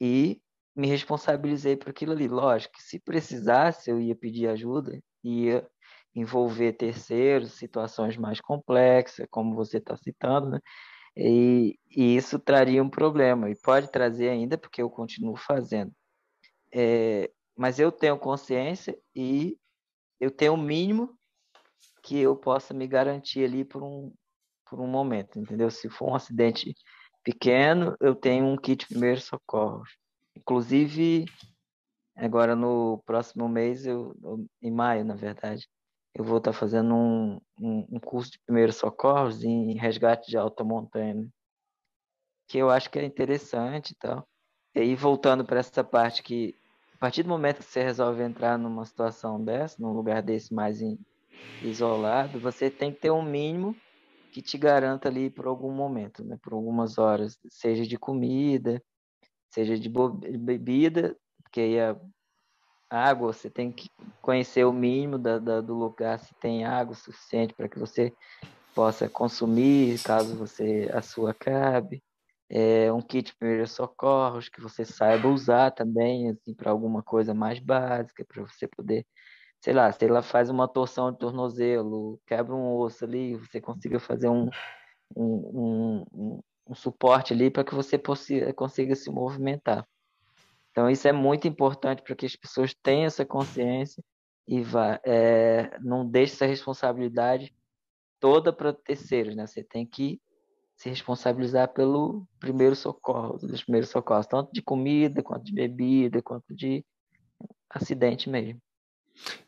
[0.00, 0.40] e
[0.76, 2.28] me responsabilizei por aquilo ali.
[2.28, 5.66] Lógico que se precisasse, eu ia pedir ajuda, ia
[6.14, 10.60] envolver terceiros, situações mais complexas, como você está citando, né?
[11.16, 15.92] E, e, isso traria um problema, e pode trazer ainda, porque eu continuo fazendo.
[16.72, 19.58] É, mas eu tenho consciência e
[20.20, 21.16] eu tenho o mínimo
[22.02, 24.12] que eu possa me garantir ali por um,
[24.68, 25.70] por um momento, entendeu?
[25.70, 26.74] Se for um acidente
[27.24, 29.88] pequeno, eu tenho um kit primeiro socorros.
[30.36, 31.24] Inclusive,
[32.14, 34.14] agora no próximo mês, eu,
[34.62, 35.66] em maio, na verdade,
[36.16, 40.64] eu vou estar fazendo um, um, um curso de primeiros socorros em resgate de alta
[40.64, 41.28] montanha, né?
[42.48, 44.26] que eu acho que é interessante e tal.
[44.74, 46.54] E aí, voltando para essa parte que,
[46.94, 50.78] a partir do momento que você resolve entrar numa situação dessa, num lugar desse mais
[51.60, 53.76] isolado, você tem que ter um mínimo
[54.30, 56.38] que te garanta ali por algum momento, né?
[56.42, 58.82] por algumas horas, seja de comida,
[59.50, 59.90] seja de
[60.38, 61.98] bebida, porque aí a
[62.90, 63.88] água, você tem que
[64.20, 68.12] conhecer o mínimo da, da, do lugar, se tem água suficiente para que você
[68.74, 72.02] possa consumir, caso você a sua acabe.
[72.48, 77.58] É, um kit primeiros socorros que você saiba usar também, assim, para alguma coisa mais
[77.58, 79.04] básica, para você poder,
[79.60, 83.98] sei lá, se ela faz uma torção de tornozelo, quebra um osso ali, você consiga
[83.98, 84.48] fazer um,
[85.16, 88.00] um, um, um suporte ali para que você
[88.54, 89.86] consiga se movimentar.
[90.76, 94.04] Então, isso é muito importante para que as pessoas tenham essa consciência
[94.46, 97.50] e vá, é, não deixe essa responsabilidade
[98.20, 99.46] toda para terceiros, né?
[99.46, 100.20] Você tem que
[100.76, 106.54] se responsabilizar pelo primeiro socorro, dos primeiros socorros, tanto de comida, quanto de bebida, quanto
[106.54, 106.84] de
[107.70, 108.60] acidente mesmo.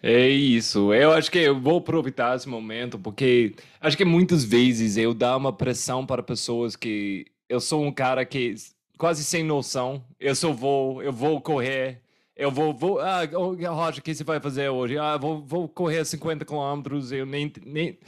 [0.03, 0.95] É isso.
[0.95, 5.37] Eu acho que eu vou aproveitar esse momento porque acho que muitas vezes eu dou
[5.37, 8.55] uma pressão para pessoas que eu sou um cara que
[8.99, 10.05] quase sem noção.
[10.21, 12.03] Eu só vou, eu vou correr.
[12.37, 13.23] Eu vou, vou ah,
[13.71, 14.99] Roger, o que você vai fazer hoje?
[14.99, 17.11] Ah, vou, vou correr 50 quilômetros.
[17.13, 17.99] Eu nem, nem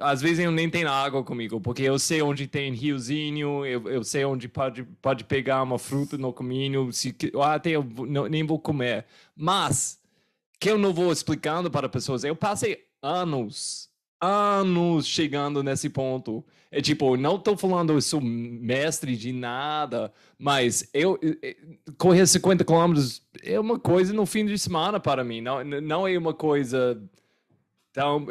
[0.00, 4.02] às vezes eu nem tenho água comigo, porque eu sei onde tem riozinho, eu, eu
[4.02, 8.58] sei onde pode, pode pegar uma fruta no caminho, se até eu não, nem vou
[8.58, 9.06] comer.
[9.36, 10.00] Mas
[10.58, 13.88] que eu não vou explicando para pessoas, eu passei anos,
[14.20, 16.44] anos chegando nesse ponto.
[16.70, 21.34] É tipo, não estou falando eu sou mestre de nada, mas eu, eu
[21.96, 26.18] correr 50 quilômetros é uma coisa no fim de semana para mim, não, não é
[26.18, 27.00] uma coisa
[27.92, 28.26] tão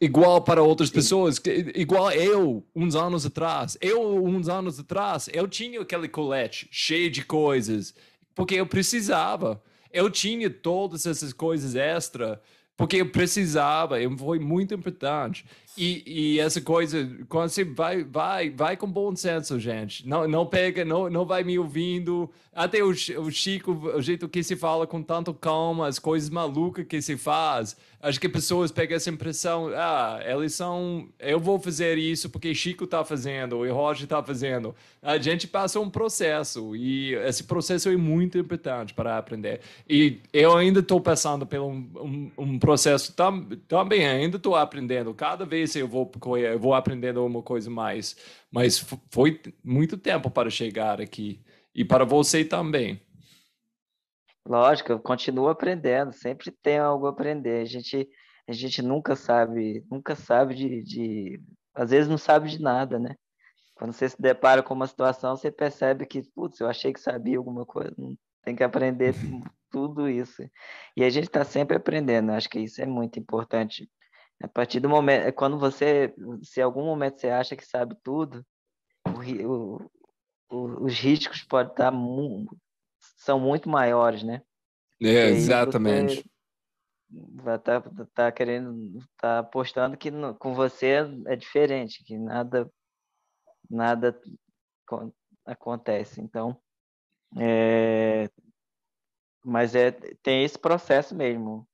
[0.00, 1.40] igual para outras pessoas,
[1.74, 3.76] igual eu, uns anos atrás.
[3.80, 7.94] Eu, uns anos atrás, eu tinha aquele colete cheio de coisas,
[8.34, 9.62] porque eu precisava.
[9.92, 12.40] Eu tinha todas essas coisas extra
[12.78, 15.44] porque eu precisava, foi muito importante.
[15.80, 20.04] E, e, essa coisa, quando você vai, vai, vai com bom senso, gente.
[20.08, 22.28] Não, não pega, não, não vai me ouvindo.
[22.52, 26.84] Até o, o Chico, o jeito que se fala com tanto calma, as coisas malucas
[26.84, 27.76] que se faz.
[28.00, 32.84] Acho que pessoas pegam essa impressão, ah, eles são, eu vou fazer isso porque Chico
[32.84, 34.72] está fazendo, o Roger está fazendo.
[35.02, 39.60] A gente passa um processo e esse processo é muito importante para aprender.
[39.88, 45.12] E eu ainda estou passando por um, um, um processo tam, também, ainda estou aprendendo.
[45.12, 48.16] Cada vez eu vou, eu vou aprendendo uma coisa mais.
[48.50, 48.78] Mas
[49.10, 51.42] foi muito tempo para chegar aqui.
[51.74, 53.00] E para você também.
[54.46, 57.60] Lógico, eu continuo aprendendo, sempre tem algo a aprender.
[57.60, 58.08] A gente,
[58.48, 61.42] a gente nunca sabe, nunca sabe de, de,
[61.74, 63.14] às vezes não sabe de nada, né?
[63.74, 67.38] Quando você se depara com uma situação, você percebe que, putz, eu achei que sabia
[67.38, 67.94] alguma coisa,
[68.42, 69.12] tem que aprender
[69.70, 70.42] tudo isso.
[70.96, 73.88] E a gente está sempre aprendendo, acho que isso é muito importante.
[74.40, 77.96] A partir do momento, é quando você, se em algum momento você acha que sabe
[78.02, 78.44] tudo,
[79.06, 79.90] o,
[80.50, 82.56] o, os riscos podem estar muito,
[83.16, 84.42] são muito maiores, né?
[85.02, 86.24] É, exatamente.
[87.10, 92.70] Vai estar tá, tá querendo, tá apostando que com você é diferente, que nada,
[93.68, 94.20] nada
[95.44, 96.20] acontece.
[96.20, 96.60] Então,
[97.36, 98.30] é,
[99.44, 99.90] mas é,
[100.22, 101.66] tem esse processo mesmo.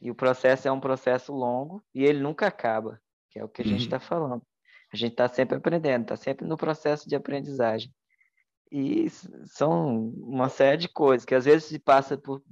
[0.00, 3.00] E o processo é um processo longo e ele nunca acaba,
[3.30, 4.02] que é o que a gente está uhum.
[4.02, 4.46] falando.
[4.92, 7.92] A gente está sempre aprendendo, está sempre no processo de aprendizagem.
[8.72, 9.08] E
[9.46, 12.42] são uma série de coisas que às vezes se passa por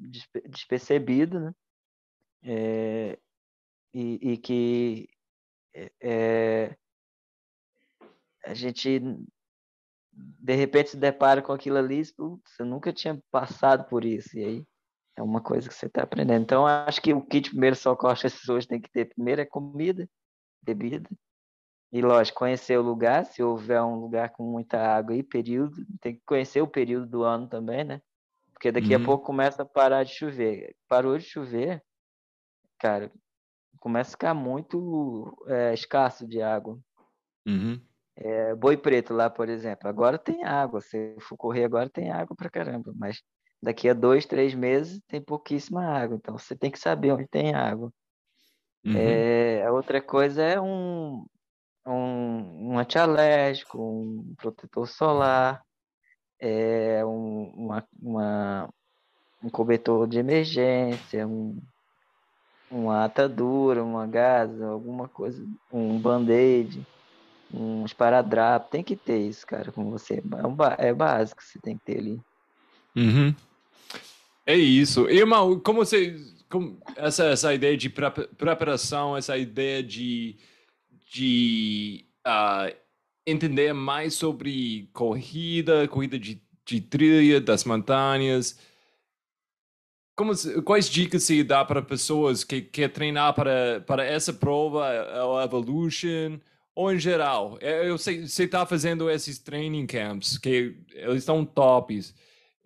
[0.48, 1.54] despercebido, né?
[2.42, 3.18] É,
[3.94, 5.08] e, e, que
[5.74, 6.76] é, é,
[8.44, 9.00] a gente
[10.12, 14.66] de repente se depara com aquilo ali, você nunca tinha passado por isso, e aí
[15.18, 16.42] é uma coisa que você está aprendendo.
[16.42, 19.44] Então, acho que o kit primeiro socorro que as pessoas têm que ter primeiro é
[19.44, 20.08] comida,
[20.62, 21.10] bebida,
[21.90, 26.14] e lógico, conhecer o lugar, se houver um lugar com muita água e período, tem
[26.14, 28.00] que conhecer o período do ano também, né?
[28.52, 29.02] Porque daqui uhum.
[29.02, 30.76] a pouco começa a parar de chover.
[30.86, 31.82] Parou de chover,
[32.78, 33.10] cara,
[33.80, 36.78] começa a ficar muito é, escasso de água.
[37.46, 37.80] Uhum.
[38.16, 40.80] É, Boi Preto lá, por exemplo, agora tem água.
[40.80, 43.22] Se for correr agora tem água pra caramba, mas
[43.62, 46.16] daqui a dois, três meses tem pouquíssima água.
[46.16, 47.92] Então você tem que saber onde tem água.
[48.84, 48.94] Uhum.
[48.96, 51.26] É, a outra coisa é um,
[51.86, 55.62] um, um antialérgico, um protetor solar,
[56.40, 58.68] é, um, uma, uma,
[59.42, 61.60] um cobertor de emergência, um,
[62.70, 66.86] uma atadura, uma gasa, alguma coisa, um band-aid,
[67.52, 70.22] um esparadrapo, tem que ter isso, cara, com você.
[70.78, 72.20] É, é básico, você tem que ter ali.
[72.94, 73.34] Uhum.
[74.48, 75.08] É isso.
[75.10, 76.16] Irmão, como você.
[76.48, 80.38] Como, essa, essa ideia de preparação, essa ideia de
[81.10, 82.74] de uh,
[83.26, 88.58] entender mais sobre corrida, corrida de, de trilha, das montanhas.
[90.16, 90.32] Como,
[90.64, 94.84] quais dicas você dá para pessoas que querem treinar para, para essa prova,
[95.26, 96.40] o Evolution,
[96.74, 97.56] ou em geral?
[97.60, 102.14] É, eu sei você está fazendo esses training camps, que eles estão tops.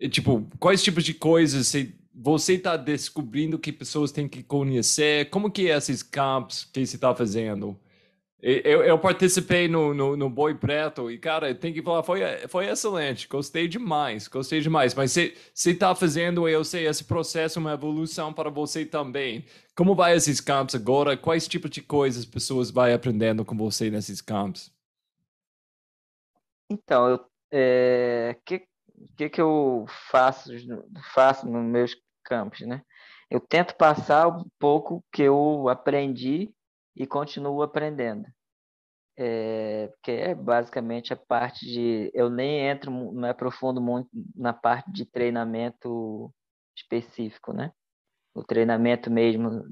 [0.09, 5.29] Tipo, quais tipos de coisas você você está descobrindo que pessoas têm que conhecer?
[5.29, 7.77] Como que é esses camps que você está fazendo?
[8.45, 12.19] Eu, eu participei no, no, no, Boi Preto e, cara, tem que falar, foi,
[12.49, 14.93] foi excelente, gostei demais, gostei demais.
[14.93, 19.45] Mas você está fazendo, eu sei, esse processo, uma evolução para você também.
[19.73, 21.15] Como vai esses campos agora?
[21.15, 24.69] Quais tipos de coisas as pessoas vão aprendendo com você nesses campos?
[26.69, 28.67] Então, eu, é, que,
[29.17, 30.51] que que eu faço,
[31.13, 32.81] faço nos meus campos, né?
[33.29, 36.53] Eu tento passar um pouco que eu aprendi
[36.95, 38.25] e continuo aprendendo.
[39.15, 42.11] É, porque é basicamente a parte de.
[42.13, 46.33] Eu nem entro, me aprofundo muito na parte de treinamento
[46.75, 47.71] específico, né?
[48.33, 49.63] O treinamento mesmo,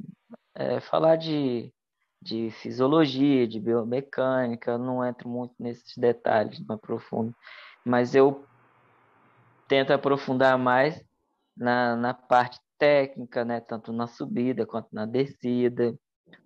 [0.55, 1.73] é, falar de,
[2.21, 7.35] de fisiologia, de biomecânica, eu não entro muito nesses detalhes, não aprofundo.
[7.83, 8.45] Mas eu
[9.71, 11.01] tento aprofundar mais
[11.55, 13.61] na, na parte técnica, né?
[13.61, 15.97] Tanto na subida quanto na descida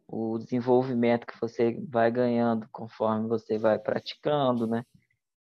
[0.07, 4.85] o desenvolvimento que você vai ganhando conforme você vai praticando, né?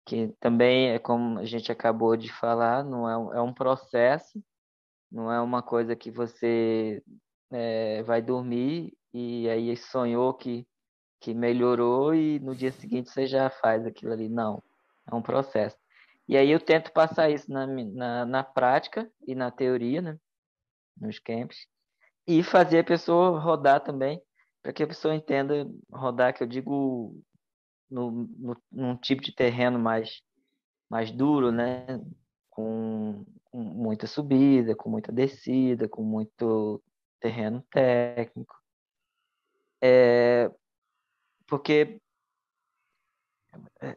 [0.03, 4.43] Que também é como a gente acabou de falar, não é, é um processo,
[5.11, 7.03] não é uma coisa que você
[7.51, 10.65] é, vai dormir e aí sonhou que,
[11.21, 14.27] que melhorou e no dia seguinte você já faz aquilo ali.
[14.27, 14.63] Não,
[15.07, 15.77] é um processo.
[16.27, 20.19] E aí eu tento passar isso na, na, na prática e na teoria, né?
[20.99, 21.67] Nos camps.
[22.27, 24.21] E fazer a pessoa rodar também
[24.63, 27.21] para que a pessoa entenda rodar, que eu digo
[27.89, 30.21] no, no, num tipo de terreno mais,
[30.89, 31.85] mais duro, né?
[32.49, 36.81] Com, com muita subida, com muita descida, com muito
[37.19, 38.55] terreno técnico.
[39.83, 40.49] É,
[41.45, 42.01] porque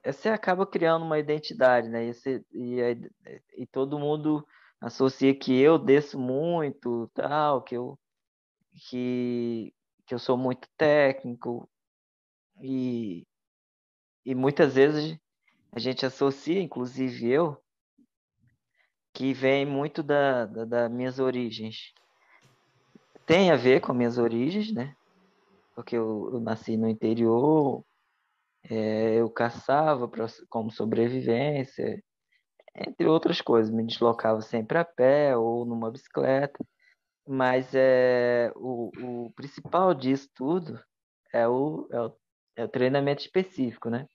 [0.04, 2.06] você acaba criando uma identidade, né?
[2.06, 2.80] E, você, e,
[3.56, 4.46] e, todo mundo
[4.80, 7.98] associa que eu desço muito, tal, que eu
[8.90, 9.72] que
[10.06, 11.68] que eu sou muito técnico
[12.62, 13.26] e,
[14.24, 15.18] e muitas vezes
[15.70, 17.62] a gente associa, inclusive eu,
[19.12, 21.92] que vem muito da, da, das minhas origens.
[23.26, 24.96] Tem a ver com minhas origens, né?
[25.74, 27.84] Porque eu, eu nasci no interior,
[28.64, 32.02] é, eu caçava pra, como sobrevivência,
[32.74, 33.72] entre outras coisas.
[33.72, 36.64] Me deslocava sempre a pé ou numa bicicleta.
[37.26, 38.90] Mas é, o,
[39.26, 40.80] o principal disso tudo
[41.32, 42.16] é o, é o,
[42.56, 44.06] é o treinamento específico, né?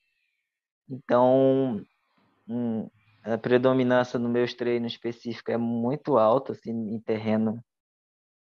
[0.90, 1.86] Então,
[2.48, 2.90] um,
[3.24, 7.64] a predominância nos meus treinos específicos é muito alta, assim, em terreno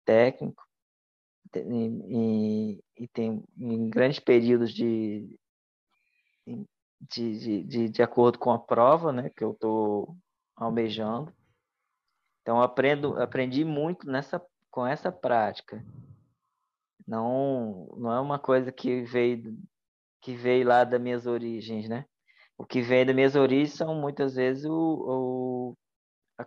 [0.03, 0.63] técnico,
[1.55, 5.29] e, e tem em grandes períodos de,
[6.45, 10.17] de, de, de, de acordo com a prova, né, que eu estou
[10.55, 11.33] almejando.
[12.41, 14.39] Então, aprendo, aprendi muito nessa
[14.69, 15.83] com essa prática.
[17.07, 19.57] Não, não é uma coisa que veio
[20.21, 22.05] que veio lá das minhas origens, né?
[22.57, 25.77] O que vem das minhas origens são muitas vezes o, o
[26.37, 26.45] a,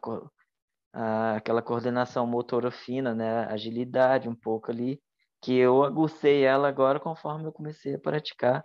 [0.93, 3.45] a, aquela coordenação motora fina, né?
[3.47, 5.01] Agilidade um pouco ali,
[5.41, 8.65] que eu agucei ela agora conforme eu comecei a praticar,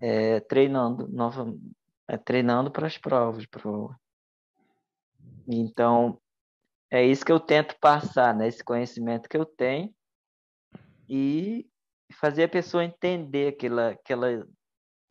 [0.00, 1.54] é, treinando, nova,
[2.08, 3.46] é, treinando para as provas.
[3.46, 3.94] Pro...
[5.46, 6.20] Então,
[6.90, 8.48] é isso que eu tento passar, né?
[8.48, 9.94] Esse conhecimento que eu tenho
[11.08, 11.68] e
[12.12, 14.46] fazer a pessoa entender aquela, aquela,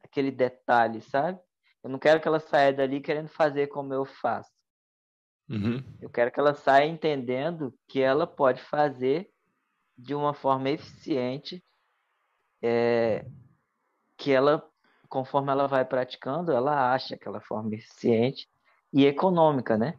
[0.04, 1.40] aquele detalhe, sabe?
[1.84, 4.52] Eu não quero que ela saia dali querendo fazer como eu faço.
[5.50, 5.84] Uhum.
[6.02, 9.30] Eu quero que ela saia entendendo que ela pode fazer
[9.98, 11.64] de uma forma eficiente,
[12.62, 13.26] é,
[14.18, 14.66] que ela,
[15.10, 18.48] conforme ela vai praticando, ela acha aquela forma eficiente
[18.94, 19.96] e econômica, né?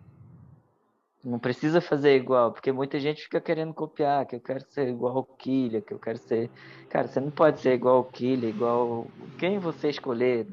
[1.22, 5.18] Não precisa fazer igual, porque muita gente fica querendo copiar, que eu quero ser igual
[5.18, 6.50] ao Killia, que eu quero ser.
[6.88, 9.06] Cara, você não pode ser igual ao Killia, igual.
[9.38, 10.46] Quem você escolher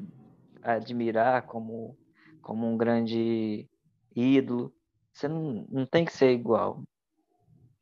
[0.62, 1.96] admirar como,
[2.42, 3.66] como um grande
[4.14, 4.70] ídolo,
[5.10, 6.82] você não, não tem que ser igual.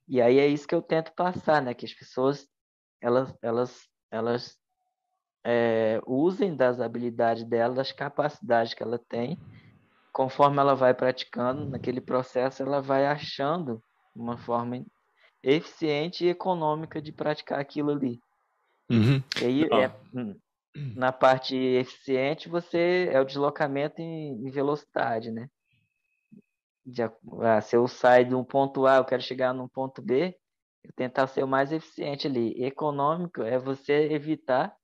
[0.06, 1.74] E aí é isso que eu tento passar, né?
[1.74, 2.48] Que as pessoas
[3.00, 4.56] elas, elas, elas
[5.46, 9.38] é, usem das habilidades dela, das capacidades que ela tem
[10.16, 13.82] conforme ela vai praticando naquele processo, ela vai achando
[14.14, 14.82] uma forma
[15.42, 18.18] eficiente e econômica de praticar aquilo ali.
[18.90, 19.22] Uhum.
[19.42, 20.34] E aí, é, hum,
[20.96, 25.50] na parte eficiente, você é o deslocamento em, em velocidade, né?
[26.82, 30.34] De, ah, se eu saio de um ponto A, eu quero chegar num ponto B,
[30.82, 32.54] eu tentar ser o mais eficiente ali.
[32.64, 34.74] Econômico é você evitar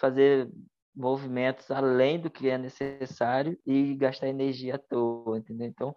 [0.00, 0.48] fazer
[0.94, 5.66] movimentos além do que é necessário e gastar energia à toa, entendeu?
[5.66, 5.96] Então,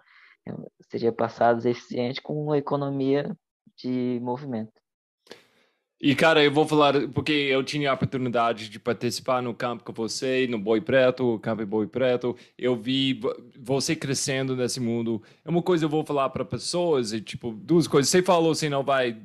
[0.90, 3.36] seria passados eficiente com uma economia
[3.76, 4.72] de movimento.
[5.99, 9.91] E, cara, eu vou falar, porque eu tinha a oportunidade de participar no campo com
[9.91, 12.36] você, no Boi Preto, o Campo Boi Preto.
[12.56, 13.19] Eu vi
[13.60, 15.24] você crescendo nesse mundo.
[15.44, 18.11] É uma coisa eu vou falar para pessoas, e, tipo, duas coisas.
[18.11, 19.19] Você falou assim, não vai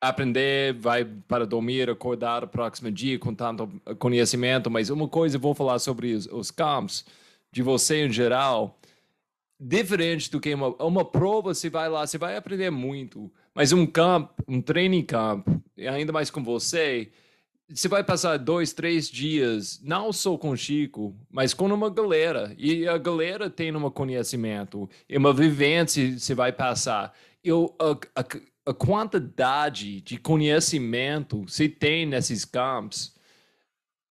[0.00, 3.68] aprender, vai para dormir, acordar o próximo dia com tanto
[3.98, 7.04] conhecimento, mas uma coisa vou falar sobre os, os campos,
[7.50, 8.78] de você em geral,
[9.58, 13.86] diferente do que uma, uma prova, você vai lá, você vai aprender muito, mas um
[13.86, 15.46] campo, um training camp,
[15.78, 17.10] ainda mais com você,
[17.68, 22.54] você vai passar dois, três dias, não só com Chico, mas com uma galera.
[22.56, 27.12] E a galera tem um conhecimento, e uma vivência você vai passar.
[27.42, 27.74] Eu,
[28.66, 33.14] a quantidade de conhecimento se tem nesses campos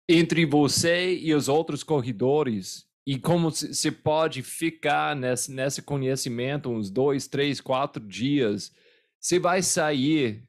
[0.08, 6.90] entre você e os outros corredores e como se pode ficar nesse, nesse conhecimento uns
[6.90, 8.74] dois, três, quatro dias,
[9.20, 10.44] você vai sair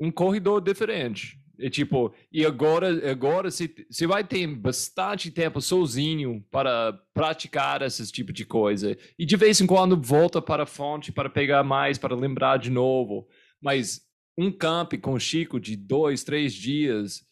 [0.00, 1.38] um corredor diferente.
[1.58, 8.10] É tipo, e agora, agora você, você vai ter bastante tempo sozinho para praticar esse
[8.10, 8.96] tipo de coisa.
[9.18, 12.70] E de vez em quando volta para a fonte para pegar mais, para lembrar de
[12.70, 13.28] novo.
[13.60, 14.02] Mas
[14.36, 17.22] um camp com Chico de dois, três dias,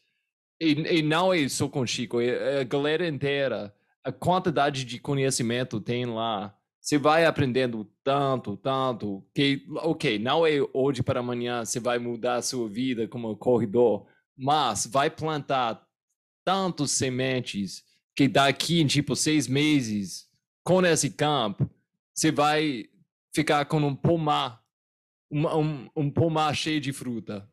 [0.61, 3.75] e, e não é só com Chico, é a galera inteira,
[4.05, 6.55] a quantidade de conhecimento tem lá.
[6.81, 12.37] Você vai aprendendo tanto, tanto, que, ok, não é hoje para amanhã você vai mudar
[12.37, 14.07] a sua vida como corredor,
[14.37, 15.83] mas vai plantar
[16.45, 17.83] tantos sementes
[18.17, 20.27] que daqui em tipo seis meses,
[20.65, 21.69] com esse campo,
[22.15, 22.87] você vai
[23.35, 24.63] ficar com um pomar
[25.31, 27.49] um, um pomar cheio de fruta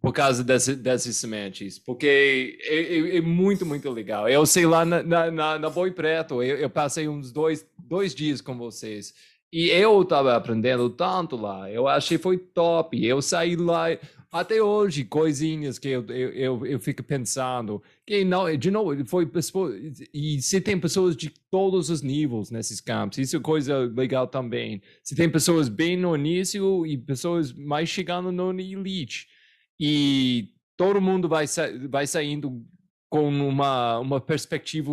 [0.00, 4.28] por causa desse, dessas sementes, porque é, é, é, muito, muito legal.
[4.28, 8.40] Eu sei lá na, na, na Boi Preto, eu, eu, passei uns dois, dois dias
[8.40, 9.14] com vocês
[9.52, 13.04] e eu estava aprendendo tanto lá, eu achei foi top.
[13.04, 13.86] Eu saí lá,
[14.32, 17.82] até hoje, coisinhas que eu, eu, eu, eu, fico pensando.
[18.06, 19.30] Que não, de novo, foi
[20.14, 24.80] e se tem pessoas de todos os níveis nesses campos, isso é coisa legal também.
[25.02, 29.28] Se tem pessoas bem no início e pessoas mais chegando no elite.
[29.78, 30.48] E
[30.78, 31.44] todo mundo vai,
[31.90, 32.64] vai saindo
[33.10, 34.90] com uma, uma perspectiva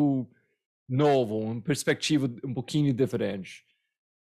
[0.89, 3.63] nova, uma perspectiva um pouquinho diferente.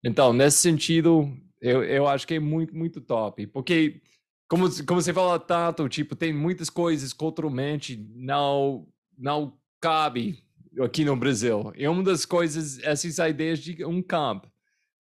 [0.04, 3.48] Então, nesse sentido, eu, eu acho que é muito, muito top.
[3.48, 4.00] Porque
[4.48, 10.44] como, como você fala tanto, tipo, tem muitas coisas culturalmente não, não cabe
[10.80, 11.72] aqui no Brasil.
[11.76, 14.46] E uma das coisas, essas ideias de um camp.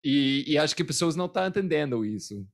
[0.04, 2.46] E, e acho que pessoas não estão entendendo isso.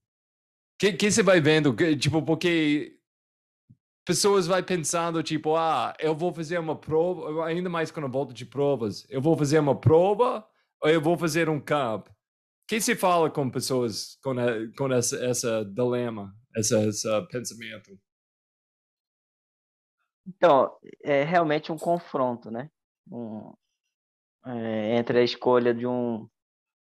[0.79, 2.97] Que, que você vai vendo, tipo, porque
[4.05, 8.33] pessoas vai pensando, tipo, ah, eu vou fazer uma prova, ainda mais quando eu volto
[8.33, 10.47] de provas, eu vou fazer uma prova
[10.81, 12.07] ou eu vou fazer um camp?
[12.69, 14.45] que se fala com pessoas com, a,
[14.77, 16.31] com essa, essa dilema?
[16.55, 17.99] Esse, esse pensamento?
[20.27, 22.69] Então, é realmente um confronto, né?
[23.11, 23.53] Um,
[24.45, 26.29] é, entre a escolha de um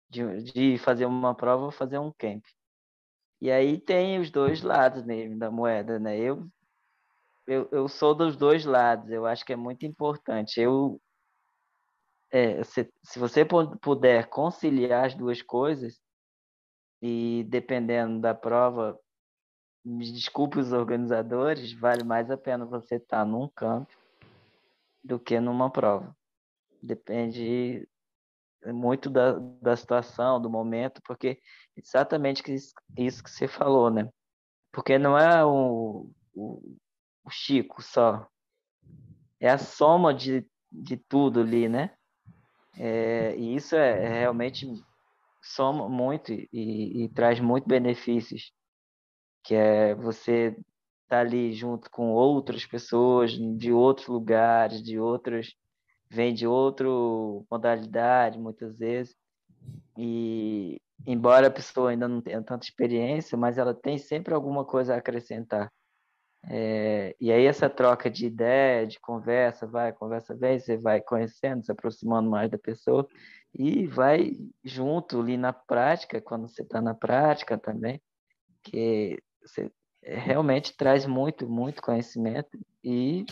[0.09, 2.45] de, de, fazer uma prova ou fazer um camp.
[3.41, 6.19] E aí tem os dois lados mesmo da moeda, né?
[6.19, 6.49] Eu,
[7.47, 10.61] eu, eu sou dos dois lados, eu acho que é muito importante.
[10.61, 11.01] Eu,
[12.31, 16.01] é, se, se você puder conciliar as duas coisas,
[17.03, 18.99] e dependendo da prova,
[19.85, 23.93] me desculpe os organizadores, vale mais a pena você estar tá num campo
[25.03, 26.17] do que numa prova.
[26.83, 27.87] Depende
[28.67, 31.39] muito da, da situação, do momento, porque
[31.77, 32.43] exatamente
[32.97, 34.09] isso que você falou, né?
[34.73, 36.77] Porque não é o, o,
[37.25, 38.27] o Chico só,
[39.39, 41.95] é a soma de, de tudo ali, né?
[42.79, 44.67] É, e isso é, é, realmente
[45.43, 48.53] soma muito e, e, e, traz muito benefícios,
[49.45, 50.59] que é você estar
[51.09, 55.55] tá ali junto com outras pessoas de outros lugares, de outros
[56.11, 56.87] vem de outra
[57.51, 59.17] modalidade muitas vezes
[59.97, 64.95] e embora a pessoa ainda não tenha tanta experiência, mas ela tem sempre alguma coisa
[64.95, 65.71] a acrescentar.
[66.47, 71.65] É, e aí essa troca de ideia, de conversa, vai, conversa vem, você vai conhecendo,
[71.65, 73.09] se aproximando mais da pessoa
[73.55, 78.01] e vai junto ali na prática, quando você está na prática também,
[78.63, 79.71] que você
[80.03, 83.25] realmente traz muito, muito conhecimento e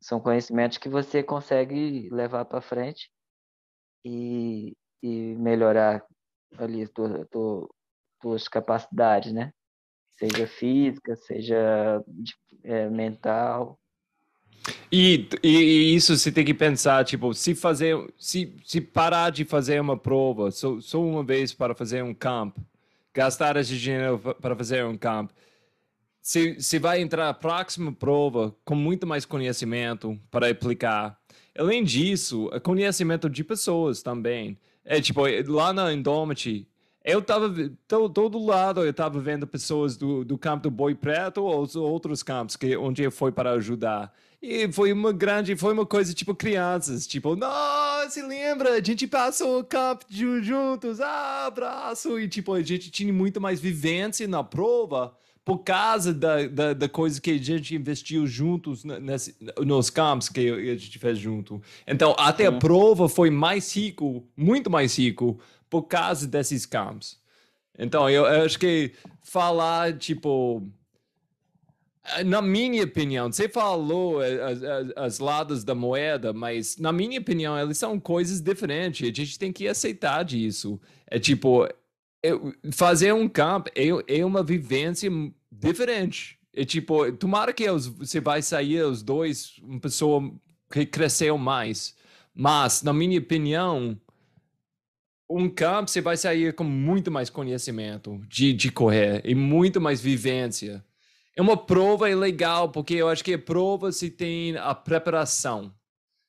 [0.00, 3.10] são conhecimentos que você consegue levar para frente
[4.04, 6.04] e, e melhorar
[6.56, 7.68] ali tua, tua,
[8.20, 9.52] tuas capacidades, né?
[10.10, 12.02] Seja física, seja
[12.64, 13.78] é, mental.
[14.90, 19.80] E, e, isso você tem que pensar, tipo, se fazer, se, se parar de fazer
[19.80, 22.60] uma prova só, só uma vez para fazer um campo,
[23.18, 25.34] gastar esse dinheiro para fazer um campo,
[26.22, 31.18] você vai entrar na próxima prova com muito mais conhecimento para aplicar.
[31.58, 34.56] Além disso, é conhecimento de pessoas também.
[34.84, 36.68] É tipo, lá na Indomity,
[37.04, 37.52] eu tava
[37.88, 41.74] todo, todo lado eu tava vendo pessoas do, do campo do Boi Preto ou os
[41.74, 44.14] outros campos que onde eu fui para ajudar.
[44.40, 49.04] E foi uma grande, foi uma coisa tipo crianças, tipo, nossa, se lembra, a gente
[49.06, 54.44] passou o campo juntos, ah, abraço, e tipo, a gente tinha muito mais vivência na
[54.44, 59.34] prova por causa da, da, da, coisa que a gente investiu juntos nesse,
[59.64, 61.60] nos campos que a gente fez junto.
[61.86, 65.40] Então, até a prova foi mais rico, muito mais rico,
[65.70, 67.18] por causa desses campos.
[67.78, 68.92] Então, eu, eu acho que
[69.22, 70.62] falar, tipo,
[72.24, 77.58] na minha opinião, você falou as, as, as, lados da moeda, mas na minha opinião,
[77.58, 79.08] eles são coisas diferentes.
[79.08, 80.80] A gente tem que aceitar disso.
[81.06, 81.68] É tipo,
[82.22, 85.10] eu, fazer um campo é, é uma vivência
[85.50, 86.38] diferente.
[86.54, 90.32] É tipo, tomara que os, você vai sair os dois, uma pessoa
[90.70, 91.94] que cresceu mais.
[92.34, 93.98] Mas, na minha opinião,
[95.28, 100.00] um campo você vai sair com muito mais conhecimento de, de correr e muito mais
[100.00, 100.84] vivência.
[101.38, 105.72] É uma prova é legal, porque eu acho que a prova se tem a preparação,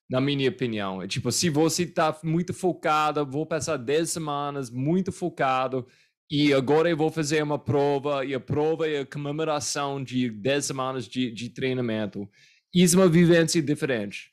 [0.08, 1.02] na minha opinião.
[1.02, 5.88] É tipo, se você está muito focado, vou passar 10 semanas muito focado,
[6.30, 10.66] e agora eu vou fazer uma prova, e a prova é a comemoração de 10
[10.66, 12.30] semanas de, de treinamento.
[12.72, 14.32] Isso é uma vivência diferente.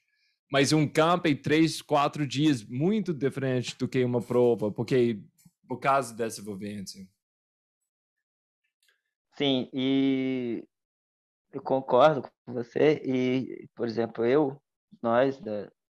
[0.52, 5.22] Mas um campo em 3, 4 dias muito diferente do que uma prova, porque
[5.66, 7.08] por causa dessa vivência.
[9.38, 10.64] Sim, e
[11.52, 13.02] eu concordo com você.
[13.04, 14.60] E, por exemplo, eu,
[15.02, 15.40] nós,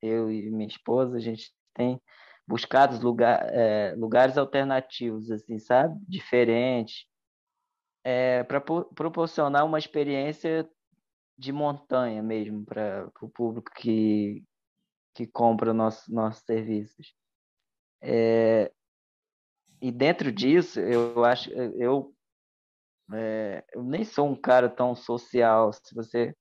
[0.02, 2.00] eu e minha esposa, a gente tem
[2.46, 5.98] buscado lugar, é, lugares alternativos, assim, sabe?
[6.08, 7.06] Diferentes,
[8.04, 10.68] é, para proporcionar uma experiência
[11.38, 14.42] de montanha mesmo para o público que,
[15.14, 17.14] que compra nosso, nossos serviços.
[18.02, 18.72] É,
[19.80, 22.15] e dentro disso, eu acho, eu,
[23.12, 25.72] é, eu nem sou um cara tão social.
[25.72, 26.34] Se você,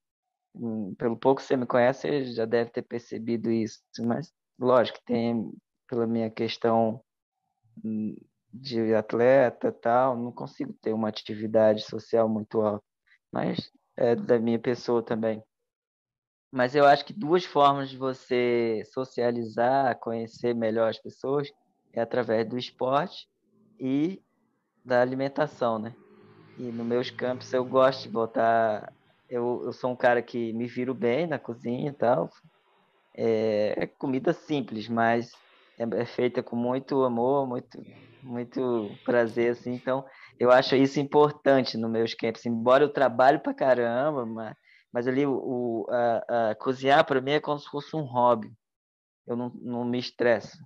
[0.55, 3.79] hum, pelo pouco que você me conhece, você já deve ter percebido isso.
[3.99, 5.51] Mas, lógico, tem
[5.87, 7.01] pela minha questão
[7.83, 8.15] hum,
[8.53, 12.83] de atleta tal, não consigo ter uma atividade social muito alta,
[13.31, 15.43] mas é da minha pessoa também.
[16.51, 21.51] Mas eu acho que duas formas de você socializar, conhecer melhor as pessoas
[21.91, 23.27] é através do esporte
[23.77, 24.23] e
[24.83, 25.93] da alimentação, né?
[26.57, 28.91] E nos meus campos eu gosto de botar.
[29.29, 32.29] Eu, eu sou um cara que me viro bem na cozinha e tal.
[33.15, 35.31] É, é comida simples, mas
[35.77, 37.83] é, é feita com muito amor, muito,
[38.23, 39.73] muito prazer, assim.
[39.73, 40.05] Então,
[40.39, 42.45] eu acho isso importante nos meus campos.
[42.45, 44.55] Embora eu trabalhe pra caramba, mas,
[44.93, 48.51] mas ali o, a, a cozinhar para mim é como se fosse um hobby.
[49.27, 50.57] Eu não, não me estresso.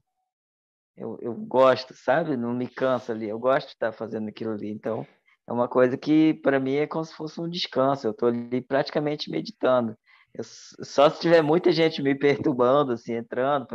[0.95, 2.35] Eu, eu gosto, sabe?
[2.35, 3.29] Não me cansa ali.
[3.29, 4.69] Eu gosto de estar fazendo aquilo ali.
[4.69, 5.07] Então,
[5.49, 8.05] é uma coisa que para mim é como se fosse um descanso.
[8.05, 9.97] Eu estou ali praticamente meditando.
[10.31, 13.67] Eu, só se tiver muita gente me perturbando, assim, entrando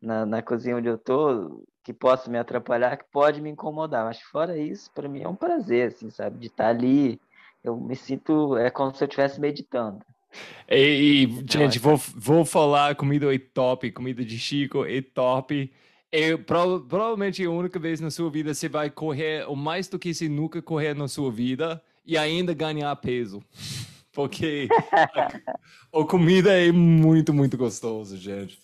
[0.00, 4.04] na, na cozinha onde eu tô que possa me atrapalhar, que pode me incomodar.
[4.04, 6.38] Mas fora isso, para mim é um prazer, assim, sabe?
[6.38, 7.20] De estar tá ali,
[7.62, 10.00] eu me sinto é como se eu estivesse meditando.
[10.68, 15.72] E, e gente, vou, vou falar comida é top, comida de Chico é top.
[16.46, 20.12] Pro, provavelmente a única vez na sua vida você vai correr o mais do que
[20.12, 23.42] você nunca correr na sua vida e ainda ganhar peso.
[24.12, 28.58] Porque a, a comida é muito, muito gostosa, gente.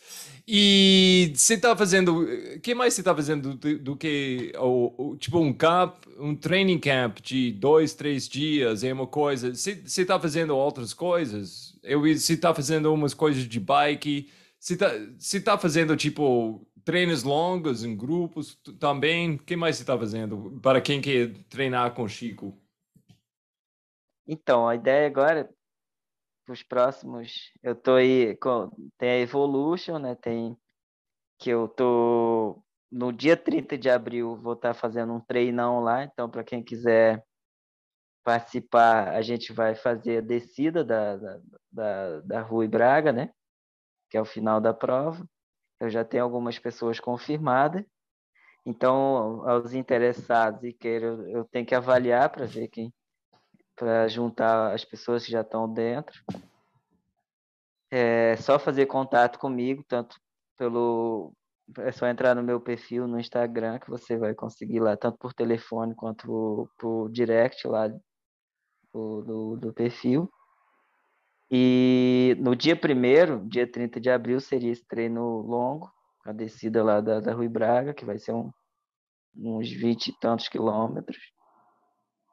[0.46, 2.22] E você está fazendo.
[2.22, 4.52] O que mais você está fazendo do, do que.
[4.58, 9.54] O, o, tipo, um camp, um training camp de dois, três dias é uma coisa.
[9.54, 11.74] Você está fazendo outras coisas?
[11.82, 14.30] Eu, você está fazendo umas coisas de bike?
[14.58, 19.34] Você está tá fazendo, tipo, treinos longos em grupos também?
[19.34, 22.58] O que mais você está fazendo para quem quer treinar com Chico?
[24.26, 25.50] Então, a ideia agora
[26.48, 30.14] os próximos, eu tô aí com tem a Evolution, né?
[30.14, 30.56] Tem
[31.38, 36.04] que eu tô no dia 30 de abril vou estar tá fazendo um treinão lá,
[36.04, 37.22] então para quem quiser
[38.24, 41.40] participar, a gente vai fazer a descida da, da,
[41.70, 43.30] da, da Rui Braga, né?
[44.08, 45.28] Que é o final da prova.
[45.80, 47.84] Eu já tenho algumas pessoas confirmadas.
[48.66, 52.92] Então, aos interessados e queiram, eu tenho que avaliar para ver quem
[53.78, 56.20] para juntar as pessoas que já estão dentro.
[57.90, 60.16] É só fazer contato comigo, tanto
[60.56, 61.32] pelo.
[61.78, 65.32] É só entrar no meu perfil no Instagram que você vai conseguir lá, tanto por
[65.32, 70.30] telefone quanto por direct lá do, do, do perfil.
[71.50, 75.90] E no dia primeiro, dia 30 de abril, seria esse treino longo,
[76.24, 78.50] a descida lá da, da Rui Braga, que vai ser um,
[79.34, 81.18] uns 20 e tantos quilômetros.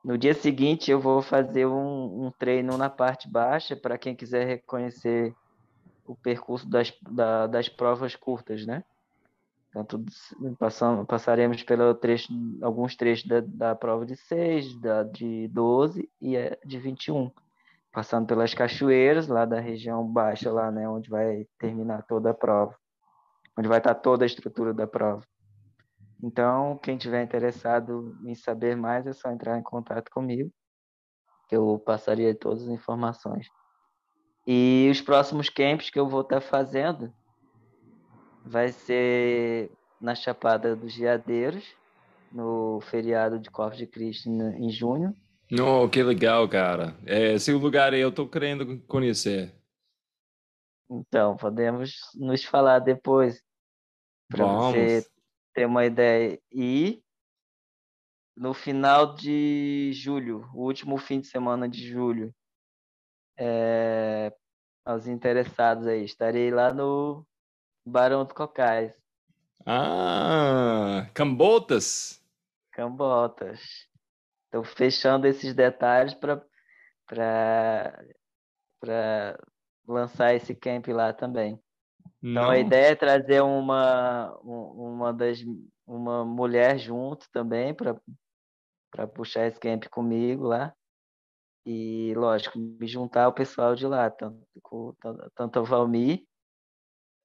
[0.04, 4.46] No dia seguinte, eu vou fazer um, um treino na parte baixa para quem quiser
[4.46, 5.34] reconhecer
[6.06, 8.84] o percurso das, da, das provas curtas, né?
[9.72, 10.06] Tanto
[10.60, 12.32] passamos, passaremos pelo trecho,
[12.62, 16.36] alguns trechos da, da prova de 6, da de 12 e
[16.66, 17.32] de 21,
[17.96, 22.76] passando pelas cachoeiras lá da região baixa, lá, né, onde vai terminar toda a prova,
[23.58, 25.26] onde vai estar toda a estrutura da prova.
[26.22, 30.52] Então, quem tiver interessado em saber mais, é só entrar em contato comigo,
[31.48, 33.48] que eu passaria todas as informações.
[34.46, 37.14] E os próximos camps que eu vou estar fazendo
[38.44, 41.66] vai ser na Chapada dos Geadeiros,
[42.30, 45.16] no feriado de Corpus de Cristo em junho.
[45.52, 46.96] Oh, que legal, cara.
[47.06, 49.54] É, esse lugar aí eu estou querendo conhecer.
[50.90, 53.44] Então, podemos nos falar depois.
[54.28, 55.06] Para você
[55.54, 56.40] ter uma ideia.
[56.52, 57.04] E
[58.36, 62.34] no final de julho, o último fim de semana de julho,
[63.38, 64.34] é,
[64.84, 67.26] aos interessados aí, estarei lá no
[67.86, 68.94] Barão dos Cocais.
[69.66, 72.22] Ah, Cambotas.
[72.72, 73.88] Cambotas.
[74.46, 76.46] Estou fechando esses detalhes para
[79.88, 81.60] lançar esse camp lá também.
[82.24, 85.40] Então a ideia é trazer uma uma das
[85.86, 88.00] uma mulher junto também para
[88.92, 90.74] para puxar esse camp comigo lá.
[91.66, 94.98] E lógico, me juntar ao pessoal de lá, tanto
[95.36, 96.24] tanto o Valmir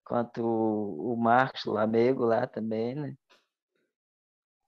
[0.05, 3.15] quanto o Marcos Lamego lá também, né?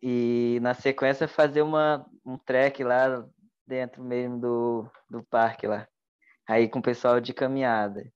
[0.03, 3.25] E na sequência fazer uma um trek lá
[3.67, 5.87] dentro mesmo do, do parque lá.
[6.49, 8.13] Aí com o pessoal de caminhada.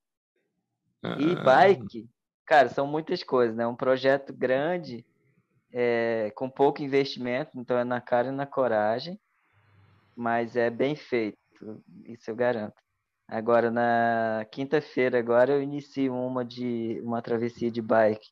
[1.19, 1.43] E ah.
[1.45, 2.09] bike,
[2.45, 3.67] cara, são muitas coisas, né?
[3.67, 5.07] Um projeto grande,
[5.73, 9.21] é, com pouco investimento, então é na cara e na coragem,
[10.17, 11.39] mas é bem feito,
[12.07, 12.75] isso eu garanto.
[13.29, 18.29] Agora, na quinta-feira, agora eu inicio uma de uma travessia de bike,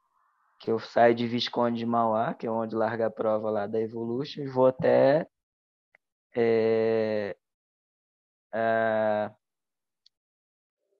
[0.59, 3.81] que eu saio de Visconde de Mauá, que é onde larga a prova lá da
[3.81, 5.27] Evolution, e vou até
[6.35, 7.37] é,
[8.53, 9.35] a,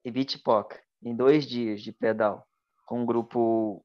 [0.03, 2.47] Ibitipoca em dois dias de pedal,
[2.85, 3.83] com um grupo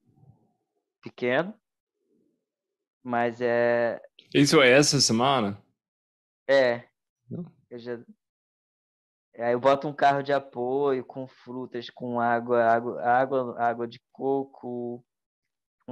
[1.03, 1.55] pequeno,
[3.03, 4.01] mas é.
[4.35, 5.63] Isso é essa semana?
[6.49, 6.89] É.
[7.71, 7.99] Eu já...
[9.39, 14.01] Aí eu boto um carro de apoio com frutas, com água, água, água, água de
[14.13, 15.05] coco,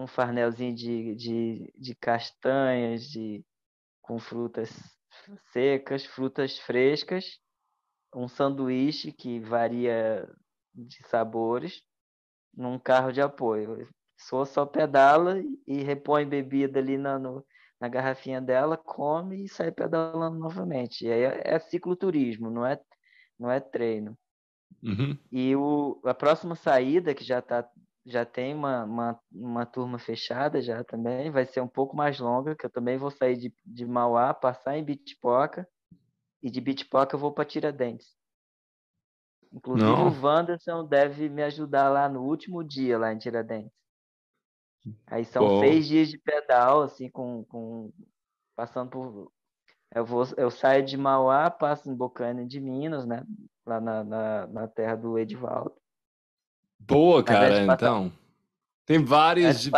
[0.02, 3.44] um farnelzinho de, de, de castanhas, de,
[4.00, 4.70] com frutas
[5.52, 7.38] secas, frutas frescas,
[8.14, 10.28] um sanduíche que varia
[10.74, 11.82] de sabores
[12.54, 13.88] num carro de apoio.
[14.16, 17.44] Só só pedala e repõe bebida ali na, no,
[17.80, 21.06] na garrafinha dela, come e sai pedalando novamente.
[21.06, 22.80] E aí é, é cicloturismo, não é,
[23.38, 24.18] não é treino.
[24.82, 25.16] Uhum.
[25.30, 27.68] E o, a próxima saída, que já, tá,
[28.08, 32.56] já tem uma, uma, uma turma fechada já também, vai ser um pouco mais longa,
[32.56, 35.68] que eu também vou sair de, de Mauá, passar em Bitpoca,
[36.42, 38.16] e de Bitpoca eu vou para Tiradentes.
[39.52, 40.08] Inclusive Não.
[40.08, 43.72] o Wanderson deve me ajudar lá no último dia, lá em Tiradentes.
[45.06, 45.60] Aí são Pô.
[45.60, 47.92] seis dias de pedal, assim, com, com
[48.56, 49.30] passando por.
[49.94, 53.22] Eu, vou, eu saio de Mauá, passo em Bocaina de Minas, né?
[53.66, 55.74] Lá na, na, na terra do Edivaldo.
[56.80, 58.12] Boa, cara, então.
[58.86, 59.70] Tem vários,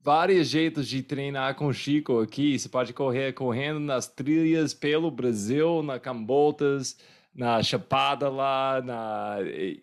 [0.00, 2.58] vários jeitos de treinar com o Chico aqui.
[2.58, 6.96] Você pode correr correndo nas trilhas pelo Brasil, na Cambotas,
[7.34, 9.36] na Chapada lá, na,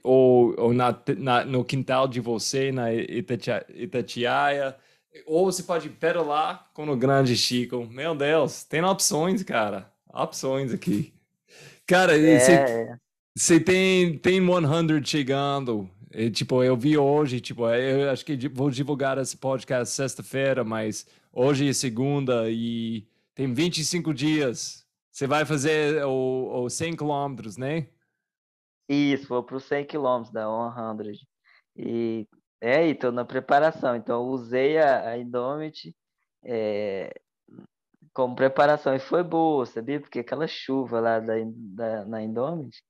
[0.04, 4.76] ou, ou na, na, no quintal de você, na Itatiaia.
[5.26, 7.86] Ou você pode pedalar com o grande Chico.
[7.86, 9.92] Meu Deus, tem opções, cara.
[10.14, 11.14] Opções aqui.
[11.86, 12.40] Cara, é.
[12.40, 12.98] você,
[13.36, 15.90] você tem, tem 100 chegando.
[16.18, 21.06] E, tipo, eu vi hoje, tipo, eu acho que vou divulgar esse podcast sexta-feira, mas
[21.34, 24.88] hoje é segunda e tem 25 dias.
[25.12, 27.90] Você vai fazer o, o 100 quilômetros, né?
[28.88, 30.46] Isso, vou para os 100 quilômetros da
[31.04, 31.20] 100.
[31.76, 32.26] E
[32.62, 33.94] é, estou na preparação.
[33.94, 35.94] Então, usei a, a Indomit
[36.46, 37.14] é,
[38.14, 40.00] como preparação e foi boa, sabia?
[40.00, 42.82] Porque aquela chuva lá da, da, na Indomit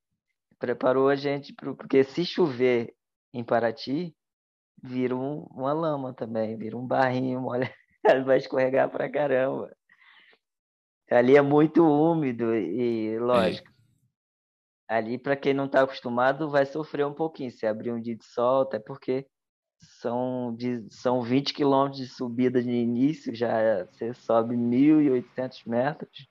[0.59, 2.94] preparou a gente, pro, porque se chover
[3.35, 4.15] em Paraty,
[4.81, 7.69] vira um, uma lama também, vira um barrinho, olha,
[8.25, 9.75] vai escorregar pra caramba.
[11.11, 13.69] Ali é muito úmido e, lógico,
[14.89, 14.95] é.
[14.95, 18.25] ali para quem não está acostumado vai sofrer um pouquinho se abrir um dia de
[18.25, 19.27] sol, até porque
[19.79, 26.27] são, de, são 20 quilômetros de subida de início, já você sobe 1.800 metros,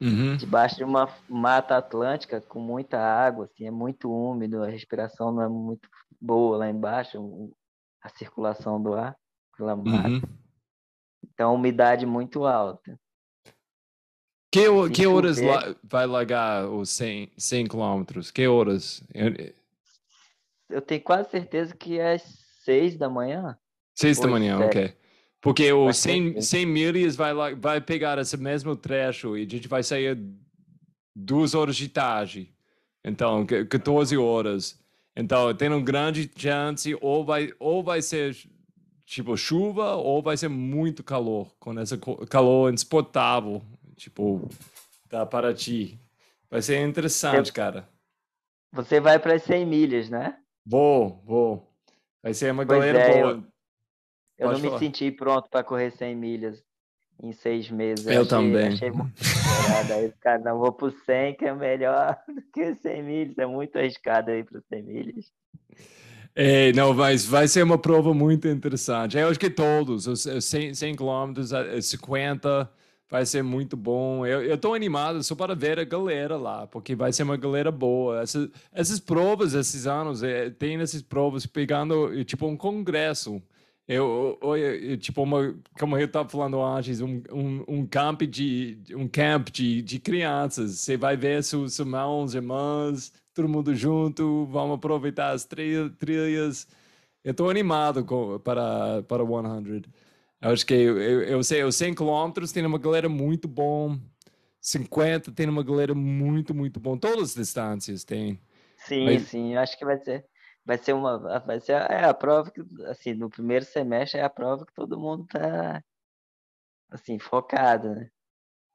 [0.00, 0.36] uhum.
[0.36, 5.42] debaixo de uma mata atlântica com muita água, assim, é muito úmido, a respiração não
[5.42, 5.88] é muito
[6.22, 7.50] boa lá embaixo,
[8.00, 9.16] a circulação do ar
[9.56, 10.08] pela mata.
[10.08, 10.22] Uhum.
[11.24, 12.98] Então, umidade muito alta.
[14.50, 18.30] Que, que horas la, vai largar os 100, 100 quilômetros?
[18.30, 19.02] Que horas?
[19.14, 19.54] Eu...
[20.68, 23.58] eu tenho quase certeza que é 6 da manhã.
[23.94, 24.78] 6 da manhã, sete.
[24.78, 24.96] ok.
[25.40, 29.82] Porque o 100, 100 milhas vai, vai pegar esse mesmo trecho e a gente vai
[29.82, 30.16] sair
[31.16, 32.54] duas horas de tarde.
[33.04, 34.81] Então, 14 horas.
[35.14, 38.36] Então, tem uma grande chance ou vai, ou vai ser
[39.04, 41.98] tipo chuva ou vai ser muito calor, com esse
[42.30, 43.62] calor insuportável,
[43.96, 44.48] tipo,
[45.10, 45.98] da Paraty.
[46.50, 47.88] Vai ser interessante, cara.
[48.72, 50.38] Você vai para as 100 milhas, né?
[50.64, 51.70] Vou, vou.
[52.22, 53.32] Vai ser uma pois galera é, boa.
[54.38, 54.72] Eu, eu não falar.
[54.72, 56.64] me senti pronto para correr 100 milhas
[57.22, 58.06] em seis meses.
[58.06, 58.66] Eu achei, também.
[58.68, 59.12] Achei muito
[59.92, 63.38] aí, cara, não vou pro 100, que é melhor do que 100 milhas.
[63.38, 65.26] É muito arriscado aí para 100 milhas.
[66.34, 69.16] É, não, mas vai ser uma prova muito interessante.
[69.16, 72.70] Eu acho que todos, os 100, 100 quilômetros, 50,
[73.10, 74.26] vai ser muito bom.
[74.26, 78.22] Eu estou animado só para ver a galera lá, porque vai ser uma galera boa.
[78.22, 83.40] Essas, essas provas, esses anos, é, tem essas provas pegando tipo um congresso
[83.92, 88.78] eu, eu, eu, tipo, uma, como eu estava falando antes, um, um, um camp de
[88.94, 90.78] um camp de, de crianças.
[90.78, 96.66] Você vai ver seus irmãos, irmãs, todo mundo junto, vamos aproveitar as trilhas.
[97.24, 99.82] Eu estou animado com, para para 100.
[100.40, 103.98] Eu acho que eu, eu sei, os 100 quilômetros tem uma galera muito bom.
[104.60, 106.96] 50 tem uma galera muito, muito bom.
[106.96, 108.40] Todas as distâncias tem.
[108.76, 109.22] Sim, Mas...
[109.28, 110.24] sim, acho que vai ser
[110.64, 114.30] vai ser uma vai ser é a prova que assim no primeiro semestre é a
[114.30, 115.82] prova que todo mundo tá
[116.90, 118.10] assim focado né?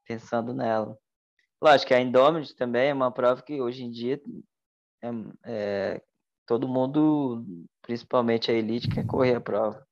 [0.06, 0.96] pensando nela
[1.60, 4.20] lógico que a Indominus também é uma prova que hoje em dia
[5.02, 5.08] é,
[5.44, 6.02] é,
[6.46, 7.44] todo mundo
[7.82, 9.86] principalmente a elite quer correr a prova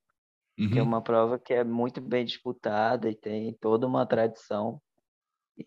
[0.59, 0.71] uhum.
[0.71, 4.81] que é uma prova que é muito bem disputada e tem toda uma tradição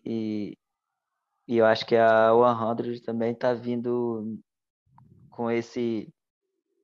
[0.04, 0.56] e,
[1.48, 2.30] e eu acho que a
[2.76, 4.38] 100 também está vindo
[5.30, 6.12] com esse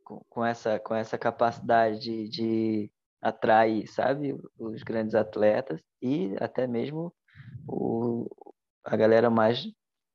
[0.06, 6.66] com, com, essa, com essa capacidade de, de atrair, sabe, os grandes atletas e até
[6.66, 7.12] mesmo
[7.66, 8.30] o,
[8.84, 9.66] a galera mais,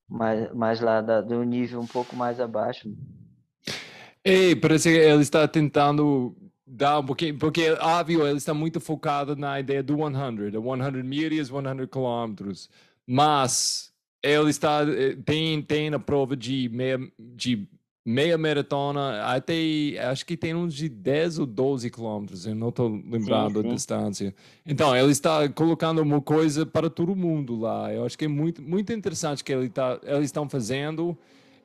[0.10, 2.90] mais, mais lá da, do nível um pouco mais abaixo.
[4.24, 9.36] E parece que ele está tentando dar um pouquinho, porque óbvio ele está muito focado
[9.36, 12.70] na ideia do 100, 100 milhas, 100 quilômetros,
[13.06, 13.92] mas
[14.24, 17.68] ele está eh, tem tem a prova de meia de
[18.06, 19.54] meia maratona, até
[20.10, 23.70] acho que tem uns de 10 ou 12 quilômetros, eu não estou lembrando sim, sim.
[23.70, 24.36] a distância.
[24.66, 27.94] Então, ele está colocando uma coisa para todo mundo lá.
[27.94, 31.18] Eu acho que é muito, muito interessante que ele tá, eles estão fazendo.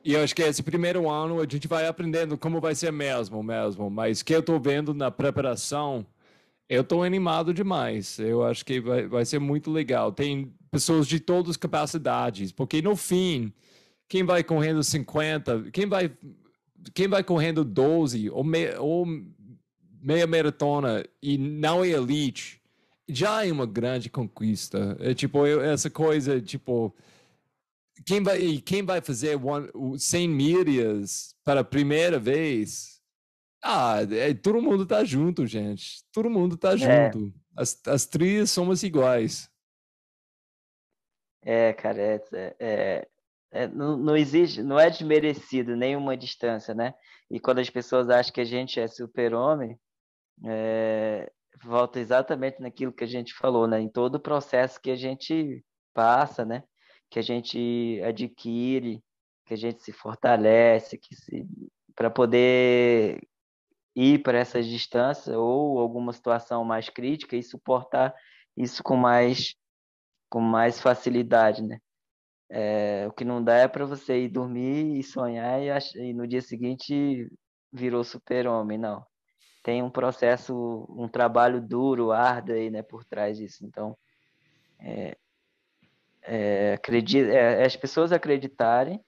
[0.05, 3.41] E eu acho que esse primeiro ano a gente vai aprendendo como vai ser mesmo,
[3.41, 3.89] mesmo.
[3.89, 6.05] Mas que eu estou vendo na preparação,
[6.69, 8.19] eu estou animado demais.
[8.19, 10.11] Eu acho que vai, vai ser muito legal.
[10.11, 13.51] Tem pessoas de todas as capacidades, porque no fim
[14.07, 16.11] quem vai correndo 50, quem vai,
[16.93, 19.05] quem vai correndo 12 ou, me, ou
[20.01, 22.61] meia maratona e não é elite,
[23.07, 24.97] já é uma grande conquista.
[24.99, 26.95] É tipo, essa coisa, tipo,
[28.05, 33.01] quem vai, quem vai fazer one, 100 milhas para a primeira vez?
[33.63, 36.03] Ah, é, todo mundo tá junto, gente.
[36.11, 36.77] Todo mundo tá é.
[36.77, 37.33] junto.
[37.55, 39.49] As, as trilhas somos iguais.
[41.43, 43.07] É, cara, é, é,
[43.57, 46.93] é, não, não existe, não é desmerecido nenhuma distância, né?
[47.29, 49.79] E quando as pessoas acham que a gente é super-homem,
[50.45, 51.31] é,
[51.63, 53.79] volta exatamente naquilo que a gente falou, né?
[53.81, 55.63] Em todo o processo que a gente
[55.93, 56.63] passa, né?
[57.09, 59.03] Que a gente adquire,
[59.45, 61.45] que a gente se fortalece, que se
[61.95, 63.19] para poder
[63.95, 68.13] ir para essas distâncias ou alguma situação mais crítica e suportar
[68.55, 69.55] isso com mais
[70.29, 71.79] com mais facilidade, né?
[72.49, 75.93] É, o que não dá é para você ir dormir e sonhar e, ach...
[75.95, 77.29] e no dia seguinte
[77.73, 79.05] virou super-homem, não
[79.67, 83.65] tem um processo, um trabalho duro, árduo aí, né, por trás disso.
[83.65, 83.97] Então,
[84.79, 85.17] é,
[86.21, 89.03] é, acredito, é, as pessoas acreditarem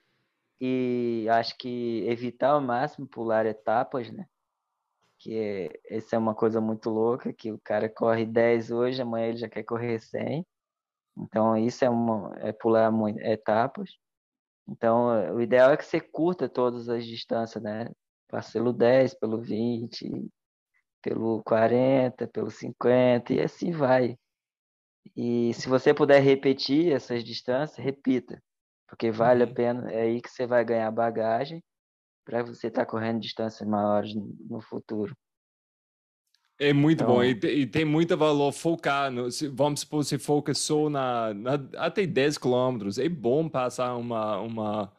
[0.59, 4.25] e acho que evitar ao máximo pular etapas, né?
[5.17, 9.27] Que é, essa é uma coisa muito louca, que o cara corre 10 hoje, amanhã
[9.27, 10.45] ele já quer correr 100.
[11.19, 13.89] Então, isso é, uma, é pular muito, etapas.
[14.67, 17.89] Então, o ideal é que você curta todas as distâncias, né?
[18.27, 20.29] Passe pelo 10, pelo 20,
[21.01, 24.17] pelo 40, pelo 50 e assim vai.
[25.15, 28.41] E se você puder repetir essas distâncias, repita,
[28.87, 29.49] porque vale uhum.
[29.49, 31.63] a pena, é aí que você vai ganhar bagagem
[32.23, 35.15] para você estar tá correndo distâncias maiores no futuro.
[36.59, 40.17] É muito então, bom e, e, tem muito valor focar, no, se, vamos supor, se
[40.17, 44.91] foca só na, na até 10 quilômetros, é bom passar uma, uma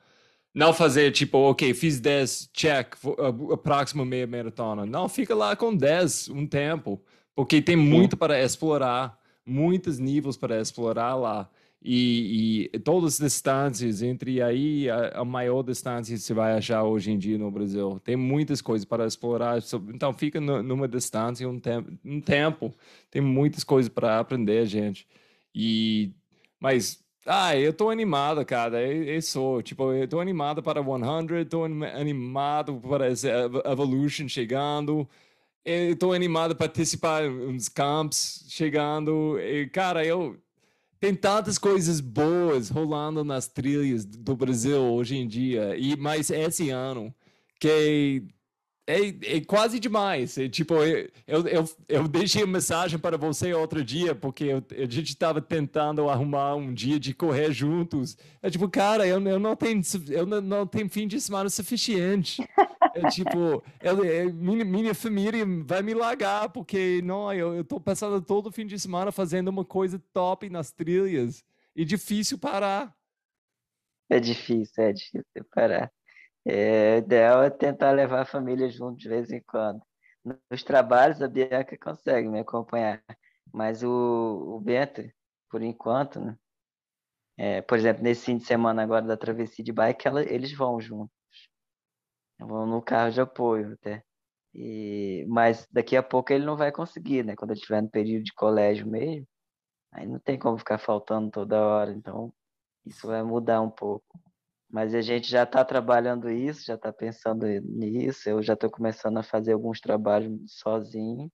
[0.55, 4.87] não fazer tipo, ok, fiz 10, check, a, a próxima meia maratona.
[4.87, 7.01] Não, fica lá com 10 um tempo,
[7.35, 11.49] porque tem muito para explorar, muitos níveis para explorar lá.
[11.82, 16.85] E, e todas as distâncias, entre aí a, a, maior distância que você vai achar
[16.85, 17.98] hoje em dia no Brasil.
[18.05, 19.59] Tem muitas coisas para explorar,
[19.89, 22.74] então fica no, numa distância um tempo, um tempo.
[23.11, 25.09] Tem muitas coisas para aprender, gente.
[25.55, 26.12] E,
[26.61, 28.82] mas ah, eu tô animado, cara.
[28.82, 33.28] Eu, eu sou, tipo, eu tô animado para 100, tô animado para essa
[33.65, 35.09] Evolution chegando.
[35.65, 39.39] Eu tô animado para participar uns camps chegando.
[39.40, 40.39] E, cara, eu
[41.01, 45.74] tem tantas coisas boas rolando nas trilhas do Brasil hoje em dia.
[45.77, 47.12] E mais esse ano
[47.59, 48.22] que
[48.86, 50.36] é, é quase demais.
[50.36, 51.09] É, tipo, eu,
[51.47, 56.09] eu, eu deixei uma mensagem para você outro dia, porque eu, a gente estava tentando
[56.09, 58.18] arrumar um dia de correr juntos.
[58.43, 62.47] É tipo, cara, eu, eu, não, tenho, eu não, não tenho fim de semana suficiente.
[62.95, 68.21] É tipo, eu, é, minha, minha família vai me largar, porque não, eu estou passando
[68.21, 71.45] todo fim de semana fazendo uma coisa top nas trilhas.
[71.75, 72.95] E difícil parar.
[74.09, 75.93] É difícil, é difícil parar.
[76.45, 79.81] É, o ideal é tentar levar a família junto de vez em quando.
[80.51, 83.03] Nos trabalhos, a Bianca consegue me acompanhar,
[83.53, 85.03] mas o, o Bento,
[85.49, 86.37] por enquanto, né?
[87.39, 90.79] É, por exemplo, nesse fim de semana agora da travessia de bike, ela, eles vão
[90.79, 91.20] juntos.
[92.47, 94.03] Vão no carro de apoio até.
[94.55, 97.37] E, mas daqui a pouco ele não vai conseguir, né?
[97.37, 99.27] Quando ele estiver no período de colégio mesmo,
[99.93, 101.93] aí não tem como ficar faltando toda hora.
[101.93, 102.33] Então,
[102.87, 104.21] isso vai mudar um pouco.
[104.71, 108.29] Mas a gente já está trabalhando isso, já está pensando nisso.
[108.29, 111.31] Eu já estou começando a fazer alguns trabalhos sozinho,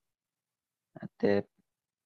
[0.95, 1.45] até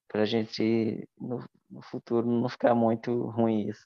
[0.08, 3.86] para a gente no, no, futuro não ficar muito ruim isso.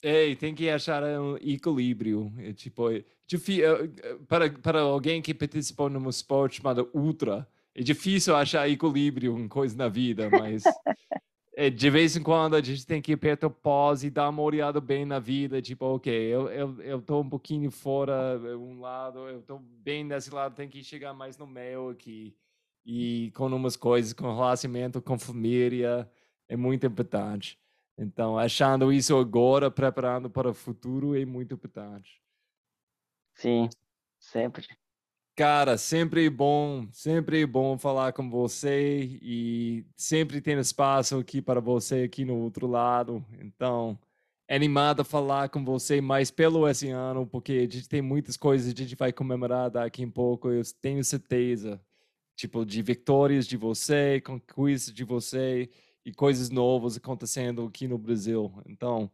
[0.00, 2.32] É, tem que achar um equilíbrio.
[2.38, 3.04] É, tipo, é,
[4.28, 9.76] para, para alguém que participou num esporte chamado Ultra, é difícil achar equilíbrio em coisa
[9.76, 10.64] na vida, mas
[11.56, 14.80] é, de vez em quando a gente tem que apertar pause e dar uma olhada
[14.80, 19.42] bem na vida, tipo, ok, eu, eu, eu tô um pouquinho fora um lado, eu
[19.42, 22.36] tô bem nesse lado, tem que chegar mais no meio aqui.
[22.86, 26.08] E com umas coisas, com relacionamento com família,
[26.48, 27.58] é muito importante.
[27.98, 32.22] Então, achando isso agora, preparando para o futuro, é muito importante.
[33.34, 33.68] Sim,
[34.20, 34.64] sempre.
[35.34, 42.04] Cara, sempre bom, sempre bom falar com você e sempre tem espaço aqui para você
[42.04, 43.24] aqui no outro lado.
[43.40, 43.98] Então,
[44.48, 48.72] animado a falar com você mais pelo esse ano, porque a gente tem muitas coisas
[48.72, 51.80] que a gente vai comemorar daqui a pouco, eu tenho certeza.
[52.36, 55.68] Tipo, de vitórias de você, conquistas de você
[56.04, 58.52] e coisas novas acontecendo aqui no Brasil.
[58.66, 59.10] Então,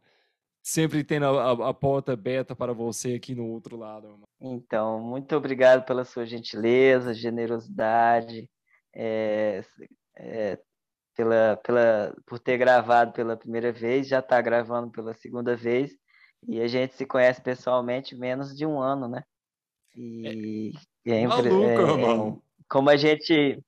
[0.63, 4.19] sempre tem a, a, a, porta aberta para você aqui no outro lado.
[4.39, 8.49] Então, muito obrigado pela sua gentileza, generosidade,
[8.93, 9.63] é,
[10.17, 10.59] é,
[11.15, 15.91] pela, pela, por ter gravado pela primeira vez, já está gravando pela segunda vez,
[16.47, 19.23] e a gente se conhece pessoalmente menos de um ano, né?
[19.95, 20.73] E,
[21.05, 22.37] é, é, Maluco, é, é,
[22.67, 23.63] como a gente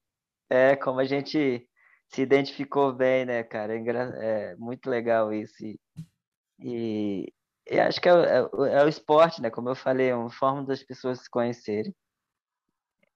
[0.49, 1.67] é como a gente
[2.09, 3.75] se identificou bem, né, cara?
[3.75, 5.65] É, é muito legal isso.
[5.65, 5.79] E,
[6.59, 7.33] e,
[7.69, 9.49] e acho que é, é, é, o esporte, né?
[9.49, 11.93] Como eu falei, é uma forma das pessoas se conhecerem.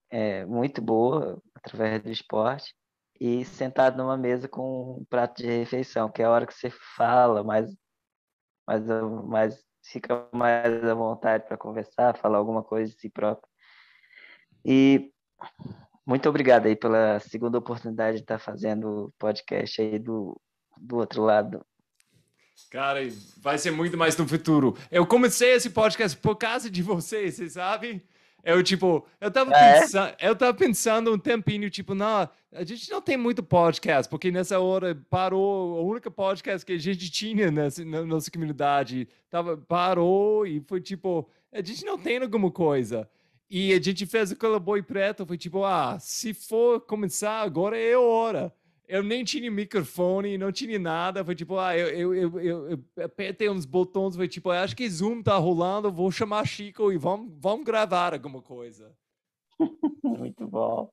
[0.10, 2.76] É muito boa através do esporte.
[3.20, 6.72] E sentado numa mesa com um prato de refeição, que é a hora que você
[6.96, 7.70] fala, mais,
[8.68, 8.84] mais,
[9.28, 13.48] mais fica mais à vontade para conversar, falar alguma coisa de si próprio.
[14.66, 15.12] E
[16.06, 20.40] muito obrigado aí pela segunda oportunidade de estar fazendo o podcast aí do,
[20.80, 21.66] do outro lado.
[22.70, 23.00] Cara,
[23.38, 24.78] vai ser muito mais no futuro.
[24.90, 28.02] Eu comecei esse podcast por causa de vocês, vocês sabem?
[28.44, 29.82] Eu, tipo, eu tava, é?
[29.82, 34.32] pensando, eu tava pensando um tempinho, tipo, não, a gente não tem muito podcast, porque
[34.32, 39.58] nessa hora parou, a única podcast que a gente tinha nessa, na nossa comunidade tava,
[39.58, 43.08] parou e foi tipo, a gente não tem alguma coisa.
[43.54, 47.98] E a gente fez aquela boi preto, foi tipo, ah, se for começar agora é
[47.98, 48.56] hora.
[48.88, 53.04] Eu nem tinha microfone, não tinha nada, foi tipo, ah, eu, eu, eu, eu, eu
[53.04, 57.30] apertei uns botões, foi tipo, acho que Zoom tá rolando, vou chamar Chico e vamos,
[57.42, 58.96] vamos gravar alguma coisa.
[60.02, 60.90] Muito bom.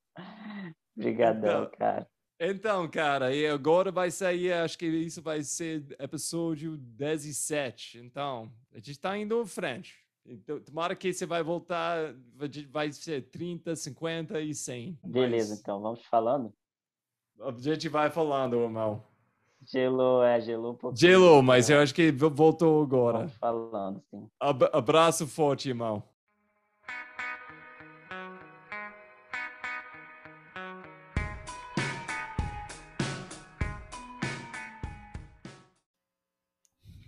[0.97, 2.11] Obrigadão, então, cara.
[2.41, 7.99] Então, cara, e agora vai sair, acho que isso vai ser episódio 17.
[7.99, 10.08] Então, a gente tá indo em frente.
[10.31, 12.15] Então, tomara que você vai voltar,
[12.71, 14.99] vai ser 30, 50 e 100.
[15.03, 15.61] Beleza, mas...
[15.61, 16.53] então, vamos falando?
[17.41, 19.03] A gente vai falando, irmão.
[19.65, 21.01] Gelou, é, gelou um pouquinho.
[21.01, 23.19] Gelou, mas eu acho que voltou agora.
[23.19, 24.29] Vamos falando, sim.
[24.39, 26.03] Abraço forte, irmão.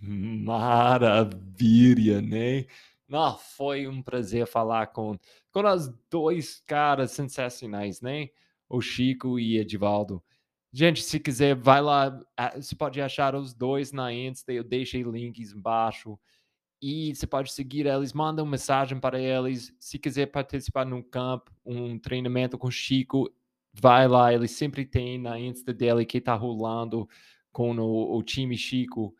[0.01, 2.65] Maravilha, né?
[3.11, 5.19] Não, foi um prazer falar com,
[5.51, 8.29] com os dois caras sensacionais, né?
[8.69, 10.23] O Chico e Edivaldo.
[10.71, 12.17] Gente, se quiser, vai lá.
[12.55, 14.53] Você pode achar os dois na Insta.
[14.53, 16.17] Eu deixei links embaixo.
[16.81, 19.75] E você pode seguir eles, manda uma mensagem para eles.
[19.77, 23.29] Se quiser participar num campo, um treinamento com o Chico,
[23.73, 24.33] vai lá.
[24.33, 27.09] Ele sempre tem na Insta dele que está rolando
[27.51, 29.13] com o, o time Chico.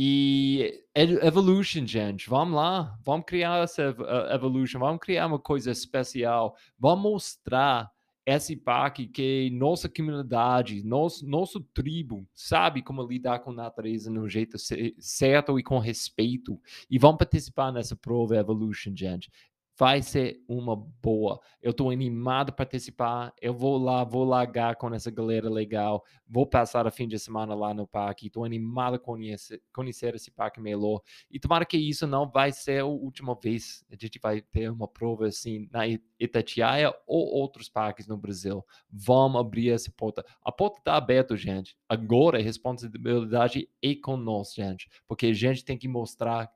[0.00, 3.96] E Evolution, gente, vamos lá, vamos criar essa
[4.32, 7.90] Evolution, vamos criar uma coisa especial, vamos mostrar
[8.24, 14.28] esse parque que nossa comunidade, nosso, nosso tribo sabe como lidar com a natureza no
[14.28, 14.56] jeito
[15.00, 16.60] certo e com respeito.
[16.88, 19.32] E vamos participar nessa prova Evolution, gente
[19.78, 21.40] vai ser uma boa.
[21.62, 23.32] Eu estou animado para participar.
[23.40, 26.04] Eu vou lá, vou largar com essa galera legal.
[26.26, 28.26] Vou passar a fim de semana lá no parque.
[28.26, 31.00] Estou animado a conhecer, conhecer esse parque melhor.
[31.30, 33.84] E tomara que isso não vai ser a última vez.
[33.90, 35.86] A gente vai ter uma prova assim na
[36.18, 38.64] Itatiaia ou outros parques no Brasil.
[38.90, 40.24] Vamos abrir essa porta.
[40.42, 41.76] A porta está aberta, gente.
[41.88, 44.88] Agora a responsabilidade é conosco, gente.
[45.06, 46.50] Porque a gente tem que mostrar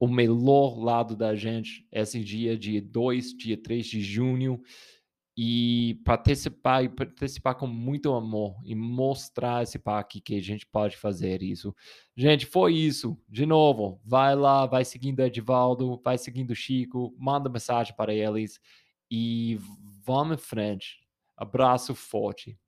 [0.00, 4.60] o melhor lado da gente esse dia, dia 2, dia 3 de junho,
[5.36, 10.96] e participar e participar com muito amor e mostrar esse parque que a gente pode
[10.96, 11.74] fazer isso.
[12.16, 13.16] Gente, foi isso.
[13.28, 18.60] De novo, vai lá, vai seguindo Edivaldo, vai seguindo Chico, manda mensagem para eles
[19.10, 19.58] e
[20.04, 20.98] vamos em frente.
[21.36, 22.58] Abraço forte.